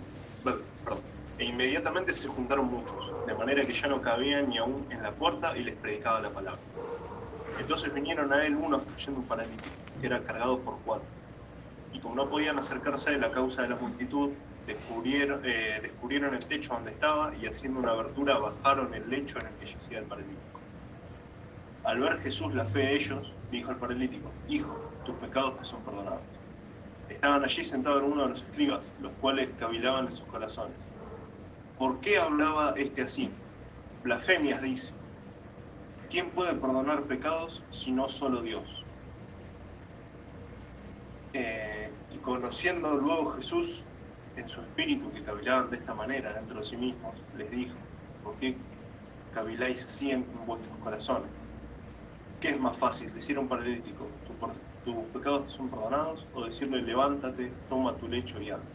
e 1.37 1.43
inmediatamente 1.45 2.13
se 2.13 2.27
juntaron 2.27 2.65
muchos, 2.67 2.95
de 3.27 3.33
manera 3.33 3.65
que 3.65 3.73
ya 3.73 3.87
no 3.87 4.01
cabían 4.01 4.49
ni 4.49 4.57
aún 4.57 4.85
en 4.89 5.01
la 5.03 5.11
puerta 5.11 5.57
y 5.57 5.63
les 5.63 5.75
predicaba 5.75 6.21
la 6.21 6.29
palabra. 6.29 6.59
Entonces 7.59 7.93
vinieron 7.93 8.31
a 8.33 8.45
él 8.45 8.55
unos 8.55 8.85
trayendo 8.85 9.21
un 9.21 9.27
paralítico, 9.27 9.75
que 9.99 10.07
era 10.07 10.21
cargado 10.23 10.59
por 10.59 10.79
cuatro. 10.85 11.07
Y 11.93 11.99
como 11.99 12.15
no 12.15 12.29
podían 12.29 12.57
acercarse 12.57 13.11
a 13.11 13.13
él 13.13 13.23
a 13.23 13.31
causa 13.31 13.61
de 13.61 13.69
la 13.69 13.75
multitud, 13.75 14.31
descubrieron, 14.65 15.41
eh, 15.45 15.79
descubrieron 15.81 16.33
el 16.33 16.45
techo 16.45 16.73
donde 16.73 16.91
estaba 16.91 17.33
y 17.35 17.45
haciendo 17.45 17.79
una 17.79 17.91
abertura 17.91 18.37
bajaron 18.37 18.93
el 18.93 19.09
lecho 19.09 19.39
en 19.39 19.47
el 19.47 19.53
que 19.53 19.65
yacía 19.65 19.99
el 19.99 20.05
paralítico. 20.05 20.59
Al 21.83 21.99
ver 21.99 22.17
Jesús 22.19 22.53
la 22.53 22.65
fe 22.65 22.79
de 22.79 22.95
ellos, 22.95 23.33
dijo 23.51 23.69
al 23.69 23.77
paralítico, 23.77 24.31
Hijo, 24.47 24.91
tus 25.05 25.15
pecados 25.15 25.57
te 25.57 25.65
son 25.65 25.81
perdonados. 25.81 26.21
Estaban 27.09 27.43
allí 27.43 27.63
sentados 27.63 28.03
uno 28.03 28.23
de 28.23 28.29
los 28.29 28.43
escribas, 28.43 28.91
los 29.01 29.11
cuales 29.13 29.49
cavilaban 29.59 30.07
en 30.07 30.15
sus 30.15 30.25
corazones. 30.27 30.77
¿Por 31.77 31.99
qué 31.99 32.17
hablaba 32.17 32.73
este 32.77 33.01
así? 33.01 33.29
Blasfemias 34.03 34.61
dice. 34.61 34.93
¿Quién 36.13 36.29
puede 36.29 36.53
perdonar 36.53 37.07
pecados 37.07 37.65
si 37.71 37.91
no 37.91 38.07
solo 38.07 38.43
Dios? 38.43 38.87
Eh, 41.33 41.91
y 42.09 42.19
conociendo 42.21 42.95
luego 42.95 43.31
Jesús 43.31 43.87
en 44.35 44.47
su 44.47 44.61
espíritu 44.61 45.11
que 45.11 45.23
cavilaban 45.23 45.69
de 45.71 45.77
esta 45.77 45.95
manera 45.95 46.33
dentro 46.33 46.59
de 46.59 46.63
sí 46.65 46.77
mismos, 46.77 47.25
les 47.33 47.49
dijo, 47.49 47.79
¿por 48.21 48.37
qué 48.37 48.61
caviláis 49.31 49.85
así 49.85 50.11
en 50.11 50.31
vuestros 50.45 50.77
corazones? 50.77 51.51
¿Qué 52.39 52.49
es 52.49 52.59
más 52.59 52.77
fácil, 52.77 53.13
decir 53.13 53.37
a 53.37 53.41
un 53.41 53.49
paralítico, 53.49 54.19
"Tu 54.25 54.37
tus 54.83 55.09
pecados 55.11 55.45
te 55.45 55.51
son 55.51 55.69
perdonados, 55.71 56.29
o 56.33 56.45
decirle, 56.45 56.81
levántate, 56.83 57.57
toma 57.67 57.97
tu 57.97 58.07
lecho 58.07 58.41
y 58.41 58.51
anda? 58.51 58.71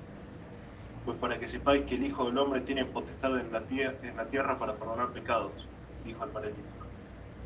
Pues 1.02 1.18
para 1.18 1.40
que 1.40 1.48
sepáis 1.48 1.84
que 1.86 1.96
el 1.96 2.04
Hijo 2.04 2.26
del 2.26 2.38
Hombre 2.38 2.60
tiene 2.60 2.84
potestad 2.84 3.36
en 3.40 3.50
la, 3.50 3.66
tier- 3.66 3.98
en 4.04 4.16
la 4.16 4.28
tierra 4.28 4.60
para 4.60 4.78
perdonar 4.78 5.10
pecados, 5.12 5.68
dijo 6.04 6.22
al 6.22 6.30
paralítico. 6.30 6.77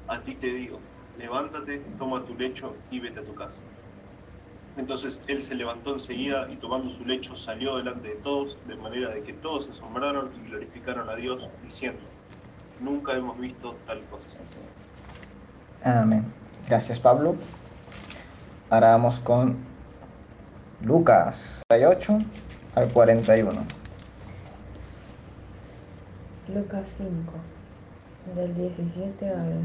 A 0.08 0.20
ti 0.20 0.34
te 0.34 0.48
digo, 0.48 0.78
levántate, 1.18 1.78
toma 1.98 2.22
tu 2.24 2.34
lecho 2.34 2.76
y 2.90 3.00
vete 3.00 3.20
a 3.20 3.24
tu 3.24 3.34
casa. 3.34 3.62
Entonces 4.76 5.22
él 5.26 5.40
se 5.40 5.54
levantó 5.54 5.92
enseguida 5.92 6.50
y 6.50 6.56
tomando 6.56 6.90
su 6.90 7.04
lecho 7.04 7.36
salió 7.36 7.76
delante 7.76 8.08
de 8.08 8.14
todos, 8.16 8.58
de 8.66 8.76
manera 8.76 9.10
de 9.10 9.22
que 9.22 9.34
todos 9.34 9.66
se 9.66 9.72
asombraron 9.72 10.30
y 10.40 10.48
glorificaron 10.48 11.08
a 11.10 11.14
Dios, 11.16 11.48
diciendo, 11.62 12.00
nunca 12.80 13.14
hemos 13.14 13.38
visto 13.38 13.76
tal 13.86 14.00
cosa. 14.06 14.38
Amén. 15.84 16.24
Gracias, 16.68 16.98
Pablo. 16.98 17.36
Ahora 18.70 18.92
vamos 18.92 19.20
con 19.20 19.58
Lucas 20.80 21.62
38 21.68 22.18
al 22.74 22.88
41. 22.88 23.52
Lucas 26.48 26.94
5, 26.96 27.10
del 28.34 28.54
17 28.54 29.28
al... 29.28 29.60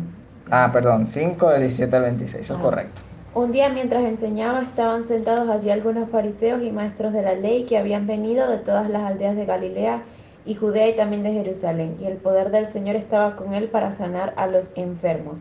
Ah, 0.49 0.69
perdón, 0.71 1.05
5 1.05 1.49
del 1.49 1.61
17 1.61 1.95
al 1.95 2.01
26, 2.03 2.43
eso 2.43 2.53
es 2.53 2.59
Ah. 2.59 2.63
correcto. 2.63 3.01
Un 3.33 3.51
día 3.51 3.69
mientras 3.69 4.03
enseñaba 4.03 4.61
estaban 4.61 5.03
sentados 5.05 5.47
allí 5.49 5.69
algunos 5.69 6.09
fariseos 6.09 6.63
y 6.63 6.71
maestros 6.71 7.13
de 7.13 7.21
la 7.21 7.35
ley 7.35 7.65
que 7.65 7.77
habían 7.77 8.07
venido 8.07 8.47
de 8.49 8.57
todas 8.57 8.89
las 8.89 9.03
aldeas 9.03 9.35
de 9.35 9.45
Galilea 9.45 10.01
y 10.45 10.55
Judea 10.55 10.87
y 10.87 10.95
también 10.95 11.21
de 11.23 11.33
Jerusalén, 11.33 11.97
y 11.99 12.05
el 12.05 12.15
poder 12.17 12.49
del 12.51 12.65
Señor 12.67 12.95
estaba 12.95 13.35
con 13.35 13.53
él 13.53 13.65
para 13.65 13.91
sanar 13.91 14.33
a 14.37 14.47
los 14.47 14.71
enfermos. 14.75 15.39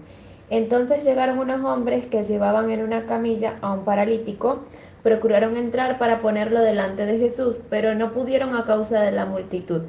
Entonces 0.50 1.04
llegaron 1.04 1.38
unos 1.38 1.64
hombres 1.64 2.06
que 2.06 2.22
llevaban 2.24 2.70
en 2.70 2.82
una 2.82 3.06
camilla 3.06 3.54
a 3.62 3.72
un 3.72 3.84
paralítico, 3.84 4.64
procuraron 5.02 5.56
entrar 5.56 5.98
para 5.98 6.20
ponerlo 6.20 6.60
delante 6.60 7.06
de 7.06 7.18
Jesús, 7.18 7.56
pero 7.70 7.94
no 7.94 8.12
pudieron 8.12 8.54
a 8.56 8.64
causa 8.64 9.00
de 9.00 9.12
la 9.12 9.24
multitud. 9.24 9.82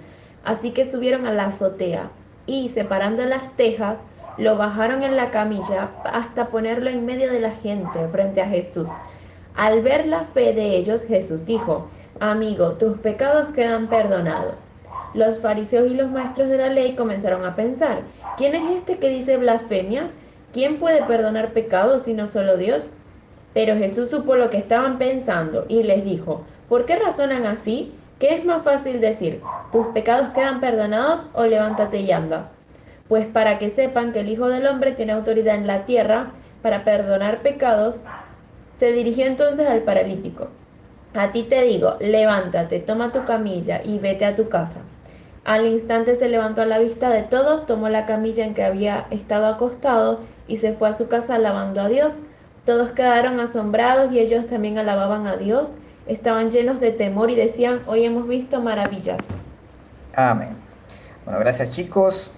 Así 0.46 0.72
que 0.72 0.90
subieron 0.90 1.26
a 1.26 1.34
la 1.34 1.48
azotea 1.48 2.10
y, 2.46 2.70
separando 2.70 3.26
las 3.26 3.56
tejas, 3.58 3.98
lo 4.38 4.56
bajaron 4.56 5.04
en 5.04 5.16
la 5.16 5.32
camilla 5.32 5.90
hasta 6.04 6.48
ponerlo 6.48 6.90
en 6.90 7.06
medio 7.06 7.32
de 7.32 7.40
la 7.40 7.52
gente 7.52 8.08
frente 8.10 8.42
a 8.42 8.48
Jesús. 8.48 8.90
Al 9.56 9.82
ver 9.82 10.06
la 10.06 10.24
fe 10.24 10.54
de 10.54 10.76
ellos, 10.76 11.04
Jesús 11.04 11.46
dijo, 11.46 11.88
Amigo, 12.20 12.74
tus 12.74 12.98
pecados 13.00 13.50
quedan 13.54 13.88
perdonados. 13.88 14.66
Los 15.14 15.40
fariseos 15.40 15.90
y 15.90 15.96
los 15.96 16.12
maestros 16.12 16.50
de 16.50 16.58
la 16.58 16.70
ley 16.70 16.96
comenzaron 16.96 17.46
a 17.46 17.56
pensar, 17.56 18.02
¿quién 18.38 18.54
es 18.56 18.78
este 18.78 18.98
que 18.98 19.10
dice 19.10 19.38
blasfemias? 19.38 20.12
¿Quién 20.54 20.78
puede 20.78 21.04
perdonar 21.04 21.54
pecados 21.54 22.04
sino 22.04 22.28
solo 22.28 22.58
Dios? 22.58 22.86
Pero 23.54 23.76
Jesús 23.76 24.10
supo 24.10 24.36
lo 24.36 24.50
que 24.50 24.58
estaban 24.58 24.98
pensando 24.98 25.66
y 25.68 25.84
les 25.84 26.04
dijo, 26.04 26.42
¿por 26.70 26.86
qué 26.86 26.98
razonan 26.98 27.46
así? 27.46 27.94
¿Qué 28.20 28.36
es 28.36 28.46
más 28.46 28.64
fácil 28.64 29.02
decir, 29.02 29.42
tus 29.72 29.88
pecados 29.88 30.30
quedan 30.34 30.60
perdonados 30.60 31.26
o 31.34 31.46
levántate 31.46 32.00
y 32.02 32.12
anda? 32.12 32.52
Pues 33.08 33.26
para 33.26 33.58
que 33.58 33.70
sepan 33.70 34.12
que 34.12 34.20
el 34.20 34.30
Hijo 34.30 34.50
del 34.50 34.66
Hombre 34.66 34.92
tiene 34.92 35.14
autoridad 35.14 35.56
en 35.56 35.68
la 35.68 35.86
tierra 35.86 36.32
para 36.62 36.84
perdonar 36.84 37.42
pecados, 37.42 38.00
se 38.78 38.92
dirigió 38.92 39.26
entonces 39.26 39.68
al 39.68 39.82
paralítico. 39.82 40.50
A 41.14 41.32
ti 41.32 41.44
te 41.44 41.62
digo, 41.64 41.96
levántate, 42.00 42.80
toma 42.80 43.12
tu 43.12 43.24
camilla 43.26 43.82
y 43.84 43.98
vete 44.00 44.26
a 44.26 44.36
tu 44.36 44.50
casa. 44.50 44.82
Al 45.46 45.66
instante 45.66 46.16
se 46.16 46.28
levantó 46.28 46.64
a 46.64 46.66
la 46.66 46.78
vista 46.78 47.10
de 47.10 47.24
todos, 47.24 47.66
tomó 47.66 47.88
la 47.88 48.06
camilla 48.06 48.44
en 48.44 48.54
que 48.54 48.64
había 48.64 49.08
estado 49.12 49.48
acostado 49.48 50.20
y 50.48 50.58
se 50.58 50.74
fue 50.74 50.90
a 50.90 50.94
su 50.94 51.08
casa 51.08 51.36
alabando 51.36 51.82
a 51.82 51.88
Dios. 51.88 52.20
Todos 52.66 52.92
quedaron 52.92 53.40
asombrados 53.40 54.12
y 54.12 54.20
ellos 54.20 54.48
también 54.48 54.78
alababan 54.78 55.26
a 55.26 55.38
Dios 55.38 55.72
estaban 56.08 56.52
llenos 56.52 56.80
de 56.80 56.92
temor 56.92 57.30
y 57.30 57.36
decían, 57.36 57.82
hoy 57.86 58.06
hemos 58.06 58.28
visto 58.28 58.62
maravillas. 58.62 59.18
Amén. 60.16 60.50
Bueno, 61.26 61.40
gracias 61.40 61.74
chicos. 61.74 62.32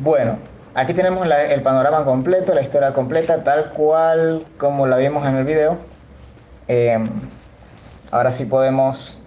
Bueno, 0.00 0.38
aquí 0.74 0.92
tenemos 0.92 1.26
el 1.26 1.62
panorama 1.62 2.04
completo, 2.04 2.52
la 2.52 2.62
historia 2.62 2.92
completa, 2.92 3.44
tal 3.44 3.70
cual 3.70 4.44
como 4.58 4.86
la 4.86 4.96
vimos 4.96 5.26
en 5.26 5.36
el 5.36 5.44
video. 5.44 5.78
Eh, 6.66 6.98
ahora 8.10 8.32
sí 8.32 8.44
podemos 8.44 9.18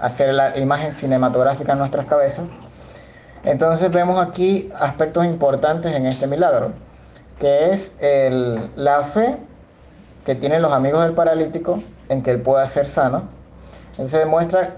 hacer 0.00 0.34
la 0.34 0.58
imagen 0.58 0.92
cinematográfica 0.92 1.72
en 1.72 1.78
nuestras 1.78 2.06
cabezas. 2.06 2.44
Entonces 3.44 3.90
vemos 3.90 4.24
aquí 4.24 4.70
aspectos 4.78 5.24
importantes 5.24 5.94
en 5.94 6.06
este 6.06 6.26
milagro, 6.26 6.72
que 7.38 7.70
es 7.72 7.94
el- 8.00 8.70
la 8.76 9.02
fe 9.04 9.36
que 10.24 10.34
tienen 10.34 10.62
los 10.62 10.72
amigos 10.72 11.02
del 11.04 11.14
paralítico 11.14 11.82
en 12.08 12.22
que 12.22 12.30
él 12.30 12.40
pueda 12.40 12.66
ser 12.66 12.88
sano. 12.88 13.24
Entonces 13.92 14.20
demuestra 14.20 14.68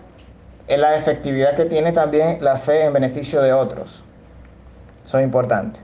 es 0.68 0.78
la 0.80 0.96
efectividad 0.96 1.54
que 1.56 1.64
tiene 1.64 1.92
también 1.92 2.38
la 2.40 2.56
fe 2.58 2.84
en 2.84 2.92
beneficio 2.92 3.40
de 3.42 3.52
otros. 3.52 4.02
Eso 5.06 5.18
es 5.18 5.24
importante. 5.24 5.80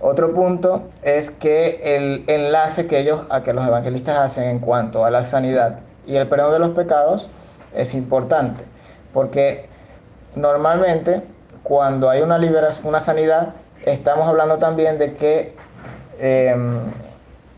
Otro 0.00 0.32
punto 0.32 0.88
es 1.02 1.30
que 1.30 1.80
el 1.82 2.24
enlace 2.26 2.86
que 2.86 2.98
ellos, 2.98 3.22
a 3.28 3.42
que 3.42 3.52
los 3.52 3.66
evangelistas 3.66 4.18
hacen 4.18 4.44
en 4.44 4.58
cuanto 4.60 5.04
a 5.04 5.10
la 5.10 5.24
sanidad 5.24 5.80
y 6.06 6.16
el 6.16 6.26
perdón 6.26 6.52
de 6.52 6.58
los 6.58 6.70
pecados 6.70 7.28
es 7.74 7.94
importante, 7.94 8.64
porque 9.12 9.68
normalmente 10.34 11.22
cuando 11.62 12.08
hay 12.08 12.22
una 12.22 12.38
liberación, 12.38 12.88
una 12.88 13.00
sanidad, 13.00 13.54
estamos 13.84 14.26
hablando 14.26 14.58
también 14.58 14.98
de 14.98 15.14
que 15.14 15.54
em, 16.18 16.78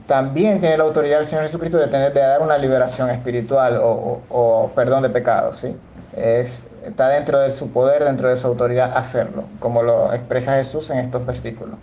también 0.06 0.58
tiene 0.58 0.78
la 0.78 0.84
autoridad 0.84 1.20
el 1.20 1.26
Señor 1.26 1.44
Jesucristo 1.44 1.78
de, 1.78 1.88
tener, 1.88 2.12
de 2.12 2.20
dar 2.20 2.42
una 2.42 2.58
liberación 2.58 3.10
espiritual 3.10 3.78
o 3.80 4.70
perdón 4.74 5.02
de 5.02 5.10
pecados, 5.10 5.58
¿sí? 5.58 5.76
Es, 6.16 6.68
está 6.88 7.08
dentro 7.08 7.38
de 7.38 7.50
su 7.50 7.70
poder, 7.70 8.04
dentro 8.04 8.28
de 8.28 8.36
su 8.36 8.46
autoridad 8.46 8.96
hacerlo, 8.96 9.44
como 9.60 9.82
lo 9.82 10.12
expresa 10.12 10.54
Jesús 10.54 10.90
en 10.90 10.98
estos 10.98 11.24
versículos. 11.24 11.76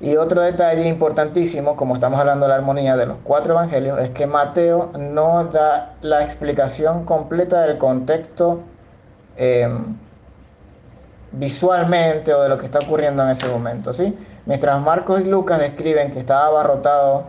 Y 0.00 0.16
otro 0.16 0.42
detalle 0.42 0.86
importantísimo, 0.86 1.76
como 1.76 1.94
estamos 1.96 2.20
hablando 2.20 2.46
de 2.46 2.50
la 2.50 2.54
armonía 2.56 2.96
de 2.96 3.06
los 3.06 3.18
cuatro 3.24 3.54
evangelios, 3.54 3.98
es 3.98 4.10
que 4.10 4.28
Mateo 4.28 4.92
no 4.96 5.44
da 5.46 5.94
la 6.02 6.22
explicación 6.22 7.04
completa 7.04 7.62
del 7.62 7.78
contexto 7.78 8.60
em, 9.36 9.96
visualmente 11.32 12.32
o 12.32 12.42
de 12.42 12.48
lo 12.48 12.58
que 12.58 12.66
está 12.66 12.78
ocurriendo 12.78 13.24
en 13.24 13.30
ese 13.30 13.48
momento, 13.48 13.92
¿sí? 13.92 14.16
Mientras 14.46 14.80
Marcos 14.80 15.20
y 15.20 15.24
Lucas 15.24 15.58
describen 15.58 16.10
que 16.12 16.20
estaba 16.20 16.46
abarrotado 16.46 17.24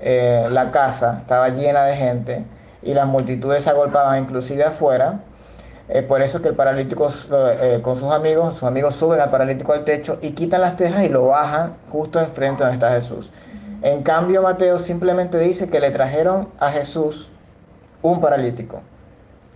eh, 0.00 0.46
la 0.50 0.70
casa, 0.70 1.18
estaba 1.20 1.48
llena 1.48 1.84
de 1.84 1.96
gente 1.96 2.44
y 2.82 2.94
las 2.94 3.06
multitudes 3.06 3.64
se 3.64 3.70
agolpaban 3.70 4.22
inclusive 4.22 4.64
afuera, 4.64 5.20
eh, 5.88 6.02
por 6.02 6.22
eso 6.22 6.38
es 6.38 6.42
que 6.42 6.48
el 6.48 6.54
paralítico 6.54 7.08
eh, 7.30 7.80
con 7.82 7.96
sus 7.96 8.10
amigos, 8.10 8.54
sus 8.54 8.62
amigos 8.64 8.94
suben 8.94 9.20
al 9.20 9.30
paralítico 9.30 9.72
al 9.72 9.84
techo 9.84 10.18
y 10.22 10.30
quitan 10.30 10.62
las 10.62 10.76
tejas 10.76 11.04
y 11.04 11.10
lo 11.10 11.26
bajan 11.26 11.76
justo 11.90 12.20
enfrente 12.20 12.62
donde 12.62 12.74
está 12.74 12.90
Jesús. 12.90 13.30
En 13.82 14.02
cambio 14.02 14.40
Mateo 14.40 14.78
simplemente 14.78 15.38
dice 15.38 15.68
que 15.68 15.80
le 15.80 15.90
trajeron 15.90 16.48
a 16.58 16.70
Jesús 16.70 17.28
un 18.00 18.20
paralítico. 18.20 18.80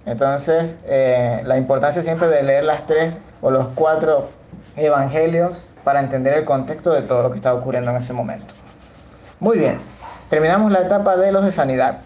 Entonces, 0.05 0.79
eh, 0.85 1.43
la 1.45 1.57
importancia 1.57 2.03
siempre 2.03 2.29
de 2.29 2.43
leer 2.43 2.65
las 2.65 2.85
tres 2.87 3.17
o 3.41 3.51
los 3.51 3.69
cuatro 3.75 4.29
evangelios 4.77 5.67
para 5.83 6.01
entender 6.01 6.35
el 6.35 6.45
contexto 6.45 6.93
de 6.93 7.03
todo 7.03 7.23
lo 7.23 7.31
que 7.31 7.37
está 7.37 7.55
ocurriendo 7.55 7.91
en 7.91 7.97
ese 7.97 8.13
momento. 8.13 8.55
Muy 9.41 9.57
bien, 9.59 9.81
terminamos 10.29 10.73
la 10.73 10.81
etapa 10.81 11.17
de 11.17 11.33
los 11.33 11.45
de 11.45 11.53
sanidad, 11.53 12.01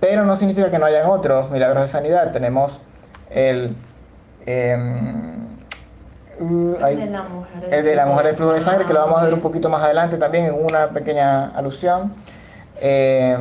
pero 0.00 0.24
no 0.24 0.36
significa 0.36 0.70
que 0.70 0.78
no 0.78 0.86
hayan 0.86 1.06
otros 1.06 1.50
milagros 1.50 1.82
de 1.82 1.88
sanidad. 1.88 2.32
Tenemos 2.32 2.80
el, 3.30 3.76
em, 4.46 5.46
hay- 6.82 6.96
de 6.96 7.06
la 7.06 7.22
mujer. 7.22 7.74
el 7.74 7.84
de 7.84 7.94
la 7.96 8.06
mujer 8.06 8.26
del 8.26 8.36
flujo 8.36 8.52
de 8.52 8.60
sangre, 8.60 8.86
que 8.86 8.92
lo 8.92 9.00
vamos 9.00 9.20
a 9.20 9.24
ver 9.24 9.34
un 9.34 9.40
poquito 9.40 9.68
más 9.68 9.82
adelante 9.82 10.16
también 10.16 10.46
en 10.46 10.54
una 10.54 10.88
pequeña 10.88 11.48
alusión. 11.50 12.12
Eh, 12.80 13.36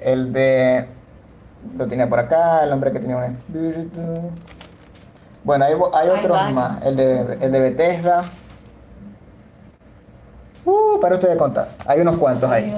el 0.00 0.32
de. 0.32 0.86
Lo 1.76 1.86
tenía 1.88 2.08
por 2.08 2.20
acá, 2.20 2.62
el 2.62 2.72
hombre 2.72 2.92
que 2.92 3.00
tenía 3.00 3.16
un 3.16 3.24
espíritu. 3.24 4.30
Bueno, 5.42 5.64
hay, 5.64 5.74
hay 5.94 6.08
otros 6.08 6.52
más. 6.52 6.82
El 6.84 6.96
de, 6.96 7.38
el 7.40 7.52
de 7.52 7.60
Bethesda. 7.60 8.22
Uh, 10.64 10.98
para 11.00 11.14
ustedes 11.14 11.36
contar. 11.36 11.68
Hay 11.86 12.00
unos 12.00 12.16
cuantos 12.18 12.50
ahí. 12.50 12.76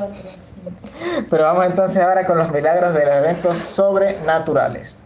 Pero 1.30 1.44
vamos 1.44 1.64
entonces 1.66 2.02
ahora 2.02 2.26
con 2.26 2.36
los 2.38 2.50
milagros 2.50 2.92
de 2.94 3.06
los 3.06 3.14
eventos 3.14 3.58
sobrenaturales. 3.58 4.98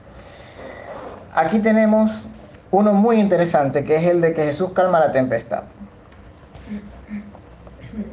Aquí 1.35 1.59
tenemos 1.61 2.25
uno 2.71 2.93
muy 2.93 3.19
interesante, 3.21 3.85
que 3.85 3.97
es 3.97 4.05
el 4.05 4.21
de 4.21 4.35
que 4.35 4.45
Jesús 4.45 4.71
calma 4.75 5.01
la 5.01 5.13
tempestad. 5.13 5.65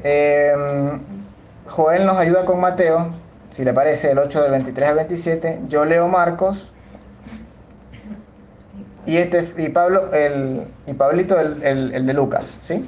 Em, 0.03 1.01
Joel 1.67 2.05
nos 2.05 2.17
ayuda 2.17 2.45
con 2.45 2.59
Mateo, 2.59 3.09
si 3.49 3.63
le 3.63 3.73
parece, 3.73 4.11
el 4.11 4.19
8 4.19 4.41
del 4.41 4.51
23 4.51 4.89
al 4.89 4.95
27. 4.95 5.61
Yo 5.67 5.85
leo 5.85 6.07
Marcos. 6.07 6.71
Y, 9.05 9.17
este, 9.17 9.53
y 9.57 9.69
Pablo, 9.69 10.11
el, 10.13 10.67
y 10.85 10.93
Pablito, 10.93 11.39
el, 11.39 11.63
el- 11.63 11.93
el 11.95 12.05
de 12.05 12.13
Lucas, 12.13 12.59
¿sí? 12.61 12.87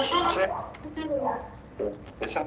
Sí. 0.00 0.40
¿Esa? 2.20 2.46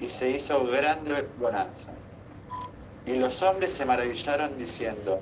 y 0.00 0.08
se 0.08 0.30
hizo 0.30 0.66
grande 0.66 1.28
bonanza. 1.38 1.90
Y 3.06 3.16
los 3.16 3.42
hombres 3.42 3.72
se 3.72 3.84
maravillaron 3.84 4.56
diciendo, 4.56 5.20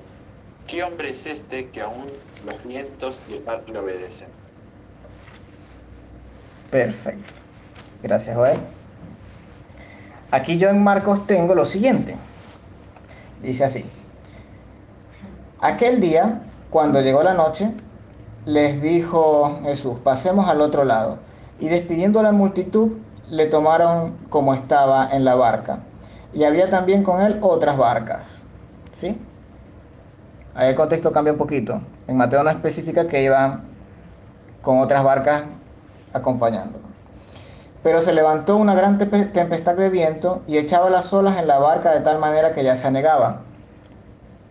¿qué 0.67 0.83
hombre 0.85 1.11
es 1.11 1.27
este 1.27 1.69
que 1.71 1.81
aún 1.81 2.07
los 2.47 2.65
vientos 2.65 3.23
y 3.29 3.35
el 3.35 3.45
mar 3.45 3.63
le 3.67 3.79
obedecen? 3.79 4.31
Perfecto. 6.71 7.35
Gracias, 8.03 8.37
Joel. 8.37 8.59
Aquí 10.31 10.59
yo 10.59 10.71
en 10.71 10.83
Marcos 10.83 11.27
tengo 11.27 11.55
lo 11.55 11.67
siguiente. 11.67 12.17
Dice 13.43 13.65
así. 13.65 13.85
Aquel 15.61 16.01
día, 16.01 16.43
cuando 16.71 17.01
llegó 17.01 17.23
la 17.23 17.35
noche, 17.35 17.71
les 18.47 18.81
dijo 18.81 19.61
Jesús, 19.65 19.99
pasemos 20.03 20.49
al 20.49 20.61
otro 20.61 20.85
lado. 20.85 21.19
Y 21.61 21.69
despidiendo 21.69 22.19
a 22.21 22.23
la 22.23 22.33
multitud, 22.33 22.93
le 23.31 23.47
tomaron 23.47 24.17
como 24.29 24.55
estaba 24.55 25.09
en 25.11 25.25
la 25.25 25.35
barca. 25.35 25.79
Y 26.33 26.45
había 26.45 26.71
también 26.71 27.03
con 27.03 27.21
él 27.21 27.39
otras 27.41 27.77
barcas. 27.77 28.43
¿Sí? 28.93 29.19
Ahí 30.55 30.71
el 30.71 30.75
contexto 30.75 31.13
cambia 31.13 31.33
un 31.33 31.39
poquito. 31.39 31.81
En 32.07 32.17
Mateo 32.17 32.43
no 32.43 32.51
especifica 32.51 33.07
que 33.07 33.23
iban 33.23 33.63
con 34.63 34.81
otras 34.81 35.03
barcas 35.03 35.43
acompañándolo. 36.13 36.85
Pero 37.83 38.01
se 38.01 38.13
levantó 38.13 38.57
una 38.57 38.75
gran 38.75 38.99
tempestad 38.99 39.77
de 39.77 39.89
viento 39.89 40.43
y 40.47 40.57
echaba 40.57 40.89
las 40.89 41.13
olas 41.13 41.39
en 41.39 41.47
la 41.49 41.59
barca 41.59 41.93
de 41.93 42.01
tal 42.01 42.19
manera 42.19 42.53
que 42.53 42.63
ya 42.63 42.77
se 42.77 42.87
anegaban. 42.87 43.39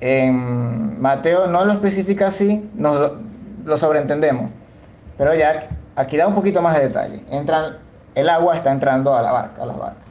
En 0.01 0.99
Mateo 1.01 1.47
no 1.47 1.63
lo 1.63 1.73
especifica 1.73 2.27
así, 2.27 2.69
nos 2.73 2.99
lo, 2.99 3.17
lo 3.63 3.77
sobreentendemos. 3.77 4.49
Pero 5.17 5.33
ya 5.35 5.69
aquí 5.95 6.17
da 6.17 6.27
un 6.27 6.35
poquito 6.35 6.61
más 6.61 6.75
de 6.75 6.87
detalle. 6.87 7.23
Entran, 7.29 7.77
el 8.15 8.29
agua 8.29 8.55
está 8.55 8.71
entrando 8.71 9.15
a 9.15 9.21
la 9.21 9.31
barca, 9.31 9.63
a 9.63 9.65
las 9.65 9.77
barcas. 9.77 10.03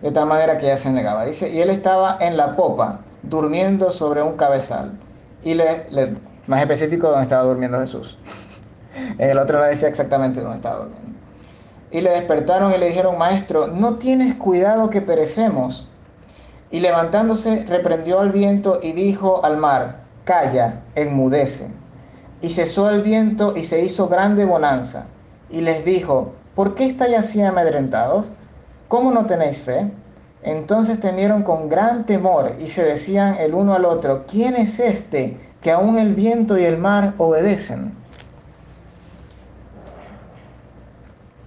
De 0.00 0.10
tal 0.10 0.26
manera 0.26 0.58
que 0.58 0.66
ya 0.66 0.76
se 0.76 0.90
negaba. 0.90 1.24
Dice, 1.24 1.48
y 1.50 1.60
él 1.60 1.70
estaba 1.70 2.16
en 2.20 2.36
la 2.36 2.56
popa, 2.56 3.00
durmiendo 3.22 3.90
sobre 3.90 4.22
un 4.22 4.36
cabezal. 4.36 4.92
Y 5.44 5.54
le, 5.54 5.86
le- 5.90 6.16
más 6.46 6.60
específico, 6.60 7.08
donde 7.08 7.22
estaba 7.22 7.44
durmiendo 7.44 7.78
Jesús. 7.80 8.18
El 9.18 9.38
otro 9.38 9.58
no 9.60 9.64
decía 9.64 9.88
exactamente 9.88 10.40
dónde 10.40 10.56
estaba 10.56 10.78
durmiendo. 10.80 11.12
Y 11.92 12.00
le 12.00 12.10
despertaron 12.10 12.72
y 12.72 12.78
le 12.78 12.86
dijeron, 12.88 13.18
maestro, 13.18 13.68
¿no 13.68 13.96
tienes 13.96 14.34
cuidado 14.36 14.90
que 14.90 15.02
perecemos? 15.02 15.88
Y 16.70 16.80
levantándose, 16.80 17.64
reprendió 17.68 18.18
al 18.20 18.32
viento 18.32 18.80
y 18.82 18.92
dijo 18.92 19.44
al 19.44 19.58
mar, 19.58 19.98
calla, 20.24 20.80
enmudece. 20.94 21.68
Y 22.40 22.50
cesó 22.50 22.88
el 22.90 23.02
viento 23.02 23.54
y 23.56 23.64
se 23.64 23.82
hizo 23.84 24.08
grande 24.08 24.44
bonanza. 24.46 25.04
Y 25.50 25.60
les 25.60 25.84
dijo, 25.84 26.32
¿por 26.54 26.74
qué 26.74 26.86
estáis 26.86 27.16
así 27.16 27.42
amedrentados? 27.42 28.32
¿Cómo 28.88 29.10
no 29.10 29.26
tenéis 29.26 29.62
fe? 29.62 29.90
Entonces 30.42 31.00
temieron 31.00 31.42
con 31.42 31.68
gran 31.68 32.04
temor 32.04 32.56
y 32.58 32.68
se 32.68 32.82
decían 32.82 33.36
el 33.36 33.54
uno 33.54 33.74
al 33.74 33.84
otro, 33.84 34.24
¿quién 34.26 34.56
es 34.56 34.80
este 34.80 35.38
que 35.60 35.70
aún 35.70 35.98
el 35.98 36.14
viento 36.14 36.58
y 36.58 36.64
el 36.64 36.78
mar 36.78 37.14
obedecen? 37.18 37.94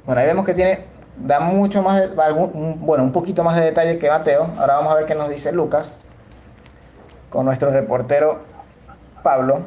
Bueno, 0.06 0.22
ahí 0.22 0.28
vemos 0.28 0.46
que 0.46 0.54
tiene, 0.54 0.86
da 1.18 1.40
mucho 1.40 1.82
más, 1.82 2.04
bueno, 2.16 3.04
un 3.04 3.12
poquito 3.12 3.44
más 3.44 3.56
de 3.56 3.66
detalle 3.66 3.98
que 3.98 4.10
Mateo. 4.10 4.48
Ahora 4.58 4.76
vamos 4.76 4.94
a 4.94 4.96
ver 4.96 5.06
qué 5.06 5.16
nos 5.16 5.30
dice 5.30 5.52
Lucas 5.52 6.00
con 7.30 7.46
nuestro 7.46 7.72
reportero 7.72 8.40
Pablo. 9.24 9.60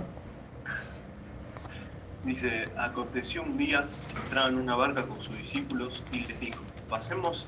Dice, 2.24 2.68
aconteció 2.76 3.42
un 3.42 3.56
día 3.56 3.86
entraba 4.22 4.48
en 4.48 4.56
una 4.56 4.74
barca 4.74 5.06
con 5.06 5.20
sus 5.20 5.36
discípulos 5.36 6.04
y 6.12 6.20
les 6.20 6.40
dijo, 6.40 6.62
pasemos 6.88 7.46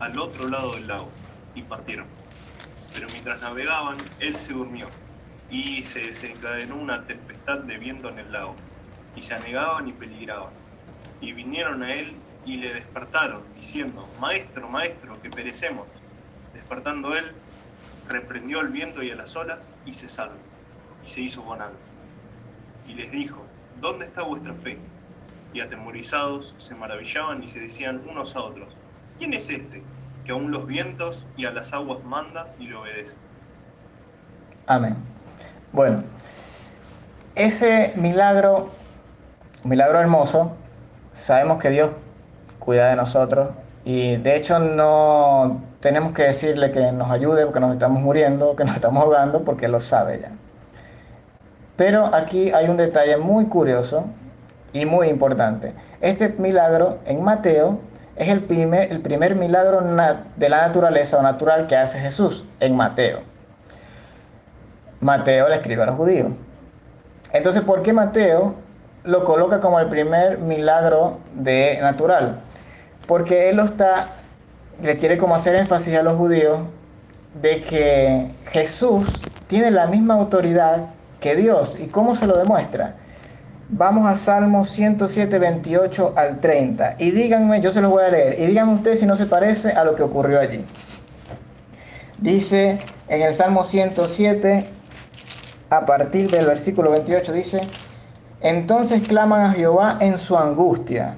al 0.00 0.18
otro 0.18 0.48
lado 0.48 0.74
del 0.74 0.88
lago. 0.88 1.10
Y 1.54 1.62
partieron. 1.62 2.06
Pero 2.94 3.08
mientras 3.12 3.40
navegaban, 3.40 3.96
él 4.20 4.36
se 4.36 4.52
durmió 4.52 4.88
y 5.50 5.82
se 5.82 6.00
desencadenó 6.00 6.76
una 6.76 7.04
tempestad 7.04 7.60
de 7.60 7.78
viento 7.78 8.08
en 8.08 8.18
el 8.18 8.32
lago. 8.32 8.54
Y 9.16 9.22
se 9.22 9.34
anegaban 9.34 9.88
y 9.88 9.92
peligraban. 9.92 10.52
Y 11.20 11.32
vinieron 11.32 11.82
a 11.82 11.94
él 11.94 12.14
y 12.44 12.58
le 12.58 12.74
despertaron, 12.74 13.42
diciendo, 13.56 14.08
Maestro, 14.20 14.68
maestro, 14.68 15.20
que 15.20 15.30
perecemos. 15.30 15.86
Despertando 16.54 17.16
él, 17.16 17.32
reprendió 18.08 18.60
al 18.60 18.68
viento 18.68 19.02
y 19.02 19.10
a 19.10 19.16
las 19.16 19.34
olas 19.36 19.74
y 19.84 19.92
se 19.92 20.08
salvó. 20.08 20.36
Y 21.04 21.10
se 21.10 21.22
hizo 21.22 21.42
bonanza. 21.42 21.90
Y 22.86 22.94
les 22.94 23.10
dijo, 23.10 23.44
¿dónde 23.80 24.06
está 24.06 24.22
vuestra 24.22 24.54
fe? 24.54 24.78
Y 25.52 25.60
atemorizados 25.60 26.54
se 26.58 26.74
maravillaban 26.74 27.42
y 27.42 27.48
se 27.48 27.60
decían 27.60 28.02
unos 28.08 28.36
a 28.36 28.42
otros, 28.42 28.68
¿quién 29.18 29.34
es 29.34 29.50
este 29.50 29.82
que 30.24 30.32
aún 30.32 30.50
los 30.50 30.66
vientos 30.66 31.26
y 31.36 31.46
a 31.46 31.52
las 31.52 31.72
aguas 31.72 32.04
manda 32.04 32.48
y 32.58 32.66
le 32.66 32.74
obedece? 32.74 33.16
Amén. 34.66 34.96
Bueno, 35.72 36.02
ese 37.34 37.92
milagro, 37.96 38.70
milagro 39.64 40.00
hermoso, 40.00 40.52
sabemos 41.12 41.58
que 41.58 41.70
Dios 41.70 41.90
cuida 42.58 42.90
de 42.90 42.96
nosotros 42.96 43.50
y 43.84 44.16
de 44.16 44.36
hecho 44.36 44.58
no 44.58 45.62
tenemos 45.80 46.12
que 46.12 46.24
decirle 46.24 46.72
que 46.72 46.92
nos 46.92 47.10
ayude 47.10 47.44
porque 47.44 47.60
nos 47.60 47.72
estamos 47.72 48.02
muriendo, 48.02 48.56
que 48.56 48.64
nos 48.64 48.74
estamos 48.74 49.02
ahogando, 49.02 49.44
porque 49.44 49.68
lo 49.68 49.80
sabe 49.80 50.20
ya. 50.20 50.32
Pero 51.78 52.12
aquí 52.12 52.50
hay 52.50 52.68
un 52.68 52.76
detalle 52.76 53.16
muy 53.18 53.46
curioso 53.46 54.04
y 54.72 54.84
muy 54.84 55.06
importante. 55.06 55.72
Este 56.00 56.28
milagro 56.28 56.98
en 57.06 57.22
Mateo 57.22 57.78
es 58.16 58.28
el 58.28 58.42
primer, 58.42 58.90
el 58.90 59.00
primer 59.00 59.36
milagro 59.36 59.80
de 59.80 60.48
la 60.48 60.66
naturaleza 60.66 61.18
o 61.18 61.22
natural 61.22 61.68
que 61.68 61.76
hace 61.76 62.00
Jesús 62.00 62.44
en 62.58 62.76
Mateo. 62.76 63.20
Mateo 65.00 65.48
le 65.48 65.54
escribe 65.54 65.84
a 65.84 65.86
los 65.86 65.94
judíos. 65.94 66.26
Entonces, 67.32 67.62
¿por 67.62 67.82
qué 67.82 67.92
Mateo 67.92 68.56
lo 69.04 69.24
coloca 69.24 69.60
como 69.60 69.78
el 69.78 69.88
primer 69.88 70.38
milagro 70.38 71.18
de 71.34 71.78
natural? 71.80 72.40
Porque 73.06 73.50
él 73.50 73.56
lo 73.56 73.64
está, 73.64 74.08
le 74.82 74.98
quiere 74.98 75.16
como 75.16 75.36
hacer 75.36 75.54
énfasis 75.54 75.96
a 75.96 76.02
los 76.02 76.14
judíos 76.14 76.58
de 77.40 77.62
que 77.62 78.32
Jesús 78.46 79.06
tiene 79.46 79.70
la 79.70 79.86
misma 79.86 80.14
autoridad 80.14 80.97
que 81.20 81.36
Dios. 81.36 81.76
¿Y 81.78 81.86
cómo 81.86 82.14
se 82.14 82.26
lo 82.26 82.36
demuestra? 82.36 82.96
Vamos 83.70 84.06
a 84.06 84.16
Salmos 84.16 84.70
107, 84.70 85.38
28 85.38 86.14
al 86.16 86.40
30. 86.40 86.96
Y 86.98 87.10
díganme, 87.10 87.60
yo 87.60 87.70
se 87.70 87.80
los 87.80 87.90
voy 87.90 88.04
a 88.04 88.08
leer, 88.08 88.40
y 88.40 88.46
díganme 88.46 88.74
ustedes 88.74 89.00
si 89.00 89.06
no 89.06 89.14
se 89.14 89.26
parece 89.26 89.72
a 89.72 89.84
lo 89.84 89.94
que 89.94 90.02
ocurrió 90.02 90.40
allí. 90.40 90.64
Dice 92.18 92.80
en 93.08 93.22
el 93.22 93.34
Salmo 93.34 93.64
107, 93.64 94.68
a 95.70 95.84
partir 95.84 96.30
del 96.30 96.46
versículo 96.46 96.90
28, 96.90 97.32
dice, 97.32 97.60
entonces 98.40 99.06
claman 99.06 99.42
a 99.42 99.52
Jehová 99.52 99.98
en 100.00 100.16
su 100.16 100.38
angustia 100.38 101.16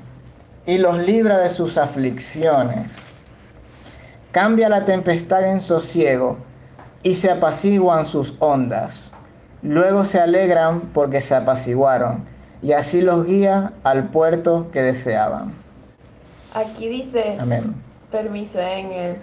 y 0.66 0.78
los 0.78 0.98
libra 0.98 1.38
de 1.38 1.50
sus 1.50 1.78
aflicciones. 1.78 2.90
Cambia 4.32 4.68
la 4.68 4.84
tempestad 4.84 5.44
en 5.44 5.60
sosiego 5.60 6.38
y 7.02 7.14
se 7.14 7.30
apaciguan 7.30 8.06
sus 8.06 8.36
ondas. 8.38 9.09
Luego 9.62 10.04
se 10.04 10.18
alegran 10.18 10.80
porque 10.92 11.20
se 11.20 11.34
apaciguaron 11.34 12.24
y 12.62 12.72
así 12.72 13.00
los 13.00 13.26
guía 13.26 13.72
al 13.84 14.08
puerto 14.08 14.70
que 14.72 14.82
deseaban. 14.82 15.54
Aquí 16.54 16.88
dice, 16.88 17.36
Amén. 17.38 17.74
permiso 18.10 18.58
en 18.58 18.92
el... 18.92 19.16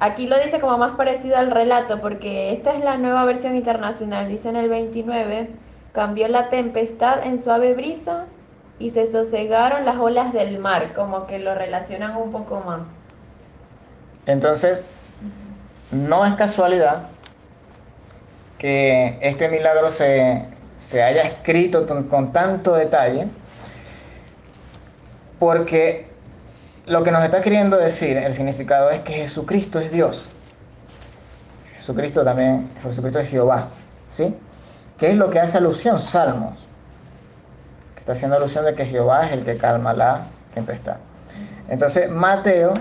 Aquí 0.00 0.26
lo 0.26 0.38
dice 0.38 0.60
como 0.60 0.78
más 0.78 0.92
parecido 0.92 1.36
al 1.36 1.50
relato, 1.50 2.00
porque 2.00 2.52
esta 2.52 2.72
es 2.72 2.82
la 2.82 2.96
nueva 2.96 3.24
versión 3.26 3.54
internacional. 3.54 4.28
Dice 4.28 4.48
en 4.48 4.56
el 4.56 4.70
29, 4.70 5.50
cambió 5.92 6.26
la 6.28 6.48
tempestad 6.48 7.24
en 7.26 7.38
suave 7.38 7.74
brisa 7.74 8.24
y 8.78 8.90
se 8.90 9.04
sosegaron 9.04 9.84
las 9.84 9.98
olas 9.98 10.32
del 10.32 10.58
mar, 10.58 10.94
como 10.94 11.26
que 11.26 11.38
lo 11.38 11.54
relacionan 11.54 12.16
un 12.16 12.30
poco 12.30 12.62
más. 12.66 12.80
Entonces, 14.24 14.80
no 15.90 16.24
es 16.24 16.34
casualidad 16.34 17.02
que 18.60 19.16
este 19.22 19.48
milagro 19.48 19.90
se, 19.90 20.44
se 20.76 21.02
haya 21.02 21.22
escrito 21.22 21.86
con 22.10 22.30
tanto 22.30 22.74
detalle, 22.74 23.26
porque 25.38 26.06
lo 26.86 27.02
que 27.02 27.10
nos 27.10 27.24
está 27.24 27.40
queriendo 27.40 27.78
decir 27.78 28.18
el 28.18 28.34
significado 28.34 28.90
es 28.90 29.00
que 29.00 29.14
Jesucristo 29.14 29.80
es 29.80 29.90
Dios. 29.90 30.28
Jesucristo 31.76 32.22
también, 32.22 32.68
Jesucristo 32.82 33.20
es 33.20 33.30
Jehová, 33.30 33.68
¿sí? 34.12 34.34
¿Qué 34.98 35.08
es 35.08 35.14
lo 35.16 35.30
que 35.30 35.40
hace 35.40 35.56
alusión? 35.56 35.98
Salmos. 35.98 36.58
Que 37.94 38.00
está 38.00 38.12
haciendo 38.12 38.36
alusión 38.36 38.66
de 38.66 38.74
que 38.74 38.84
Jehová 38.84 39.24
es 39.26 39.32
el 39.32 39.44
que 39.46 39.56
calma 39.56 39.94
la 39.94 40.26
tempestad. 40.52 40.96
Entonces, 41.70 42.10
Mateo 42.10 42.74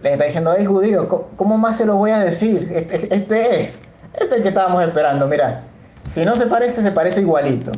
les 0.00 0.12
está 0.12 0.24
diciendo, 0.26 0.54
hey 0.56 0.64
judíos, 0.64 1.06
¿cómo- 1.06 1.28
¿cómo 1.36 1.58
más 1.58 1.76
se 1.78 1.86
lo 1.86 1.96
voy 1.96 2.12
a 2.12 2.18
decir? 2.20 2.70
Este, 2.72 3.12
este 3.12 3.62
es, 3.64 3.70
este 4.14 4.26
es 4.26 4.32
el 4.32 4.42
que 4.42 4.48
estábamos 4.48 4.82
esperando, 4.82 5.26
mira. 5.26 5.62
Si 6.10 6.24
no 6.24 6.36
se 6.36 6.46
parece, 6.46 6.82
se 6.82 6.92
parece 6.92 7.20
igualito. 7.20 7.72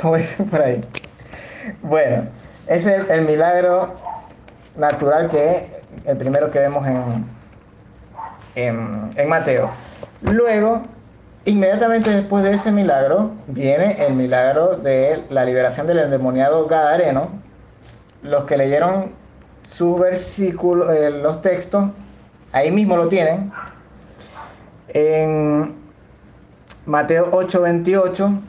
Como 0.00 0.16
dicen 0.16 0.46
por 0.48 0.60
ahí. 0.60 0.80
Bueno, 1.82 2.28
ese 2.66 2.96
es 2.96 3.10
el, 3.10 3.22
milagro 3.22 3.94
natural 4.76 5.28
que 5.28 5.50
es 5.50 5.62
el 6.06 6.16
primero 6.16 6.50
que 6.50 6.58
vemos 6.58 6.86
en, 6.86 7.24
en, 8.54 9.10
en 9.16 9.28
Mateo. 9.28 9.70
Luego, 10.22 10.82
inmediatamente 11.44 12.10
después 12.10 12.42
de 12.42 12.54
ese 12.54 12.72
milagro, 12.72 13.32
viene 13.46 14.04
el 14.04 14.14
milagro 14.14 14.76
de 14.76 15.24
la 15.30 15.44
liberación 15.44 15.86
del 15.86 15.98
endemoniado 15.98 16.66
Gadareno. 16.66 17.30
Los 18.22 18.44
que 18.44 18.56
leyeron 18.56 19.12
sus 19.62 19.98
versículos, 19.98 20.90
eh, 20.90 21.10
los 21.10 21.40
textos, 21.40 21.90
ahí 22.52 22.70
mismo 22.70 22.96
lo 22.96 23.08
tienen. 23.08 23.52
En 24.94 25.74
Mateo 26.84 27.30
8:28, 27.32 28.40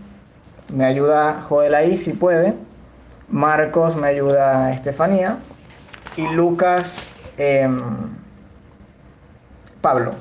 me 0.74 0.84
ayuda 0.84 1.41
Joel 1.41 1.74
ahí 1.74 1.96
si 1.96 2.12
puede. 2.12 2.56
Marcos 3.30 3.96
me 3.96 4.08
ayuda 4.08 4.74
Estefanía. 4.74 5.38
Y 6.18 6.28
Lucas, 6.28 7.14
em, 7.38 7.82
Pablo. 9.82 10.16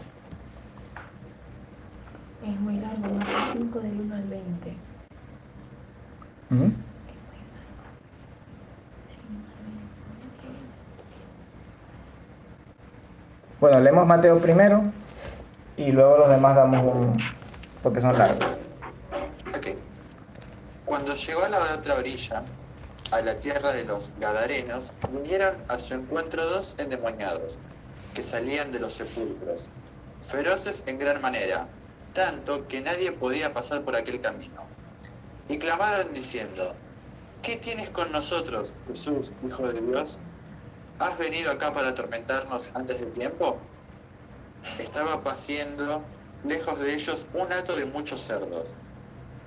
Es 2.46 2.60
muy 2.60 2.76
largo, 2.76 3.14
Marcos 3.14 3.50
5 3.52 3.80
del 3.80 4.00
1 4.00 4.14
al 4.14 4.24
20. 4.24 4.76
Ujú. 6.52 6.72
Bueno, 13.60 13.80
leemos 13.80 14.06
Mateo 14.06 14.38
primero 14.38 14.84
y 15.76 15.92
luego 15.92 16.18
los 16.18 16.28
demás 16.28 16.56
damos 16.56 16.82
un... 16.82 17.16
porque 17.82 18.00
son 18.00 18.16
largos. 18.16 18.40
Ok. 19.56 19.76
Cuando 20.84 21.14
llegó 21.14 21.44
a 21.44 21.48
la 21.48 21.74
otra 21.74 21.96
orilla, 21.96 22.44
a 23.10 23.20
la 23.20 23.38
tierra 23.38 23.72
de 23.72 23.84
los 23.84 24.12
Gadarenos, 24.18 24.92
vinieron 25.10 25.62
a 25.68 25.78
su 25.78 25.94
encuentro 25.94 26.44
dos 26.44 26.76
endemoniados, 26.78 27.58
que 28.14 28.22
salían 28.22 28.72
de 28.72 28.80
los 28.80 28.94
sepulcros, 28.94 29.70
feroces 30.20 30.82
en 30.86 30.98
gran 30.98 31.20
manera, 31.22 31.68
tanto 32.12 32.66
que 32.68 32.80
nadie 32.80 33.12
podía 33.12 33.52
pasar 33.52 33.82
por 33.84 33.96
aquel 33.96 34.20
camino. 34.20 34.66
Y 35.48 35.58
clamaron 35.58 36.12
diciendo, 36.14 36.74
¿qué 37.42 37.56
tienes 37.56 37.90
con 37.90 38.10
nosotros, 38.12 38.74
Jesús, 38.88 39.32
Hijo 39.46 39.66
de 39.68 39.80
Dios? 39.80 40.20
¿Has 40.98 41.18
venido 41.18 41.50
acá 41.50 41.72
para 41.72 41.90
atormentarnos 41.90 42.70
antes 42.74 43.00
del 43.00 43.12
tiempo? 43.12 43.58
Estaba 44.78 45.22
paciendo 45.24 46.04
lejos 46.44 46.80
de 46.80 46.94
ellos 46.94 47.26
un 47.34 47.52
hato 47.52 47.74
de 47.76 47.86
muchos 47.86 48.20
cerdos. 48.20 48.74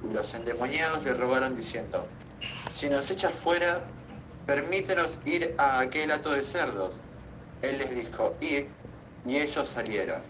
Y 0.04 0.14
los 0.14 0.34
endemoniados 0.34 1.04
le 1.04 1.14
rogaron 1.14 1.56
diciendo, 1.56 2.08
si 2.70 2.90
nos 2.90 3.10
echas 3.10 3.34
fuera, 3.34 3.88
permítenos 4.46 5.20
ir 5.26 5.56
a 5.58 5.80
aquel 5.80 6.12
hato 6.12 6.32
de 6.32 6.44
cerdos. 6.44 7.04
Él 7.62 7.78
les 7.80 7.96
dijo, 7.96 8.36
id, 8.42 8.66
y 9.26 9.38
ellos 9.38 9.68
salieron, 9.68 10.22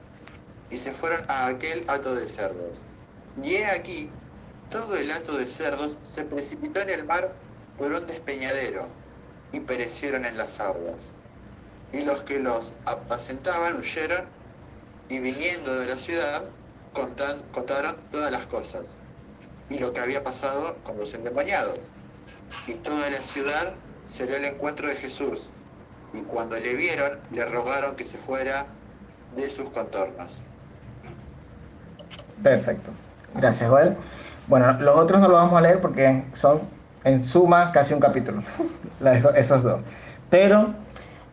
y 0.70 0.78
se 0.78 0.94
fueron 0.94 1.26
a 1.28 1.48
aquel 1.48 1.84
hato 1.90 2.16
de 2.16 2.28
cerdos. 2.28 2.86
Y 3.42 3.56
he 3.56 3.66
aquí, 3.66 4.12
todo 4.70 4.96
el 4.96 5.12
hato 5.12 5.38
de 5.38 5.46
cerdos 5.46 5.98
se 6.04 6.24
precipitó 6.24 6.80
en 6.82 6.90
el 6.92 7.06
mar 7.06 7.36
por 7.78 7.92
un 7.92 8.08
despeñadero, 8.08 8.90
y 9.52 9.60
perecieron 9.60 10.26
en 10.26 10.38
las 10.38 10.60
aguas. 10.60 11.12
Y 11.92 12.02
los 12.02 12.24
que 12.24 12.40
los 12.40 12.76
apacentaban 12.86 13.78
huyeron, 13.78 14.28
y 15.10 15.20
viniendo 15.20 15.74
de 15.80 15.88
la 15.88 15.96
ciudad, 15.96 16.46
contan- 16.94 17.44
contaron 17.52 17.96
todas 18.12 18.32
las 18.32 18.46
cosas, 18.48 18.96
y 19.70 19.78
lo 19.80 19.94
que 19.94 20.00
había 20.00 20.24
pasado 20.24 20.82
con 20.84 20.98
los 20.98 21.14
endemoniados. 21.14 21.92
Y 22.68 22.76
toda 22.76 23.10
la 23.10 23.18
ciudad 23.18 23.76
salió 24.06 24.36
al 24.36 24.46
encuentro 24.46 24.88
de 24.88 24.96
Jesús, 24.96 25.52
y 26.14 26.22
cuando 26.24 26.58
le 26.60 26.76
vieron, 26.76 27.12
le 27.32 27.46
rogaron 27.46 27.96
que 27.96 28.06
se 28.06 28.18
fuera 28.18 28.68
de 29.36 29.50
sus 29.50 29.70
contornos. 29.72 30.42
Perfecto. 32.42 32.92
Gracias, 33.34 33.70
Joel. 33.70 33.96
Bueno, 34.48 34.74
los 34.80 34.96
otros 34.96 35.20
no 35.22 35.28
los 35.28 35.40
vamos 35.42 35.58
a 35.58 35.62
leer 35.62 35.82
porque 35.82 36.26
son 36.34 36.62
en 37.04 37.24
suma 37.24 37.72
casi 37.72 37.94
un 37.94 38.00
capítulo, 38.00 38.44
esos 39.36 39.64
dos. 39.64 39.82
Pero 40.30 40.74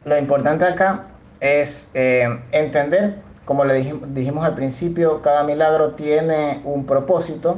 lo 0.04 0.18
importante 0.18 0.64
acá 0.64 1.06
es 1.40 1.90
eh, 1.94 2.26
entender, 2.52 3.20
como 3.44 3.64
le 3.64 3.82
dijim- 3.82 4.00
dijimos 4.08 4.44
al 4.46 4.54
principio, 4.54 5.20
cada 5.22 5.44
milagro 5.44 5.90
tiene 5.92 6.60
un 6.64 6.86
propósito. 6.86 7.56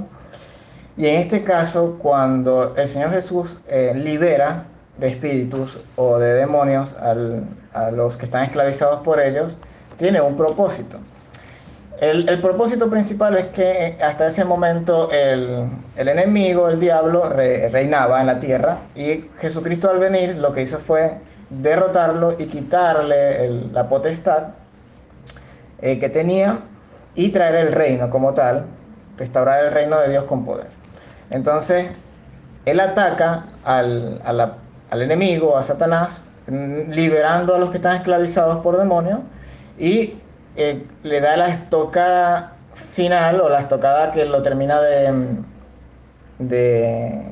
Y 0.96 1.06
en 1.08 1.16
este 1.20 1.42
caso, 1.42 1.96
cuando 2.00 2.74
el 2.76 2.86
Señor 2.88 3.10
Jesús 3.10 3.58
eh, 3.68 3.92
libera 3.94 4.66
de 4.98 5.08
espíritus 5.08 5.78
o 5.96 6.18
de 6.18 6.34
demonios 6.34 6.94
a 6.94 7.90
los 7.90 8.16
que 8.16 8.26
están 8.26 8.44
esclavizados 8.44 9.00
por 9.00 9.20
ellos, 9.20 9.56
tiene 9.96 10.20
un 10.20 10.36
propósito. 10.36 10.98
El, 12.00 12.40
propósito 12.40 12.90
principal 12.90 13.36
es 13.38 13.46
que 13.46 13.96
hasta 14.02 14.26
ese 14.26 14.44
momento 14.44 15.10
el, 15.12 15.64
el 15.96 16.08
enemigo, 16.08 16.68
el 16.68 16.78
diablo, 16.80 17.28
re- 17.28 17.68
reinaba 17.68 18.20
en 18.20 18.26
la 18.26 18.38
tierra 18.40 18.78
y 18.96 19.24
Jesucristo 19.38 19.88
al 19.90 19.98
venir 20.00 20.36
lo 20.36 20.52
que 20.52 20.62
hizo 20.62 20.78
fue 20.78 21.14
derrotarlo 21.50 22.34
y 22.38 22.46
quitarle 22.46 23.48
la 23.72 23.88
potestad 23.88 24.48
eh, 25.84 25.98
que 26.00 26.08
tenía 26.08 26.60
y 27.14 27.28
traer 27.28 27.56
el 27.56 27.72
reino 27.72 28.08
como 28.10 28.32
tal, 28.32 28.64
restaurar 29.18 29.62
el 29.66 29.70
reino 29.70 30.00
de 30.00 30.08
Dios 30.08 30.24
con 30.24 30.44
poder. 30.44 30.66
Entonces, 31.30 31.86
él 32.64 32.80
ataca 32.80 33.44
al, 33.64 34.20
al 34.24 35.02
enemigo, 35.02 35.56
a 35.58 35.62
Satanás, 35.62 36.24
mm, 36.48 36.90
liberando 36.90 37.54
a 37.54 37.58
los 37.58 37.70
que 37.70 37.76
están 37.76 37.96
esclavizados 37.96 38.62
por 38.62 38.78
demonios 38.78 39.20
y 39.78 40.14
eh, 40.56 40.86
le 41.02 41.20
da 41.20 41.36
la 41.36 41.48
estocada 41.48 42.52
final 42.74 43.40
o 43.42 43.48
la 43.50 43.60
estocada 43.60 44.10
que 44.12 44.24
lo 44.24 44.40
termina 44.42 44.80
de, 44.80 45.12
mm, 45.12 45.44
de, 46.38 47.24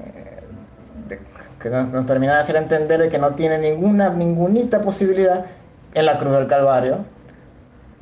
de- 1.08 1.20
que 1.60 1.70
nos, 1.70 1.90
nos 1.90 2.04
termina 2.06 2.34
de 2.34 2.40
hacer 2.40 2.56
entender 2.56 3.00
de 3.00 3.08
que 3.08 3.18
no 3.18 3.34
tiene 3.34 3.58
ninguna 3.58 4.10
ningunita 4.10 4.80
posibilidad 4.82 5.46
en 5.94 6.06
la 6.06 6.18
cruz 6.18 6.34
del 6.34 6.46
Calvario 6.46 6.98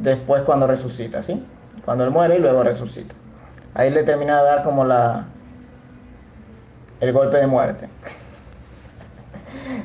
después 0.00 0.42
cuando 0.42 0.66
resucita, 0.66 1.22
¿sí? 1.22 1.44
Cuando 1.84 2.04
él 2.04 2.10
muere 2.10 2.36
y 2.36 2.38
luego 2.38 2.62
resucita. 2.62 3.14
Ahí 3.74 3.90
le 3.90 4.02
termina 4.02 4.38
de 4.38 4.44
dar 4.44 4.64
como 4.64 4.84
la 4.84 5.26
el 7.00 7.12
golpe 7.12 7.38
de 7.38 7.46
muerte. 7.46 7.88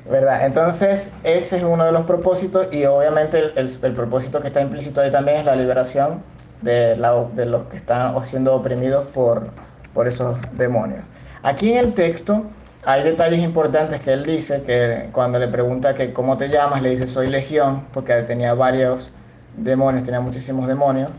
¿Verdad? 0.09 0.45
Entonces, 0.45 1.11
ese 1.23 1.57
es 1.57 1.63
uno 1.63 1.85
de 1.85 1.91
los 1.91 2.03
propósitos 2.03 2.67
y 2.71 2.85
obviamente 2.85 3.39
el, 3.55 3.69
el- 3.81 3.93
propósito 3.93 4.41
que 4.41 4.47
está 4.47 4.61
implícito 4.61 5.01
ahí 5.01 5.11
también 5.11 5.37
es 5.37 5.45
la 5.45 5.55
liberación 5.55 6.23
de, 6.61 6.95
la- 6.97 7.25
de 7.33 7.45
los 7.45 7.65
que 7.65 7.77
están 7.77 8.21
siendo 8.23 8.53
oprimidos 8.55 9.05
por, 9.07 9.47
por 9.93 10.07
esos 10.07 10.37
demonios. 10.53 11.01
Aquí 11.43 11.71
en 11.71 11.77
el 11.77 11.93
texto 11.93 12.43
hay 12.85 13.03
detalles 13.03 13.39
importantes 13.39 14.01
que 14.01 14.13
él 14.13 14.23
dice, 14.23 14.61
que 14.63 15.09
cuando 15.11 15.39
le 15.39 15.47
pregunta 15.47 15.95
que 15.95 16.13
cómo 16.13 16.37
te 16.37 16.49
llamas, 16.49 16.81
le 16.81 16.89
dice 16.91 17.07
soy 17.07 17.29
legión, 17.29 17.85
porque 17.93 18.13
tenía 18.23 18.53
varios 18.53 19.11
demonios, 19.57 20.03
tenía 20.03 20.19
muchísimos 20.19 20.67
demonios. 20.67 21.11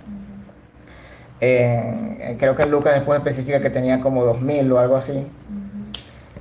Eh, 1.41 2.37
creo 2.39 2.57
que 2.57 2.65
Lucas 2.67 2.95
después 2.95 3.19
especifica 3.19 3.61
que 3.61 3.71
tenía 3.71 4.01
como 4.01 4.25
2000 4.25 4.73
o 4.73 4.79
algo 4.79 4.97
así. 4.97 5.27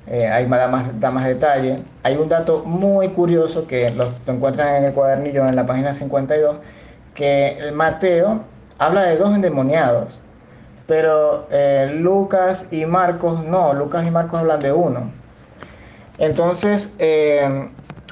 Eh, 0.07 0.27
ahí 0.27 0.47
da 0.47 0.67
más, 0.67 0.99
da 0.99 1.11
más 1.11 1.25
detalle. 1.25 1.79
Hay 2.03 2.15
un 2.15 2.29
dato 2.29 2.63
muy 2.63 3.09
curioso 3.09 3.67
que 3.67 3.89
lo, 3.91 4.13
encuentran 4.27 4.75
en 4.75 4.83
el 4.85 4.93
cuadernillo 4.93 5.47
en 5.47 5.55
la 5.55 5.65
página 5.65 5.93
52, 5.93 6.57
que 7.13 7.57
el 7.57 7.73
Mateo 7.73 8.41
habla 8.77 9.03
de 9.03 9.17
dos 9.17 9.33
endemoniados, 9.33 10.19
pero 10.85 11.47
eh, 11.49 11.97
Lucas 11.99 12.67
y 12.71 12.85
Marcos 12.85 13.43
no, 13.43 13.73
Lucas 13.73 14.05
y 14.05 14.11
Marcos 14.11 14.41
hablan 14.41 14.61
de 14.61 14.71
uno. 14.71 15.11
Entonces, 16.17 16.95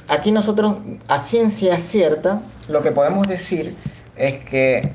aquí 0.08 0.32
nosotros 0.32 0.76
a 1.08 1.18
ciencia 1.18 1.78
cierta 1.78 2.40
lo 2.68 2.82
que 2.82 2.92
podemos 2.92 3.28
decir 3.28 3.76
es 4.16 4.44
que 4.44 4.92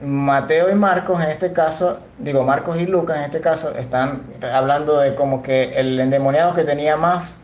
Mateo 0.00 0.70
y 0.70 0.74
Marcos 0.74 1.22
en 1.22 1.30
este 1.30 1.52
caso, 1.52 1.98
digo 2.18 2.42
Marcos 2.42 2.80
y 2.80 2.86
Lucas 2.86 3.18
en 3.18 3.24
este 3.24 3.40
caso, 3.40 3.76
están 3.76 4.22
hablando 4.52 4.98
de 4.98 5.14
como 5.14 5.42
que 5.42 5.74
el 5.78 6.00
endemoniado 6.00 6.54
que 6.54 6.64
tenía 6.64 6.96
más, 6.96 7.40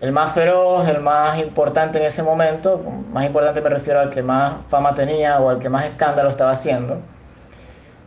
el 0.00 0.12
más 0.12 0.32
feroz, 0.32 0.86
el 0.88 1.00
más 1.00 1.38
importante 1.38 1.98
en 1.98 2.04
ese 2.04 2.22
momento, 2.22 2.82
más 3.10 3.24
importante 3.24 3.62
me 3.62 3.70
refiero 3.70 4.00
al 4.00 4.10
que 4.10 4.22
más 4.22 4.54
fama 4.68 4.94
tenía 4.94 5.40
o 5.40 5.48
al 5.48 5.58
que 5.58 5.70
más 5.70 5.86
escándalo 5.86 6.28
estaba 6.28 6.50
haciendo. 6.50 7.00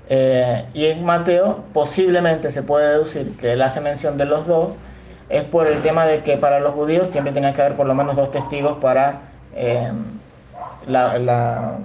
Eh, 0.09 0.65
y 0.73 0.85
en 0.85 1.03
Mateo 1.03 1.63
posiblemente 1.73 2.51
se 2.51 2.63
puede 2.63 2.89
deducir 2.89 3.35
que 3.37 3.53
él 3.53 3.61
hace 3.61 3.81
mención 3.81 4.17
de 4.17 4.25
los 4.25 4.45
dos, 4.45 4.73
es 5.29 5.43
por 5.43 5.67
el 5.67 5.81
tema 5.81 6.05
de 6.05 6.23
que 6.23 6.37
para 6.37 6.59
los 6.59 6.73
judíos 6.73 7.07
siempre 7.09 7.33
tenía 7.33 7.53
que 7.53 7.61
haber 7.61 7.75
por 7.75 7.87
lo 7.87 7.95
menos 7.95 8.15
dos 8.15 8.31
testigos 8.31 8.77
para 8.79 9.21
eh, 9.55 9.91
la, 10.89 11.17
la. 11.19 11.77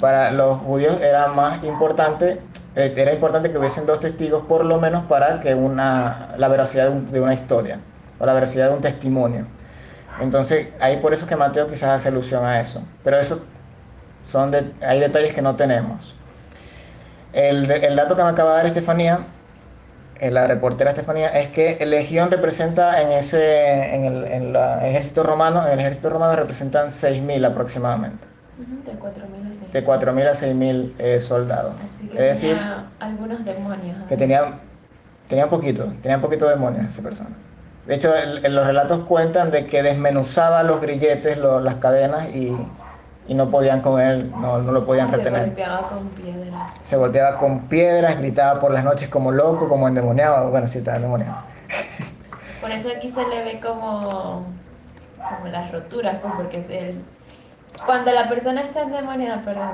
Para 0.00 0.30
los 0.30 0.58
judíos 0.60 1.00
era 1.00 1.28
más 1.28 1.62
importante, 1.64 2.40
eh, 2.76 2.94
era 2.96 3.12
importante 3.12 3.50
que 3.50 3.58
hubiesen 3.58 3.84
dos 3.86 4.00
testigos 4.00 4.44
por 4.46 4.64
lo 4.64 4.78
menos 4.80 5.04
para 5.04 5.40
que 5.40 5.54
una, 5.54 6.28
la 6.38 6.48
veracidad 6.48 6.84
de, 6.88 6.90
un- 6.96 7.12
de 7.12 7.20
una 7.20 7.34
historia 7.34 7.78
o 8.18 8.24
la 8.26 8.32
veracidad 8.32 8.68
de 8.68 8.74
un 8.74 8.80
testimonio. 8.80 9.46
Entonces, 10.20 10.68
ahí 10.80 10.96
por 10.98 11.12
eso 11.12 11.24
es 11.24 11.28
que 11.28 11.36
Mateo 11.36 11.68
quizás 11.68 11.90
hace 11.90 12.08
alusión 12.08 12.44
a 12.44 12.60
eso. 12.60 12.82
Pero 13.04 13.18
eso 13.18 13.40
son 14.22 14.54
hay 14.80 15.00
detalles 15.00 15.34
que 15.34 15.42
no 15.42 15.56
tenemos. 15.56 16.14
El, 17.32 17.70
el 17.70 17.96
dato 17.96 18.14
que 18.16 18.22
me 18.22 18.28
acaba 18.28 18.50
de 18.52 18.56
dar 18.58 18.66
Estefanía, 18.66 19.20
eh, 20.22 20.30
la 20.30 20.46
reportera 20.46 20.90
Estefanía, 20.90 21.28
es 21.28 21.48
que 21.50 21.84
Legión 21.84 22.30
representa 22.30 23.02
en 23.02 23.12
ese, 23.12 23.94
en 23.94 24.04
el, 24.04 24.24
en 24.24 24.52
la- 24.52 24.80
el 24.84 24.90
ejército 24.90 25.22
romano, 25.24 25.66
en 25.66 25.72
el 25.72 25.80
ejército 25.80 26.10
romano 26.10 26.36
representan 26.36 26.90
6.000 26.90 27.44
aproximadamente 27.44 28.26
De 28.86 28.92
4.000 28.92 29.46
a 29.46 29.50
6.000. 29.52 29.72
de 29.72 29.84
4.000 29.84 30.26
a 30.28 30.34
6.000 30.34 30.94
eh, 30.98 31.18
soldados. 31.20 31.74
Así 31.98 32.08
que 32.08 32.14
Es 32.14 32.22
decir, 32.40 32.54
tenía 32.56 32.84
algunos 33.00 33.44
demonios. 33.44 33.96
que 34.08 34.14
ahí. 34.14 34.18
tenía, 34.18 34.42
tenía 35.28 35.48
poquito, 35.50 35.92
tenía 36.02 36.20
poquito 36.20 36.48
demonios 36.48 36.86
esa 36.86 37.02
persona. 37.02 37.30
De 37.86 37.96
hecho, 37.96 38.14
el- 38.14 38.54
los 38.54 38.64
relatos 38.64 39.00
cuentan 39.00 39.50
de 39.50 39.66
que 39.66 39.82
desmenuzaba 39.82 40.62
los 40.62 40.80
grilletes, 40.80 41.36
lo- 41.36 41.58
las 41.58 41.74
cadenas 41.76 42.28
y, 42.32 42.56
y 43.28 43.34
no 43.34 43.50
podían 43.50 43.80
con 43.80 44.00
él, 44.00 44.30
no, 44.40 44.58
no 44.58 44.72
lo 44.72 44.84
podían 44.84 45.10
Se 45.10 45.16
retener. 45.16 45.46
golpeaba 45.46 45.82
con 45.88 46.08
piedras. 46.08 46.72
Se 46.82 46.96
golpeaba 46.96 47.38
con 47.38 47.60
piedras, 47.68 48.18
gritaba 48.18 48.60
por 48.60 48.72
las 48.72 48.82
noches 48.84 49.08
como 49.08 49.30
loco, 49.30 49.68
como 49.68 49.86
endemoniado. 49.88 50.50
Bueno, 50.50 50.66
sí, 50.66 50.78
estaba 50.78 50.96
endemoniado. 50.96 51.36
Por 52.60 52.70
eso 52.70 52.88
aquí 52.96 53.10
se 53.10 53.26
le 53.26 53.42
ve 53.44 53.60
como, 53.60 54.44
como 55.16 55.48
las 55.50 55.72
roturas, 55.72 56.16
pues, 56.22 56.32
porque 56.36 56.58
es 56.60 56.70
el... 56.70 57.02
Cuando 57.84 58.12
la 58.12 58.28
persona 58.28 58.60
está 58.60 58.82
endemoniada, 58.82 59.42
perdón, 59.42 59.72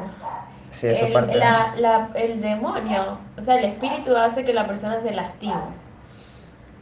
Sí, 0.71 0.87
eso 0.87 1.05
el, 1.07 1.13
parte 1.13 1.35
de- 1.35 1.39
la- 1.41 2.09
el 2.15 2.41
demonio, 2.41 3.19
o 3.39 3.43
sea, 3.43 3.59
el 3.59 3.65
espíritu 3.67 4.17
hace 4.17 4.45
que 4.45 4.55
la 4.55 4.67
persona 4.67 5.01
se 5.01 5.11
lastime. 5.13 5.55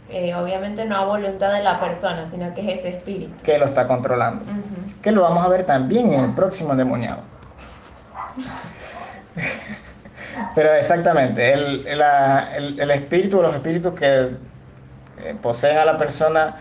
Eh, 0.08 0.34
obviamente 0.34 0.84
no 0.84 0.96
a 0.96 1.04
voluntad 1.04 1.52
de 1.52 1.62
la 1.64 1.80
persona, 1.80 2.28
sino 2.30 2.54
que 2.54 2.60
es 2.72 2.78
ese 2.78 2.96
espíritu. 2.96 3.32
que 3.42 3.58
lo 3.58 3.64
está 3.66 3.86
controlando. 3.88 4.44
Que 5.02 5.10
lo 5.12 5.22
vamos 5.22 5.44
a 5.44 5.48
ver 5.48 5.64
también 5.64 6.12
en 6.12 6.24
el 6.26 6.32
próximo 6.34 6.72
endemoniado. 6.72 7.22
Pero 10.54 10.72
exactamente, 10.74 11.52
el, 11.52 11.98
la- 11.98 12.48
el- 12.56 12.78
el 12.78 12.90
espíritu, 12.90 13.42
los 13.42 13.54
espíritus 13.54 13.94
que 13.94 14.30
eh, 15.18 15.34
poseen 15.42 15.78
a 15.78 15.84
la 15.84 15.96
persona 15.98 16.56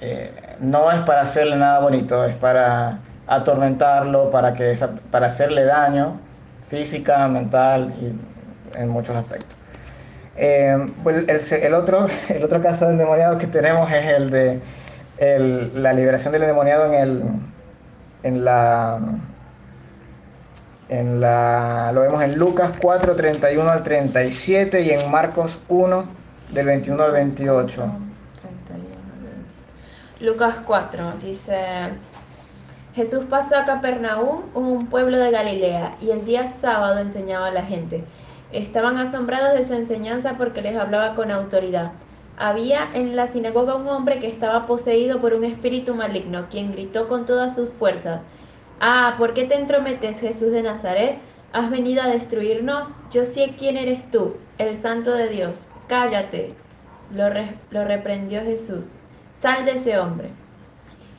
eh, 0.00 0.56
no 0.60 0.90
es 0.90 0.98
para 1.00 1.22
hacerle 1.22 1.56
nada 1.56 1.78
bonito, 1.80 2.24
es 2.24 2.36
para 2.36 2.98
atormentarlo, 3.26 4.30
para, 4.30 4.52
que 4.54 4.72
esa- 4.72 4.90
para 5.10 5.28
hacerle 5.28 5.64
daño 5.64 6.20
física, 6.68 7.26
mental 7.28 7.94
y 8.00 8.78
en 8.78 8.88
muchos 8.88 9.16
aspectos. 9.16 9.56
Eh, 10.36 10.92
pues 11.02 11.28
el, 11.52 11.74
otro, 11.74 12.08
caso 12.62 12.86
del 12.86 12.94
endemoniado 12.94 13.38
que 13.38 13.46
tenemos 13.46 13.90
es 13.90 14.06
el 14.06 14.30
de 14.30 14.60
la 15.18 15.92
liberación 15.92 16.32
del 16.32 16.42
endemoniado 16.42 16.92
en, 16.92 16.94
el, 16.94 17.22
en 18.22 18.44
la... 18.44 19.00
Lo 21.92 22.00
vemos 22.00 22.22
en 22.22 22.38
Lucas 22.38 22.72
4, 22.80 23.16
31 23.16 23.70
al 23.70 23.82
37 23.82 24.82
y 24.82 24.90
en 24.90 25.10
Marcos 25.10 25.58
1, 25.68 26.04
del 26.52 26.66
21 26.66 27.02
al 27.02 27.12
28. 27.12 27.72
31. 27.72 27.98
Lucas 30.20 30.56
4 30.66 31.12
dice, 31.22 31.56
Jesús 32.94 33.24
pasó 33.28 33.56
a 33.56 33.64
Capernaum, 33.64 34.42
un 34.54 34.86
pueblo 34.86 35.18
de 35.18 35.30
Galilea, 35.30 35.96
y 36.00 36.10
el 36.10 36.24
día 36.24 36.46
sábado 36.60 37.00
enseñaba 37.00 37.48
a 37.48 37.50
la 37.50 37.62
gente. 37.62 38.04
Estaban 38.54 38.96
asombrados 38.98 39.54
de 39.54 39.64
su 39.64 39.74
enseñanza 39.74 40.36
porque 40.38 40.62
les 40.62 40.76
hablaba 40.76 41.14
con 41.14 41.30
autoridad. 41.30 41.92
Había 42.38 42.88
en 42.94 43.16
la 43.16 43.26
sinagoga 43.26 43.74
un 43.74 43.86
hombre 43.88 44.18
que 44.18 44.28
estaba 44.28 44.66
poseído 44.66 45.20
por 45.20 45.34
un 45.34 45.44
espíritu 45.44 45.94
maligno, 45.94 46.46
quien 46.50 46.72
gritó 46.72 47.08
con 47.08 47.26
todas 47.26 47.54
sus 47.54 47.70
fuerzas, 47.70 48.24
Ah, 48.80 49.14
¿por 49.18 49.34
qué 49.34 49.44
te 49.44 49.54
entrometes, 49.56 50.20
Jesús 50.20 50.50
de 50.52 50.62
Nazaret? 50.62 51.18
¿Has 51.52 51.70
venido 51.70 52.02
a 52.02 52.08
destruirnos? 52.08 52.88
Yo 53.10 53.24
sé 53.24 53.54
quién 53.58 53.76
eres 53.76 54.10
tú, 54.10 54.36
el 54.58 54.76
santo 54.76 55.12
de 55.12 55.28
Dios. 55.28 55.68
Cállate. 55.88 56.54
Lo, 57.10 57.30
re- 57.30 57.58
lo 57.70 57.84
reprendió 57.84 58.42
Jesús. 58.42 58.88
Sal 59.40 59.64
de 59.64 59.72
ese 59.72 59.98
hombre. 59.98 60.30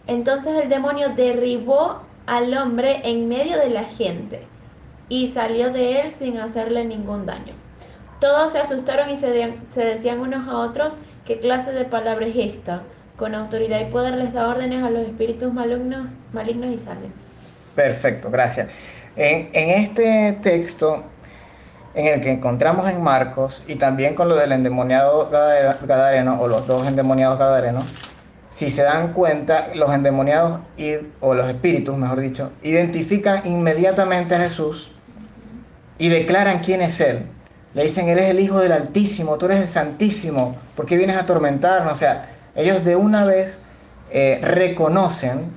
Entonces 0.07 0.55
el 0.61 0.69
demonio 0.69 1.09
derribó 1.15 2.01
al 2.25 2.53
hombre 2.57 3.01
en 3.03 3.27
medio 3.27 3.57
de 3.57 3.69
la 3.69 3.83
gente 3.85 4.47
y 5.09 5.27
salió 5.29 5.71
de 5.71 6.01
él 6.01 6.11
sin 6.17 6.39
hacerle 6.39 6.85
ningún 6.85 7.25
daño. 7.25 7.53
Todos 8.19 8.53
se 8.53 8.59
asustaron 8.59 9.09
y 9.09 9.17
se, 9.17 9.29
de- 9.29 9.59
se 9.69 9.83
decían 9.85 10.19
unos 10.19 10.47
a 10.47 10.57
otros, 10.57 10.93
¿qué 11.25 11.39
clase 11.39 11.71
de 11.71 11.85
palabra 11.85 12.25
es 12.27 12.35
esta? 12.35 12.81
Con 13.17 13.35
autoridad 13.35 13.79
y 13.81 13.85
poder 13.85 14.15
les 14.15 14.33
da 14.33 14.47
órdenes 14.47 14.83
a 14.83 14.89
los 14.89 15.05
espíritus 15.05 15.53
malignos, 15.53 16.07
malignos 16.33 16.73
y 16.73 16.77
salen. 16.77 17.13
Perfecto, 17.75 18.29
gracias. 18.31 18.69
En, 19.15 19.49
en 19.53 19.69
este 19.81 20.37
texto, 20.41 21.03
en 21.93 22.07
el 22.07 22.21
que 22.21 22.31
encontramos 22.31 22.89
en 22.89 23.01
Marcos, 23.01 23.63
y 23.67 23.75
también 23.75 24.15
con 24.15 24.27
lo 24.27 24.35
del 24.35 24.51
endemoniado 24.51 25.29
gadare- 25.29 25.77
gadareno, 25.85 26.41
o 26.41 26.47
los 26.47 26.67
dos 26.67 26.87
endemoniados 26.87 27.37
gadarenos, 27.37 27.85
si 28.49 28.69
se 28.69 28.83
dan 28.83 29.11
cuenta, 29.13 29.67
los 29.75 29.93
endemoniados, 29.93 30.61
o 31.19 31.33
los 31.33 31.47
espíritus, 31.47 31.97
mejor 31.97 32.21
dicho, 32.21 32.51
identifican 32.63 33.45
inmediatamente 33.45 34.35
a 34.35 34.39
Jesús 34.39 34.91
y 35.97 36.09
declaran 36.09 36.59
quién 36.59 36.81
es 36.81 36.99
Él. 36.99 37.25
Le 37.73 37.83
dicen, 37.83 38.07
eres 38.07 38.29
el 38.29 38.39
Hijo 38.39 38.59
del 38.59 38.71
Altísimo, 38.71 39.37
tú 39.37 39.47
eres 39.47 39.59
el 39.59 39.67
Santísimo, 39.67 40.55
¿por 40.75 40.85
qué 40.85 40.97
vienes 40.97 41.17
a 41.17 41.21
atormentarnos? 41.21 41.93
O 41.93 41.95
sea, 41.95 42.29
ellos 42.55 42.83
de 42.85 42.95
una 42.95 43.25
vez 43.25 43.59
eh, 44.11 44.39
reconocen 44.41 45.51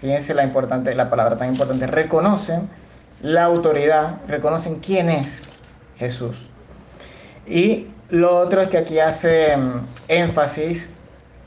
Fíjense 0.00 0.34
la, 0.34 0.44
importante, 0.44 0.94
la 0.94 1.08
palabra 1.08 1.38
tan 1.38 1.48
importante. 1.48 1.86
Reconocen 1.86 2.68
la 3.22 3.44
autoridad, 3.44 4.16
reconocen 4.28 4.80
quién 4.80 5.08
es 5.08 5.44
Jesús. 5.98 6.48
Y 7.46 7.88
lo 8.10 8.36
otro 8.36 8.60
es 8.60 8.68
que 8.68 8.78
aquí 8.78 8.98
hace 8.98 9.56
mm, 9.56 9.86
énfasis 10.08 10.90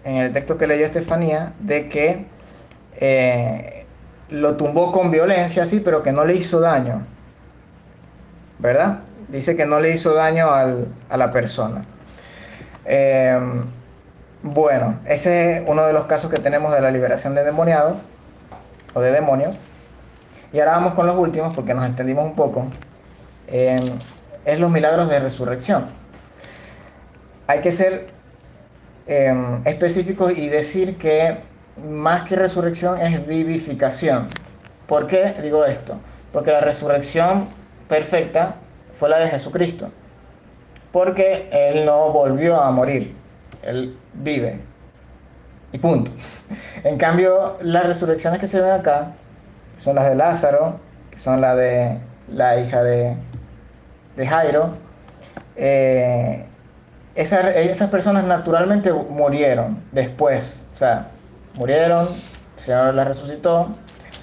en 0.03 0.15
el 0.15 0.33
texto 0.33 0.57
que 0.57 0.65
leyó 0.65 0.85
Estefanía 0.85 1.53
de 1.59 1.87
que 1.89 2.25
eh, 2.95 3.85
lo 4.29 4.55
tumbó 4.57 4.91
con 4.91 5.11
violencia, 5.11 5.65
sí, 5.65 5.79
pero 5.79 6.01
que 6.01 6.11
no 6.11 6.25
le 6.25 6.35
hizo 6.35 6.59
daño. 6.59 7.05
¿Verdad? 8.59 8.99
Dice 9.29 9.55
que 9.55 9.65
no 9.65 9.79
le 9.79 9.91
hizo 9.91 10.13
daño 10.13 10.51
al- 10.51 10.87
a 11.09 11.17
la 11.17 11.31
persona. 11.31 11.83
Eh, 12.85 13.39
bueno, 14.41 14.99
ese 15.05 15.57
es 15.57 15.63
uno 15.67 15.85
de 15.85 15.93
los 15.93 16.03
casos 16.03 16.31
que 16.31 16.39
tenemos 16.39 16.73
de 16.73 16.81
la 16.81 16.91
liberación 16.91 17.35
de 17.35 17.43
demoniados 17.43 17.97
o 18.93 19.01
de 19.01 19.11
demonios. 19.11 19.55
Y 20.51 20.59
ahora 20.59 20.73
vamos 20.73 20.93
con 20.93 21.05
los 21.05 21.15
últimos 21.15 21.53
porque 21.55 21.73
nos 21.73 21.85
extendimos 21.85 22.25
un 22.25 22.35
poco. 22.35 22.65
Eh, 23.47 23.79
es 24.45 24.59
los 24.59 24.71
milagros 24.71 25.09
de 25.09 25.19
resurrección. 25.19 25.85
Hay 27.47 27.61
que 27.61 27.71
ser 27.71 28.07
eh, 29.07 29.59
específicos 29.65 30.37
y 30.37 30.49
decir 30.49 30.97
que 30.97 31.37
más 31.89 32.23
que 32.27 32.35
resurrección 32.35 32.99
es 33.01 33.25
vivificación. 33.25 34.27
¿Por 34.87 35.07
qué 35.07 35.35
digo 35.41 35.65
esto? 35.65 35.95
Porque 36.33 36.51
la 36.51 36.61
resurrección 36.61 37.47
perfecta 37.89 38.55
fue 38.97 39.09
la 39.09 39.19
de 39.19 39.27
Jesucristo. 39.27 39.89
Porque 40.93 41.49
Él 41.51 41.85
no 41.85 42.11
volvió 42.11 42.61
a 42.61 42.71
morir. 42.71 43.15
Él 43.61 43.97
vive. 44.13 44.61
Y 45.73 45.77
punto. 45.77 46.11
En 46.83 46.97
cambio, 46.97 47.57
las 47.61 47.85
resurrecciones 47.85 48.39
que 48.39 48.47
se 48.47 48.61
ven 48.61 48.71
acá 48.71 49.11
son 49.75 49.95
las 49.95 50.07
de 50.07 50.15
Lázaro, 50.15 50.79
que 51.11 51.19
son 51.19 51.41
las 51.41 51.57
de 51.57 51.99
la 52.31 52.57
hija 52.59 52.81
de, 52.81 53.17
de 54.15 54.27
Jairo. 54.27 54.71
Eh, 55.57 56.45
esas, 57.15 57.55
esas 57.55 57.89
personas 57.89 58.23
naturalmente 58.23 58.93
murieron 58.93 59.83
después. 59.91 60.65
O 60.73 60.75
sea, 60.75 61.07
murieron, 61.55 62.09
el 62.57 62.63
Señor 62.63 62.93
las 62.95 63.07
resucitó 63.07 63.75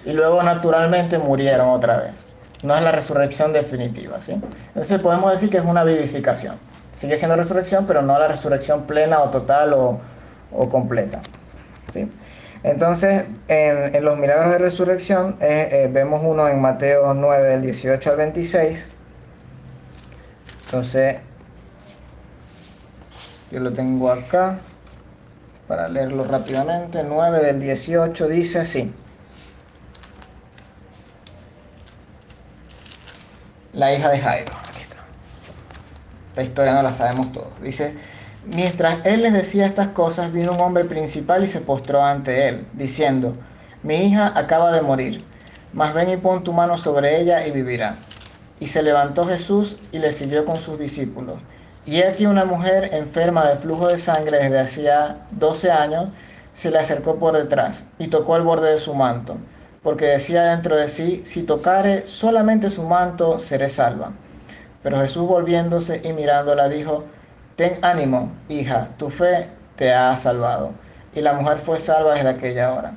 y 0.04 0.12
luego 0.12 0.42
naturalmente 0.42 1.18
murieron 1.18 1.68
otra 1.68 1.98
vez. 1.98 2.26
No 2.62 2.76
es 2.76 2.82
la 2.82 2.92
resurrección 2.92 3.52
definitiva, 3.52 4.20
¿sí? 4.20 4.32
Entonces 4.68 5.00
podemos 5.00 5.30
decir 5.30 5.50
que 5.50 5.58
es 5.58 5.64
una 5.64 5.84
vivificación. 5.84 6.56
Sigue 6.92 7.16
siendo 7.16 7.36
resurrección, 7.36 7.86
pero 7.86 8.00
no 8.02 8.18
la 8.18 8.28
resurrección 8.28 8.84
plena 8.84 9.20
o 9.20 9.30
total 9.30 9.74
o, 9.74 10.00
o 10.52 10.68
completa. 10.70 11.20
¿sí? 11.88 12.10
Entonces, 12.62 13.24
en, 13.48 14.04
los 14.04 14.18
milagros 14.18 14.50
de 14.50 14.58
resurrección, 14.58 15.36
eh, 15.40 15.68
eh, 15.70 15.90
vemos 15.92 16.20
uno 16.24 16.48
en 16.48 16.60
Mateo 16.60 17.14
9, 17.14 17.48
del 17.48 17.62
18 17.62 18.10
al 18.10 18.16
26. 18.16 18.92
Entonces, 20.64 21.18
yo 23.52 23.60
lo 23.60 23.72
tengo 23.72 24.10
acá 24.10 24.58
para 25.68 25.88
leerlo 25.88 26.24
rápidamente. 26.24 27.04
9 27.04 27.40
del 27.44 27.60
18 27.60 28.26
dice 28.26 28.58
así. 28.58 28.92
La 33.76 33.92
hija 33.92 34.08
de 34.08 34.18
Jairo. 34.18 34.52
Aquí 34.70 34.80
está. 34.80 34.96
Esta 36.30 36.42
historia 36.42 36.72
no 36.72 36.82
la 36.82 36.94
sabemos 36.94 37.30
todos. 37.32 37.48
Dice, 37.60 37.94
mientras 38.46 39.04
él 39.04 39.20
les 39.20 39.34
decía 39.34 39.66
estas 39.66 39.88
cosas, 39.88 40.32
vino 40.32 40.52
un 40.52 40.60
hombre 40.60 40.84
principal 40.84 41.44
y 41.44 41.46
se 41.46 41.60
postró 41.60 42.02
ante 42.02 42.48
él, 42.48 42.66
diciendo, 42.72 43.36
mi 43.82 43.96
hija 43.96 44.32
acaba 44.34 44.72
de 44.72 44.80
morir, 44.80 45.22
mas 45.74 45.92
ven 45.92 46.08
y 46.08 46.16
pon 46.16 46.42
tu 46.42 46.54
mano 46.54 46.78
sobre 46.78 47.20
ella 47.20 47.46
y 47.46 47.50
vivirá. 47.50 47.96
Y 48.60 48.68
se 48.68 48.82
levantó 48.82 49.26
Jesús 49.26 49.76
y 49.92 49.98
le 49.98 50.12
siguió 50.12 50.46
con 50.46 50.56
sus 50.56 50.78
discípulos. 50.78 51.38
Y 51.84 52.00
aquí 52.00 52.24
una 52.24 52.46
mujer 52.46 52.94
enferma 52.94 53.46
de 53.46 53.56
flujo 53.56 53.88
de 53.88 53.98
sangre 53.98 54.38
desde 54.38 54.58
hacía 54.58 55.18
12 55.32 55.70
años, 55.70 56.08
se 56.54 56.70
le 56.70 56.78
acercó 56.78 57.16
por 57.16 57.36
detrás 57.36 57.84
y 57.98 58.06
tocó 58.06 58.36
el 58.36 58.42
borde 58.42 58.72
de 58.72 58.78
su 58.78 58.94
manto, 58.94 59.36
porque 59.86 60.06
decía 60.06 60.42
dentro 60.46 60.74
de 60.74 60.88
sí, 60.88 61.22
si 61.24 61.44
tocare 61.44 62.06
solamente 62.06 62.70
su 62.70 62.82
manto, 62.82 63.38
seré 63.38 63.68
salva. 63.68 64.10
Pero 64.82 64.98
Jesús 64.98 65.28
volviéndose 65.28 66.00
y 66.02 66.12
mirándola 66.12 66.68
dijo, 66.68 67.04
ten 67.54 67.78
ánimo, 67.82 68.32
hija, 68.48 68.88
tu 68.96 69.10
fe 69.10 69.48
te 69.76 69.94
ha 69.94 70.16
salvado. 70.16 70.72
Y 71.14 71.20
la 71.20 71.34
mujer 71.34 71.58
fue 71.58 71.78
salva 71.78 72.14
desde 72.14 72.30
aquella 72.30 72.72
hora. 72.72 72.94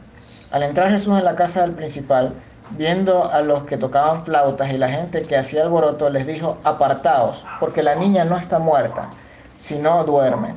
Al 0.50 0.64
entrar 0.64 0.90
Jesús 0.90 1.16
en 1.16 1.26
la 1.26 1.36
casa 1.36 1.62
del 1.62 1.74
principal, 1.74 2.34
viendo 2.72 3.32
a 3.32 3.42
los 3.42 3.66
que 3.66 3.78
tocaban 3.78 4.26
flautas 4.26 4.74
y 4.74 4.80
la 4.80 4.90
gente 4.90 5.22
que 5.22 5.38
hacía 5.38 5.62
alboroto, 5.62 6.10
les 6.10 6.26
dijo, 6.26 6.58
apartaos, 6.64 7.46
porque 7.60 7.84
la 7.84 7.94
niña 7.94 8.26
no 8.26 8.36
está 8.36 8.58
muerta, 8.58 9.12
sino 9.60 10.04
duerme. 10.06 10.56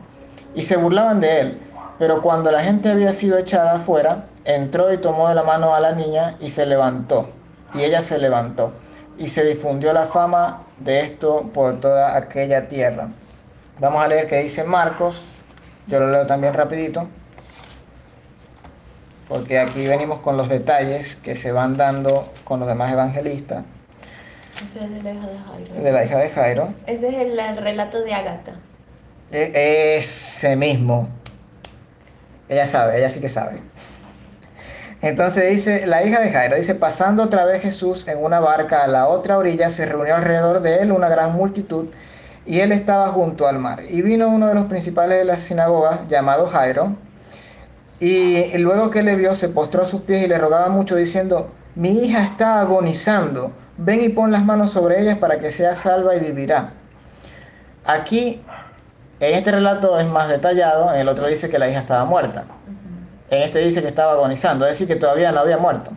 Y 0.54 0.62
se 0.62 0.78
burlaban 0.78 1.20
de 1.20 1.40
él. 1.40 1.60
Pero 1.98 2.22
cuando 2.22 2.50
la 2.50 2.60
gente 2.60 2.88
había 2.88 3.12
sido 3.12 3.36
echada 3.36 3.74
afuera, 3.74 4.24
entró 4.44 4.92
y 4.92 4.98
tomó 4.98 5.28
de 5.28 5.34
la 5.34 5.42
mano 5.42 5.74
a 5.74 5.80
la 5.80 5.92
niña 5.92 6.36
y 6.40 6.50
se 6.50 6.66
levantó. 6.66 7.30
Y 7.74 7.82
ella 7.82 8.02
se 8.02 8.18
levantó. 8.18 8.72
Y 9.18 9.28
se 9.28 9.44
difundió 9.44 9.92
la 9.92 10.06
fama 10.06 10.62
de 10.78 11.00
esto 11.00 11.50
por 11.54 11.80
toda 11.80 12.16
aquella 12.16 12.68
tierra. 12.68 13.08
Vamos 13.78 14.02
a 14.02 14.08
leer 14.08 14.26
qué 14.26 14.42
dice 14.42 14.64
Marcos. 14.64 15.28
Yo 15.86 16.00
lo 16.00 16.10
leo 16.10 16.26
también 16.26 16.54
rapidito. 16.54 17.06
Porque 19.28 19.58
aquí 19.58 19.86
venimos 19.86 20.18
con 20.18 20.36
los 20.36 20.48
detalles 20.48 21.16
que 21.16 21.36
se 21.36 21.52
van 21.52 21.76
dando 21.76 22.30
con 22.44 22.60
los 22.60 22.68
demás 22.68 22.92
evangelistas 22.92 23.64
Ese 24.56 24.84
es 24.84 24.90
de 24.90 25.02
la 25.02 25.12
hija 25.12 25.26
de 25.26 25.38
Jairo. 25.38 25.74
de 25.82 25.92
la 25.92 26.04
hija 26.04 26.18
de 26.18 26.30
Jairo. 26.30 26.68
Ese 26.86 27.08
es 27.08 27.14
el, 27.14 27.38
el 27.38 27.56
relato 27.56 28.00
de 28.02 28.12
Agatha. 28.12 28.52
E- 29.30 29.96
Ese 29.98 30.54
mismo. 30.56 31.08
Ella 32.48 32.66
sabe, 32.66 32.98
ella 32.98 33.08
sí 33.08 33.20
que 33.20 33.30
sabe. 33.30 33.62
Entonces 35.02 35.50
dice, 35.50 35.84
la 35.88 36.04
hija 36.04 36.20
de 36.20 36.30
Jairo, 36.30 36.54
dice, 36.54 36.76
pasando 36.76 37.24
otra 37.24 37.44
vez 37.44 37.60
Jesús 37.60 38.06
en 38.06 38.22
una 38.22 38.38
barca 38.38 38.84
a 38.84 38.86
la 38.86 39.08
otra 39.08 39.36
orilla, 39.36 39.68
se 39.68 39.84
reunió 39.84 40.14
alrededor 40.14 40.62
de 40.62 40.76
él 40.78 40.92
una 40.92 41.08
gran 41.08 41.32
multitud 41.32 41.86
y 42.46 42.60
él 42.60 42.70
estaba 42.70 43.08
junto 43.08 43.48
al 43.48 43.58
mar. 43.58 43.82
Y 43.88 44.00
vino 44.02 44.28
uno 44.28 44.46
de 44.46 44.54
los 44.54 44.66
principales 44.66 45.18
de 45.18 45.24
la 45.24 45.36
sinagoga, 45.38 46.06
llamado 46.08 46.46
Jairo, 46.46 46.94
y 47.98 48.56
luego 48.58 48.90
que 48.90 49.02
le 49.02 49.16
vio, 49.16 49.34
se 49.34 49.48
postró 49.48 49.82
a 49.82 49.86
sus 49.86 50.02
pies 50.02 50.24
y 50.24 50.28
le 50.28 50.38
rogaba 50.38 50.68
mucho, 50.68 50.94
diciendo, 50.94 51.50
mi 51.74 52.04
hija 52.04 52.22
está 52.22 52.60
agonizando, 52.60 53.52
ven 53.78 54.02
y 54.02 54.08
pon 54.08 54.30
las 54.30 54.44
manos 54.44 54.70
sobre 54.70 55.00
ella 55.00 55.18
para 55.18 55.40
que 55.40 55.50
sea 55.50 55.74
salva 55.74 56.14
y 56.14 56.20
vivirá. 56.20 56.74
Aquí, 57.84 58.40
en 59.18 59.34
este 59.34 59.50
relato 59.50 59.98
es 59.98 60.06
más 60.06 60.28
detallado, 60.28 60.94
en 60.94 61.00
el 61.00 61.08
otro 61.08 61.26
dice 61.26 61.48
que 61.48 61.58
la 61.58 61.68
hija 61.68 61.80
estaba 61.80 62.04
muerta. 62.04 62.44
En 63.32 63.40
este 63.40 63.60
dice 63.60 63.80
que 63.80 63.88
estaba 63.88 64.12
agonizando, 64.12 64.66
es 64.66 64.72
decir, 64.72 64.86
que 64.86 64.96
todavía 64.96 65.32
no 65.32 65.40
había 65.40 65.56
muerto. 65.56 65.90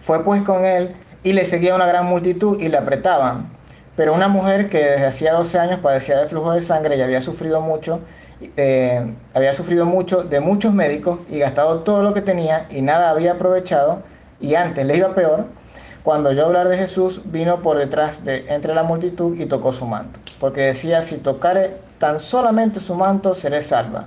Fue 0.00 0.24
pues 0.24 0.42
con 0.42 0.64
él 0.64 0.96
y 1.22 1.32
le 1.32 1.44
seguía 1.44 1.76
una 1.76 1.86
gran 1.86 2.06
multitud 2.06 2.60
y 2.60 2.68
le 2.68 2.76
apretaban. 2.76 3.52
Pero 3.94 4.12
una 4.14 4.26
mujer 4.26 4.68
que 4.68 4.78
desde 4.78 5.06
hacía 5.06 5.32
12 5.34 5.60
años 5.60 5.78
padecía 5.78 6.18
de 6.18 6.26
flujo 6.26 6.50
de 6.50 6.60
sangre 6.60 6.96
y 6.96 7.02
había 7.02 7.20
sufrido 7.20 7.60
mucho, 7.60 8.00
eh, 8.56 9.14
había 9.32 9.54
sufrido 9.54 9.86
mucho 9.86 10.24
de 10.24 10.40
muchos 10.40 10.74
médicos 10.74 11.20
y 11.30 11.38
gastado 11.38 11.80
todo 11.82 12.02
lo 12.02 12.12
que 12.14 12.20
tenía 12.20 12.66
y 12.68 12.82
nada 12.82 13.10
había 13.10 13.34
aprovechado 13.34 14.02
y 14.40 14.56
antes 14.56 14.84
le 14.84 14.96
iba 14.96 15.14
peor, 15.14 15.44
cuando 16.02 16.30
oyó 16.30 16.46
hablar 16.46 16.68
de 16.68 16.78
Jesús 16.78 17.22
vino 17.26 17.62
por 17.62 17.78
detrás 17.78 18.24
de 18.24 18.44
entre 18.48 18.74
la 18.74 18.82
multitud 18.82 19.38
y 19.38 19.46
tocó 19.46 19.70
su 19.70 19.86
manto, 19.86 20.18
porque 20.40 20.62
decía, 20.62 21.00
si 21.02 21.18
tocare 21.18 21.76
tan 22.00 22.18
solamente 22.18 22.80
su 22.80 22.96
manto, 22.96 23.34
seré 23.34 23.62
salva. 23.62 24.06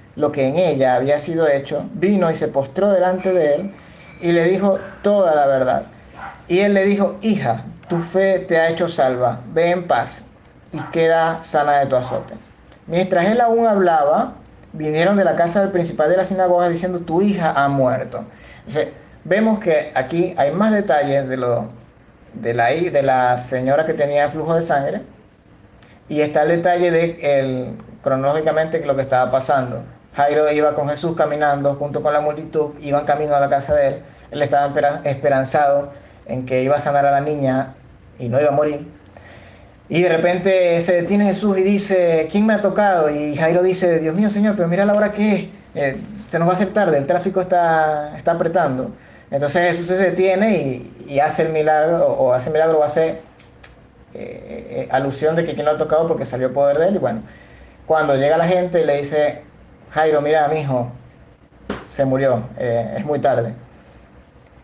lo 0.21 0.31
que 0.31 0.47
en 0.47 0.55
ella 0.55 0.95
había 0.95 1.17
sido 1.17 1.47
hecho, 1.47 1.83
vino 1.93 2.29
y 2.29 2.35
se 2.35 2.47
postró 2.47 2.91
delante 2.91 3.33
de 3.33 3.55
él 3.55 3.71
y 4.21 4.31
le 4.31 4.45
dijo 4.45 4.79
toda 5.01 5.35
la 5.35 5.47
verdad. 5.47 5.83
Y 6.47 6.59
él 6.59 6.75
le 6.75 6.85
dijo, 6.85 7.17
hija, 7.21 7.65
tu 7.89 7.99
fe 7.99 8.39
te 8.39 8.57
ha 8.57 8.69
hecho 8.69 8.87
salva, 8.87 9.41
ve 9.51 9.71
en 9.71 9.87
paz 9.87 10.23
y 10.71 10.79
queda 10.91 11.43
sana 11.43 11.79
de 11.79 11.87
tu 11.87 11.95
azote. 11.95 12.35
Mientras 12.85 13.25
él 13.25 13.41
aún 13.41 13.65
hablaba, 13.65 14.33
vinieron 14.73 15.17
de 15.17 15.23
la 15.23 15.35
casa 15.35 15.61
del 15.61 15.71
principal 15.71 16.09
de 16.09 16.17
la 16.17 16.23
sinagoga 16.23 16.69
diciendo, 16.69 16.99
tu 16.99 17.21
hija 17.23 17.51
ha 17.51 17.67
muerto. 17.67 18.23
vemos 19.23 19.57
que 19.57 19.91
aquí 19.95 20.35
hay 20.37 20.51
más 20.51 20.71
detalles 20.71 21.27
de, 21.27 21.37
lo, 21.37 21.69
de, 22.33 22.53
la, 22.53 22.67
de 22.67 23.01
la 23.01 23.39
señora 23.39 23.87
que 23.87 23.93
tenía 23.93 24.29
flujo 24.29 24.53
de 24.53 24.61
sangre 24.61 25.01
y 26.09 26.21
está 26.21 26.43
el 26.43 26.49
detalle 26.49 26.91
de 26.91 27.39
el, 27.39 27.77
cronológicamente 28.03 28.85
lo 28.85 28.95
que 28.95 29.01
estaba 29.01 29.31
pasando. 29.31 29.83
Jairo 30.15 30.51
iba 30.51 30.75
con 30.75 30.89
Jesús 30.89 31.15
caminando 31.15 31.75
junto 31.75 32.01
con 32.01 32.13
la 32.13 32.21
multitud, 32.21 32.71
iban 32.81 33.05
camino 33.05 33.35
a 33.35 33.39
la 33.39 33.49
casa 33.49 33.73
de 33.75 33.87
él, 33.87 34.01
él 34.31 34.41
estaba 34.41 34.73
esperanzado 35.03 35.91
en 36.25 36.45
que 36.45 36.63
iba 36.63 36.75
a 36.75 36.79
sanar 36.79 37.05
a 37.05 37.11
la 37.11 37.21
niña 37.21 37.75
y 38.19 38.27
no 38.29 38.39
iba 38.39 38.49
a 38.49 38.53
morir. 38.53 38.87
Y 39.89 40.01
de 40.01 40.09
repente 40.09 40.81
se 40.81 40.93
detiene 40.93 41.25
Jesús 41.25 41.57
y 41.57 41.63
dice, 41.63 42.27
¿quién 42.31 42.45
me 42.45 42.53
ha 42.53 42.61
tocado? 42.61 43.09
Y 43.09 43.35
Jairo 43.35 43.61
dice, 43.61 43.99
Dios 43.99 44.15
mío, 44.15 44.29
Señor, 44.29 44.55
pero 44.55 44.67
mira 44.69 44.85
la 44.85 44.93
hora 44.93 45.11
que 45.11 45.35
es. 45.35 45.49
Eh, 45.75 45.97
se 46.27 46.39
nos 46.39 46.47
va 46.47 46.53
a 46.53 46.55
hacer 46.55 46.71
tarde, 46.71 46.97
el 46.97 47.05
tráfico 47.05 47.41
está, 47.41 48.15
está 48.17 48.31
apretando. 48.31 48.91
Entonces 49.29 49.67
Jesús 49.67 49.87
se 49.87 49.97
detiene 49.97 50.81
y, 51.07 51.19
hace 51.19 51.43
el 51.43 51.49
milagro, 51.49 52.07
o 52.07 52.33
hace 52.33 52.47
el 52.49 52.53
milagro 52.53 52.79
o 52.79 52.83
hace 52.83 53.09
eh, 53.09 53.17
eh, 54.13 54.87
alusión 54.91 55.35
de 55.35 55.45
que 55.45 55.53
quien 55.53 55.65
lo 55.65 55.71
ha 55.71 55.77
tocado 55.77 56.07
porque 56.07 56.25
salió 56.25 56.53
poder 56.53 56.77
de 56.77 56.87
él. 56.87 56.95
Y 56.95 56.99
bueno, 56.99 57.21
cuando 57.85 58.15
llega 58.15 58.37
la 58.37 58.47
gente 58.47 58.81
y 58.81 58.85
le 58.85 58.97
dice, 58.97 59.41
Jairo, 59.91 60.21
mira, 60.21 60.47
mi 60.47 60.61
hijo, 60.61 60.89
se 61.89 62.05
murió, 62.05 62.43
es 62.57 63.03
muy 63.05 63.19
tarde. 63.19 63.53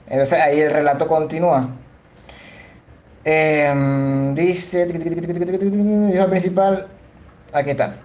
Entonces 0.08 0.40
ahí 0.40 0.62
el 0.62 0.72
relato 0.72 1.08
continúa. 1.08 1.70
Em, 3.26 4.34
dice, 4.34 4.88
hijo 6.14 6.28
principal, 6.28 6.88
aquí 7.52 7.72
está. 7.72 7.96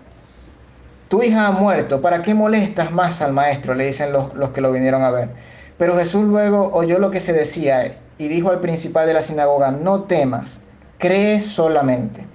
Tu 1.08 1.22
hija 1.22 1.46
ha 1.46 1.52
muerto, 1.52 2.00
¿para 2.00 2.22
qué 2.22 2.34
molestas 2.34 2.90
más 2.90 3.22
al 3.22 3.32
maestro? 3.32 3.74
Le 3.74 3.86
dicen 3.86 4.12
los, 4.12 4.34
los 4.34 4.50
que 4.50 4.60
lo 4.60 4.72
vinieron 4.72 5.02
a 5.02 5.10
ver. 5.10 5.28
Pero 5.78 5.96
Jesús 5.96 6.24
luego 6.24 6.70
oyó 6.72 6.98
lo 6.98 7.12
que 7.12 7.20
se 7.20 7.32
decía 7.32 7.98
y 8.18 8.28
dijo 8.28 8.50
al 8.50 8.60
principal 8.60 9.06
de 9.06 9.14
la 9.14 9.22
sinagoga, 9.22 9.70
no 9.70 10.04
temas, 10.04 10.62
cree 10.98 11.40
solamente. 11.40 12.31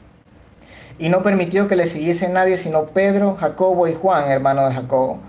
Y 1.00 1.10
no 1.10 1.24
permitió 1.24 1.68
que 1.68 1.76
le 1.76 1.88
siguiese 1.88 2.30
nadie 2.30 2.58
sino 2.58 2.88
Pedro, 2.88 3.36
Jacobo 3.36 3.88
y 3.88 3.94
Juan, 3.94 4.32
hermano 4.32 4.68
de 4.68 4.74
Jacobo. 4.74 5.20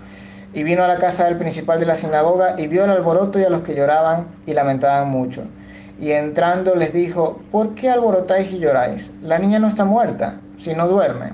Y 0.53 0.63
vino 0.63 0.83
a 0.83 0.87
la 0.87 0.97
casa 0.97 1.25
del 1.25 1.37
principal 1.37 1.79
de 1.79 1.85
la 1.85 1.95
sinagoga 1.95 2.59
y 2.59 2.67
vio 2.67 2.85
el 2.85 2.89
alboroto 2.89 3.39
y 3.39 3.43
a 3.43 3.49
los 3.49 3.61
que 3.61 3.75
lloraban 3.75 4.27
y 4.45 4.53
lamentaban 4.53 5.09
mucho 5.09 5.43
y 5.99 6.11
entrando 6.13 6.75
les 6.75 6.93
dijo, 6.93 7.41
¿por 7.51 7.75
qué 7.75 7.89
alborotáis 7.89 8.51
y 8.51 8.59
lloráis? 8.59 9.11
La 9.21 9.37
niña 9.37 9.59
no 9.59 9.67
está 9.67 9.83
muerta, 9.83 10.35
sino 10.57 10.87
duerme. 10.87 11.33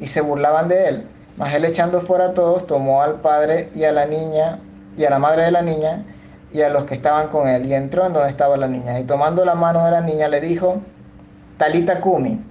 Y 0.00 0.08
se 0.08 0.20
burlaban 0.20 0.68
de 0.68 0.88
él. 0.88 1.06
Mas 1.36 1.54
él 1.54 1.64
echando 1.64 2.00
fuera 2.00 2.26
a 2.26 2.34
todos, 2.34 2.66
tomó 2.66 3.02
al 3.02 3.20
padre 3.20 3.70
y 3.74 3.84
a 3.84 3.92
la 3.92 4.06
niña, 4.06 4.58
y 4.96 5.04
a 5.04 5.10
la 5.10 5.20
madre 5.20 5.44
de 5.44 5.52
la 5.52 5.62
niña, 5.62 6.04
y 6.52 6.62
a 6.62 6.70
los 6.70 6.84
que 6.84 6.94
estaban 6.94 7.28
con 7.28 7.46
él, 7.48 7.66
y 7.66 7.74
entró 7.74 8.04
en 8.04 8.12
donde 8.12 8.30
estaba 8.30 8.56
la 8.56 8.66
niña. 8.66 8.98
Y 8.98 9.04
tomando 9.04 9.44
la 9.44 9.54
mano 9.54 9.84
de 9.84 9.92
la 9.92 10.00
niña 10.00 10.26
le 10.26 10.40
dijo, 10.40 10.80
Talita 11.56 12.00
Kumi, 12.00 12.42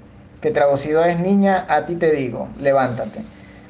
que 0.42 0.52
traducido 0.52 1.04
es 1.04 1.20
niña, 1.20 1.66
a 1.68 1.86
ti 1.86 1.96
te 1.96 2.12
digo, 2.12 2.48
levántate. 2.60 3.22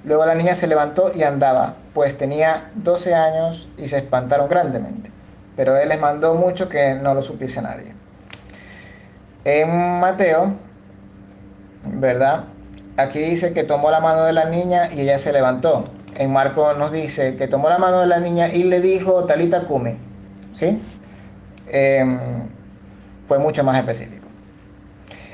Luego 0.03 0.25
la 0.25 0.35
niña 0.35 0.55
se 0.55 0.67
levantó 0.67 1.11
y 1.13 1.23
andaba, 1.23 1.75
pues 1.93 2.17
tenía 2.17 2.71
12 2.75 3.13
años 3.13 3.67
y 3.77 3.87
se 3.87 3.97
espantaron 3.97 4.47
grandemente 4.49 5.11
pero 5.59 5.75
él 5.75 5.89
les 5.89 5.99
mandó 5.99 6.35
mucho 6.35 6.69
que 6.69 6.93
no 6.93 7.13
lo 7.13 7.21
supiese 7.21 7.61
nadie. 7.61 7.93
En 9.43 9.99
Mateo, 9.99 10.53
¿verdad? 11.83 12.45
Aquí 12.95 13.19
dice 13.19 13.51
que 13.51 13.65
tomó 13.65 13.91
la 13.91 13.99
mano 13.99 14.23
de 14.23 14.31
la 14.31 14.45
niña 14.45 14.89
y 14.89 15.01
ella 15.01 15.19
se 15.19 15.33
levantó. 15.33 15.83
En 16.15 16.31
Marco 16.31 16.75
nos 16.75 16.93
dice 16.93 17.35
que 17.35 17.49
tomó 17.49 17.67
la 17.67 17.77
mano 17.77 17.99
de 17.99 18.07
la 18.07 18.21
niña 18.21 18.47
y 18.47 18.63
le 18.63 18.79
dijo 18.79 19.25
Talita 19.25 19.63
Kumi. 19.65 19.97
¿Sí? 20.53 20.81
Em, 21.67 22.17
fue 23.27 23.37
mucho 23.37 23.61
más 23.61 23.77
específico. 23.77 24.18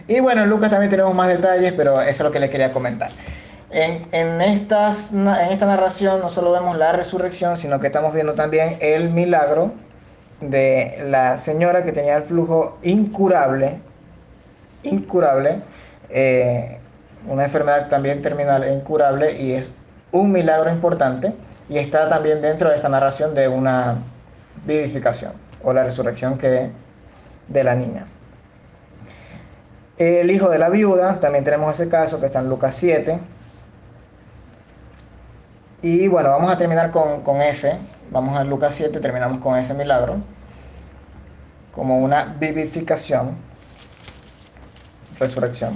Y 0.08 0.20
bueno, 0.20 0.44
en 0.44 0.50
Lucas 0.50 0.70
también 0.70 0.90
tenemos 0.90 1.16
más 1.16 1.28
detalles, 1.28 1.74
pero 1.74 2.00
eso 2.02 2.10
es 2.10 2.20
lo 2.22 2.32
que 2.32 2.40
les 2.40 2.50
quería 2.50 2.72
comentar. 2.72 3.12
En, 3.72 4.08
en, 4.12 4.40
estas, 4.42 5.12
en 5.12 5.28
esta 5.28 5.66
narración 5.66 6.22
no 6.22 6.30
solo 6.30 6.52
vemos 6.52 6.78
la 6.78 6.92
resurrección, 6.92 7.58
sino 7.58 7.80
que 7.80 7.88
estamos 7.88 8.14
viendo 8.14 8.34
también 8.34 8.78
el 8.82 9.10
milagro 9.10 9.74
de 10.42 11.04
la 11.08 11.38
señora 11.38 11.84
que 11.84 11.92
tenía 11.92 12.18
el 12.18 12.24
flujo 12.24 12.78
incurable, 12.84 13.80
incurable, 14.84 15.62
eh, 16.10 16.80
una 17.28 17.46
enfermedad 17.46 17.88
también 17.88 18.22
terminal 18.22 18.64
e 18.64 18.74
incurable 18.74 19.42
y 19.42 19.54
es 19.54 19.72
un 20.12 20.32
milagro 20.32 20.70
importante 20.70 21.34
y 21.68 21.80
está 21.80 22.08
también 22.08 22.42
dentro 22.42 22.70
de 22.70 22.76
esta 22.76 22.90
narración 22.90 23.34
de 23.34 23.48
una 23.48 23.98
vivificación 24.66 25.34
o 25.64 25.74
la 25.74 25.84
resurrección 25.84 26.38
que 26.38 26.70
de 27.48 27.64
la 27.64 27.74
niña. 27.74 28.06
El 29.98 30.30
hijo 30.32 30.50
de 30.50 30.60
la 30.60 30.70
viuda, 30.70 31.20
también 31.20 31.44
tenemos 31.44 31.74
ese 31.74 31.90
caso 31.90 32.20
que 32.20 32.26
está 32.26 32.40
en 32.40 32.50
Lucas 32.50 32.76
7. 32.76 33.20
Y 35.82 36.08
bueno, 36.08 36.30
vamos 36.30 36.52
a 36.52 36.58
terminar 36.58 36.92
con, 36.92 37.22
con 37.22 37.42
ese, 37.42 37.78
Vamos 38.12 38.38
a 38.38 38.44
Lucas 38.44 38.76
7, 38.76 39.00
terminamos 39.00 39.42
con 39.42 39.58
ese 39.58 39.74
milagro, 39.74 40.18
como 41.74 41.98
una 41.98 42.36
vivificación, 42.40 43.36
resurrección. 45.20 45.74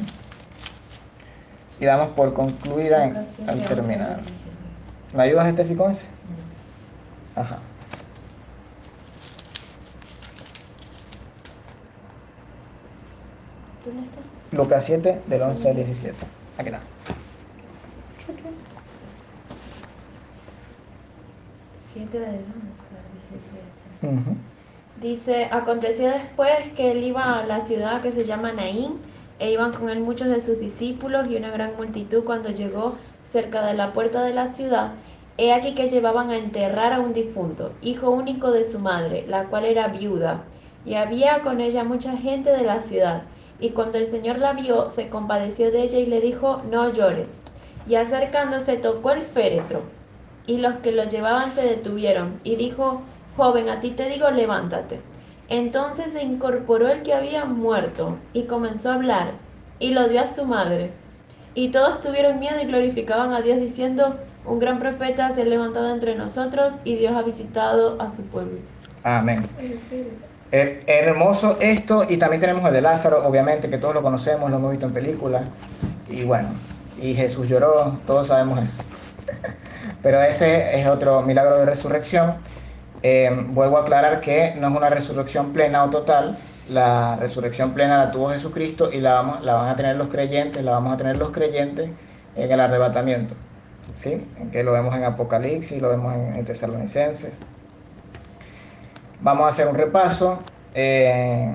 Y 1.79 1.85
damos 1.85 2.09
por 2.09 2.33
concluida 2.33 3.25
al 3.47 3.65
terminar. 3.65 4.19
¿Me 5.13 5.23
ayudas, 5.23 5.47
Estefi, 5.47 5.75
con 5.75 5.91
ese? 5.91 6.05
Ajá. 7.35 7.59
Lucas 14.51 14.85
7, 14.85 15.21
del 15.27 15.41
11 15.41 15.69
al 15.69 15.75
17. 15.75 16.15
Aquí 16.57 16.69
está. 16.69 16.81
Dice, 25.01 25.45
aconteció 25.51 26.07
después 26.09 26.71
que 26.75 26.91
él 26.91 27.03
iba 27.03 27.39
a 27.39 27.45
la 27.45 27.61
ciudad 27.61 28.01
que 28.01 28.11
se 28.11 28.25
llama 28.25 28.51
Naín, 28.51 28.99
e 29.39 29.51
iban 29.51 29.71
con 29.71 29.89
él 29.89 30.01
muchos 30.01 30.27
de 30.27 30.41
sus 30.41 30.59
discípulos 30.59 31.27
y 31.29 31.35
una 31.35 31.49
gran 31.49 31.75
multitud 31.77 32.23
cuando 32.25 32.49
llegó 32.49 32.97
cerca 33.25 33.65
de 33.65 33.73
la 33.73 33.93
puerta 33.93 34.21
de 34.23 34.33
la 34.33 34.47
ciudad, 34.47 34.91
he 35.37 35.53
aquí 35.53 35.73
que 35.73 35.89
llevaban 35.89 36.31
a 36.31 36.37
enterrar 36.37 36.91
a 36.91 36.99
un 36.99 37.13
difunto, 37.13 37.71
hijo 37.81 38.09
único 38.09 38.51
de 38.51 38.65
su 38.65 38.79
madre, 38.79 39.25
la 39.27 39.45
cual 39.45 39.63
era 39.63 39.87
viuda, 39.87 40.43
y 40.85 40.95
había 40.95 41.41
con 41.41 41.61
ella 41.61 41.83
mucha 41.85 42.17
gente 42.17 42.51
de 42.51 42.63
la 42.63 42.81
ciudad. 42.81 43.23
Y 43.59 43.71
cuando 43.71 43.97
el 43.97 44.05
Señor 44.05 44.39
la 44.39 44.53
vio, 44.53 44.91
se 44.91 45.09
compadeció 45.09 45.71
de 45.71 45.83
ella 45.83 45.99
y 45.99 46.05
le 46.05 46.21
dijo, 46.21 46.61
no 46.69 46.91
llores. 46.91 47.39
Y 47.87 47.95
acercándose 47.95 48.77
tocó 48.77 49.11
el 49.11 49.23
féretro, 49.23 49.81
y 50.47 50.57
los 50.57 50.75
que 50.75 50.91
lo 50.91 51.03
llevaban 51.03 51.51
se 51.53 51.61
detuvieron, 51.63 52.39
y 52.43 52.55
dijo, 52.55 53.01
joven, 53.35 53.69
a 53.69 53.79
ti 53.81 53.91
te 53.91 54.09
digo, 54.09 54.29
levántate. 54.29 54.99
Entonces 55.49 56.11
se 56.11 56.23
incorporó 56.23 56.87
el 56.89 57.01
que 57.01 57.13
había 57.13 57.45
muerto, 57.45 58.17
y 58.33 58.43
comenzó 58.43 58.91
a 58.91 58.95
hablar, 58.95 59.31
y 59.79 59.91
lo 59.91 60.07
dio 60.07 60.21
a 60.21 60.27
su 60.27 60.45
madre. 60.45 60.91
Y 61.55 61.69
todos 61.69 62.01
tuvieron 62.01 62.39
miedo 62.39 62.61
y 62.61 62.65
glorificaban 62.65 63.33
a 63.33 63.41
Dios 63.41 63.59
diciendo, 63.59 64.15
un 64.45 64.59
gran 64.59 64.79
profeta 64.79 65.31
se 65.31 65.41
ha 65.41 65.45
levantado 65.45 65.93
entre 65.93 66.15
nosotros 66.15 66.73
y 66.83 66.95
Dios 66.95 67.15
ha 67.15 67.21
visitado 67.21 68.01
a 68.01 68.09
su 68.09 68.21
pueblo. 68.23 68.59
Amén. 69.03 69.45
Eh, 70.51 70.83
hermoso 70.87 71.57
esto 71.59 72.05
y 72.09 72.17
también 72.17 72.41
tenemos 72.41 72.65
el 72.65 72.73
de 72.73 72.81
Lázaro, 72.81 73.23
obviamente 73.23 73.69
que 73.69 73.77
todos 73.77 73.93
lo 73.93 74.01
conocemos, 74.01 74.49
lo 74.49 74.57
hemos 74.57 74.71
visto 74.71 74.87
en 74.87 74.93
películas 74.93 75.43
y 76.09 76.23
bueno, 76.23 76.49
y 76.99 77.13
Jesús 77.13 77.47
lloró, 77.47 77.99
todos 78.07 78.27
sabemos 78.27 78.59
eso. 78.63 78.77
Pero 80.01 80.21
ese 80.23 80.79
es 80.79 80.87
otro 80.87 81.21
milagro 81.21 81.57
de 81.57 81.65
resurrección. 81.65 82.37
Eh, 83.03 83.29
vuelvo 83.49 83.77
a 83.77 83.81
aclarar 83.81 84.21
que 84.21 84.55
no 84.57 84.69
es 84.69 84.75
una 84.75 84.89
resurrección 84.89 85.53
plena 85.53 85.83
o 85.83 85.89
total, 85.91 86.37
la 86.67 87.15
resurrección 87.17 87.73
plena 87.73 87.97
la 87.97 88.11
tuvo 88.11 88.31
Jesucristo 88.31 88.89
y 88.91 88.99
la, 89.01 89.13
vamos, 89.13 89.43
la 89.43 89.53
van 89.53 89.69
a 89.69 89.75
tener 89.75 89.97
los 89.97 90.07
creyentes, 90.07 90.63
la 90.63 90.71
vamos 90.71 90.93
a 90.93 90.97
tener 90.97 91.17
los 91.17 91.29
creyentes 91.29 91.91
en 92.35 92.51
el 92.51 92.59
arrebatamiento. 92.59 93.35
¿Sí? 93.93 94.25
Que 94.51 94.63
lo 94.63 94.71
vemos 94.71 94.95
en 94.95 95.03
Apocalipsis, 95.03 95.81
lo 95.81 95.89
vemos 95.89 96.13
en, 96.15 96.35
en 96.35 96.45
Tesalonicenses. 96.45 97.39
Vamos 99.21 99.45
a 99.45 99.49
hacer 99.49 99.67
un 99.67 99.75
repaso. 99.75 100.39
Eh, 100.73 101.53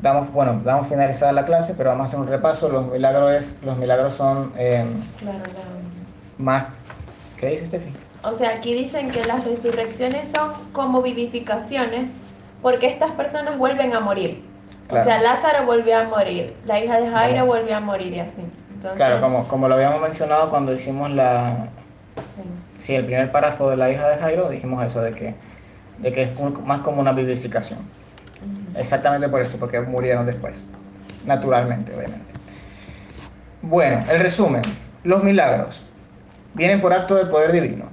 damos, 0.00 0.32
bueno, 0.32 0.60
damos 0.64 0.88
finalizada 0.88 1.32
la 1.32 1.44
clase, 1.44 1.74
pero 1.76 1.90
vamos 1.90 2.02
a 2.02 2.06
hacer 2.08 2.20
un 2.20 2.28
repaso. 2.28 2.68
Los 2.68 2.86
milagros, 2.92 3.32
es, 3.32 3.58
los 3.62 3.76
milagros 3.76 4.14
son 4.14 4.52
eh, 4.56 4.84
Claro, 5.18 5.38
claro. 5.42 5.58
más... 6.38 6.64
¿Qué 7.38 7.50
dice 7.50 7.66
Steffi? 7.66 7.90
O 8.22 8.34
sea, 8.34 8.50
aquí 8.50 8.74
dicen 8.74 9.10
que 9.10 9.24
las 9.24 9.44
resurrecciones 9.44 10.28
son 10.34 10.52
como 10.72 11.00
vivificaciones 11.00 12.10
porque 12.60 12.86
estas 12.86 13.12
personas 13.12 13.56
vuelven 13.56 13.94
a 13.94 14.00
morir. 14.00 14.44
Claro. 14.88 15.02
O 15.02 15.04
sea, 15.06 15.22
Lázaro 15.22 15.64
volvió 15.64 15.96
a 15.96 16.04
morir, 16.04 16.54
la 16.66 16.80
hija 16.80 17.00
de 17.00 17.08
Jairo 17.08 17.46
volvió 17.46 17.76
a 17.76 17.80
morir 17.80 18.12
y 18.12 18.20
así. 18.20 18.42
Entonces, 18.74 18.96
Claro, 18.96 19.20
como, 19.20 19.48
como 19.48 19.68
lo 19.68 19.74
habíamos 19.74 20.02
mencionado 20.02 20.50
cuando 20.50 20.74
hicimos 20.74 21.10
la, 21.10 21.68
sí. 22.36 22.42
sí, 22.78 22.94
el 22.94 23.06
primer 23.06 23.30
párrafo 23.32 23.70
de 23.70 23.76
la 23.76 23.90
hija 23.90 24.08
de 24.08 24.16
Jairo, 24.16 24.50
dijimos 24.50 24.84
eso, 24.84 25.00
de 25.00 25.14
que, 25.14 25.34
de 26.00 26.12
que 26.12 26.22
es 26.24 26.30
más 26.64 26.80
como 26.80 27.00
una 27.00 27.12
vivificación. 27.12 27.78
Exactamente 28.74 29.28
por 29.28 29.42
eso, 29.42 29.58
porque 29.58 29.80
murieron 29.80 30.26
después. 30.26 30.66
Naturalmente, 31.24 31.94
obviamente. 31.94 32.32
Bueno, 33.62 34.04
el 34.10 34.20
resumen. 34.20 34.62
Los 35.04 35.22
milagros 35.22 35.82
vienen 36.54 36.80
por 36.80 36.92
acto 36.92 37.14
del 37.14 37.28
poder 37.28 37.52
divino. 37.52 37.86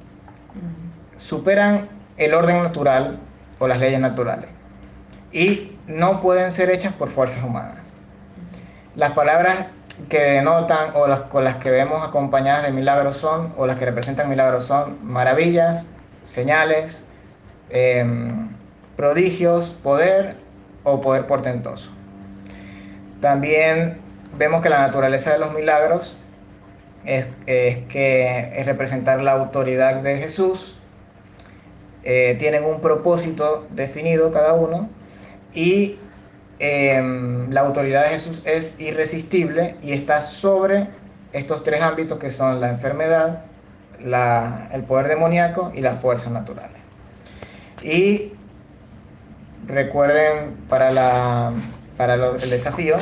Superan 1.18 1.88
el 2.18 2.34
orden 2.34 2.64
natural 2.64 3.20
o 3.60 3.68
las 3.68 3.80
leyes 3.80 4.00
naturales. 4.00 4.50
Y 5.32 5.78
no 5.88 6.22
pueden 6.22 6.52
ser 6.52 6.70
hechas 6.70 6.94
por 6.94 7.10
fuerzas 7.10 7.44
humanas. 7.44 7.94
Las 8.96 9.12
palabras 9.12 9.68
que 10.10 10.20
denotan 10.20 10.92
o 10.94 11.08
las 11.08 11.22
con 11.22 11.44
las 11.44 11.56
que 11.56 11.72
vemos 11.72 12.08
acompañadas 12.08 12.66
de 12.66 12.72
milagros 12.72 13.18
son, 13.18 13.54
o 13.58 13.66
las 13.66 13.78
que 13.78 13.86
representan 13.86 14.30
milagros 14.30 14.66
son 14.66 14.98
maravillas, 15.06 15.90
señales, 16.24 17.08
em, 17.70 18.50
prodigios, 18.96 19.72
poder 19.72 20.36
o 20.84 21.02
poder 21.02 21.28
portentoso. 21.28 21.90
También 23.22 24.00
vemos 24.38 24.62
que 24.62 24.70
la 24.70 24.80
naturaleza 24.80 25.32
de 25.32 25.40
los 25.40 25.54
milagros 25.54 26.16
es, 27.06 27.28
que 27.46 28.52
es 28.56 28.66
representar 28.66 29.22
la 29.22 29.32
autoridad 29.32 29.98
de 30.02 30.18
Jesús, 30.18 30.78
eh, 32.04 32.36
tienen 32.40 32.64
un 32.64 32.80
propósito 32.80 33.68
definido 33.72 34.32
cada 34.32 34.54
uno 34.54 34.90
y 35.54 36.00
em, 36.60 37.52
la 37.52 37.62
autoridad 37.62 38.04
de 38.04 38.10
Jesús 38.10 38.42
es 38.46 38.80
irresistible 38.80 39.76
y 39.84 39.92
está 39.92 40.22
sobre 40.22 40.88
estos 41.34 41.64
tres 41.64 41.82
ámbitos 41.82 42.18
que 42.18 42.32
son 42.32 42.62
la 42.62 42.70
enfermedad, 42.70 43.44
el 44.72 44.84
poder 44.84 45.08
demoníaco 45.08 45.72
y 45.76 45.82
las 45.82 46.00
fuerzas 46.00 46.32
naturales. 46.32 46.77
Y 47.88 48.34
recuerden 49.66 50.58
para, 50.68 50.92
la, 50.92 51.54
para 51.96 52.16
el 52.16 52.50
desafío, 52.50 52.98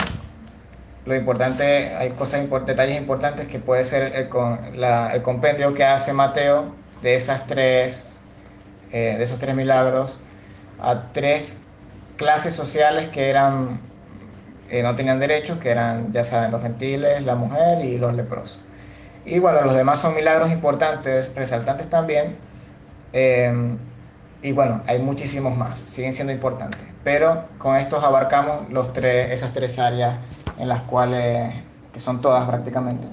lo 1.05 1.15
importante, 1.15 1.95
hay 1.95 2.11
cosas 2.11 2.41
detalles 2.65 2.97
importantes 2.97 3.47
que 3.47 3.57
puede 3.57 3.83
ser 3.85 4.15
el, 4.15 4.29
con- 4.29 4.59
el 4.75 5.21
compendio 5.23 5.73
que 5.73 5.83
hace 5.83 6.13
Mateo 6.13 6.65
de 7.01 7.15
esas 7.15 7.47
tres, 7.47 8.05
eh, 8.91 9.15
de 9.17 9.23
esos 9.23 9.39
tres 9.39 9.55
milagros 9.55 10.19
a 10.79 11.11
tres 11.13 11.59
clases 12.17 12.53
sociales 12.53 13.09
que 13.09 13.29
eran 13.29 13.79
eh, 14.69 14.83
no 14.83 14.95
tenían 14.95 15.19
derechos, 15.19 15.57
que 15.59 15.69
eran, 15.69 16.11
ya 16.11 16.23
saben, 16.23 16.51
los 16.51 16.61
gentiles, 16.61 17.23
la 17.23 17.35
mujer 17.35 17.83
y 17.85 17.97
los 17.97 18.13
leprosos. 18.15 18.59
Y 19.25 19.39
bueno, 19.39 19.61
los 19.61 19.73
demás 19.75 19.99
son 19.99 20.13
milagros 20.15 20.51
importantes, 20.51 21.33
resaltantes 21.35 21.89
también. 21.89 22.35
eh, 23.13 23.77
y 24.45 24.51
bueno, 24.51 24.81
hay 24.85 24.99
muchísimos 24.99 25.57
más, 25.57 25.79
siguen 25.79 26.13
siendo 26.13 26.31
importantes. 26.31 26.79
Pero 27.03 27.45
con 27.57 27.77
estos 27.77 28.03
abarcamos 28.03 28.69
los 28.69 28.93
tres, 28.93 29.31
esas 29.31 29.53
tres 29.53 29.79
áreas 29.79 30.19
en 30.59 30.67
las 30.67 30.81
cuales, 30.81 31.51
que 31.91 31.99
son 31.99 32.21
todas 32.21 32.47
prácticamente, 32.47 33.07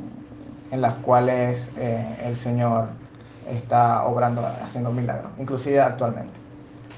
en 0.70 0.82
las 0.82 0.92
cuales 0.96 1.70
eh, 1.78 2.04
el 2.22 2.36
Señor 2.36 2.88
está 3.50 4.04
obrando, 4.04 4.46
haciendo 4.62 4.92
milagros, 4.92 5.32
inclusive 5.38 5.80
actualmente. 5.80 6.34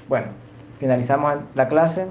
Bueno, 0.09 0.27
finalizamos 0.79 1.35
la 1.53 1.69
clase. 1.69 2.05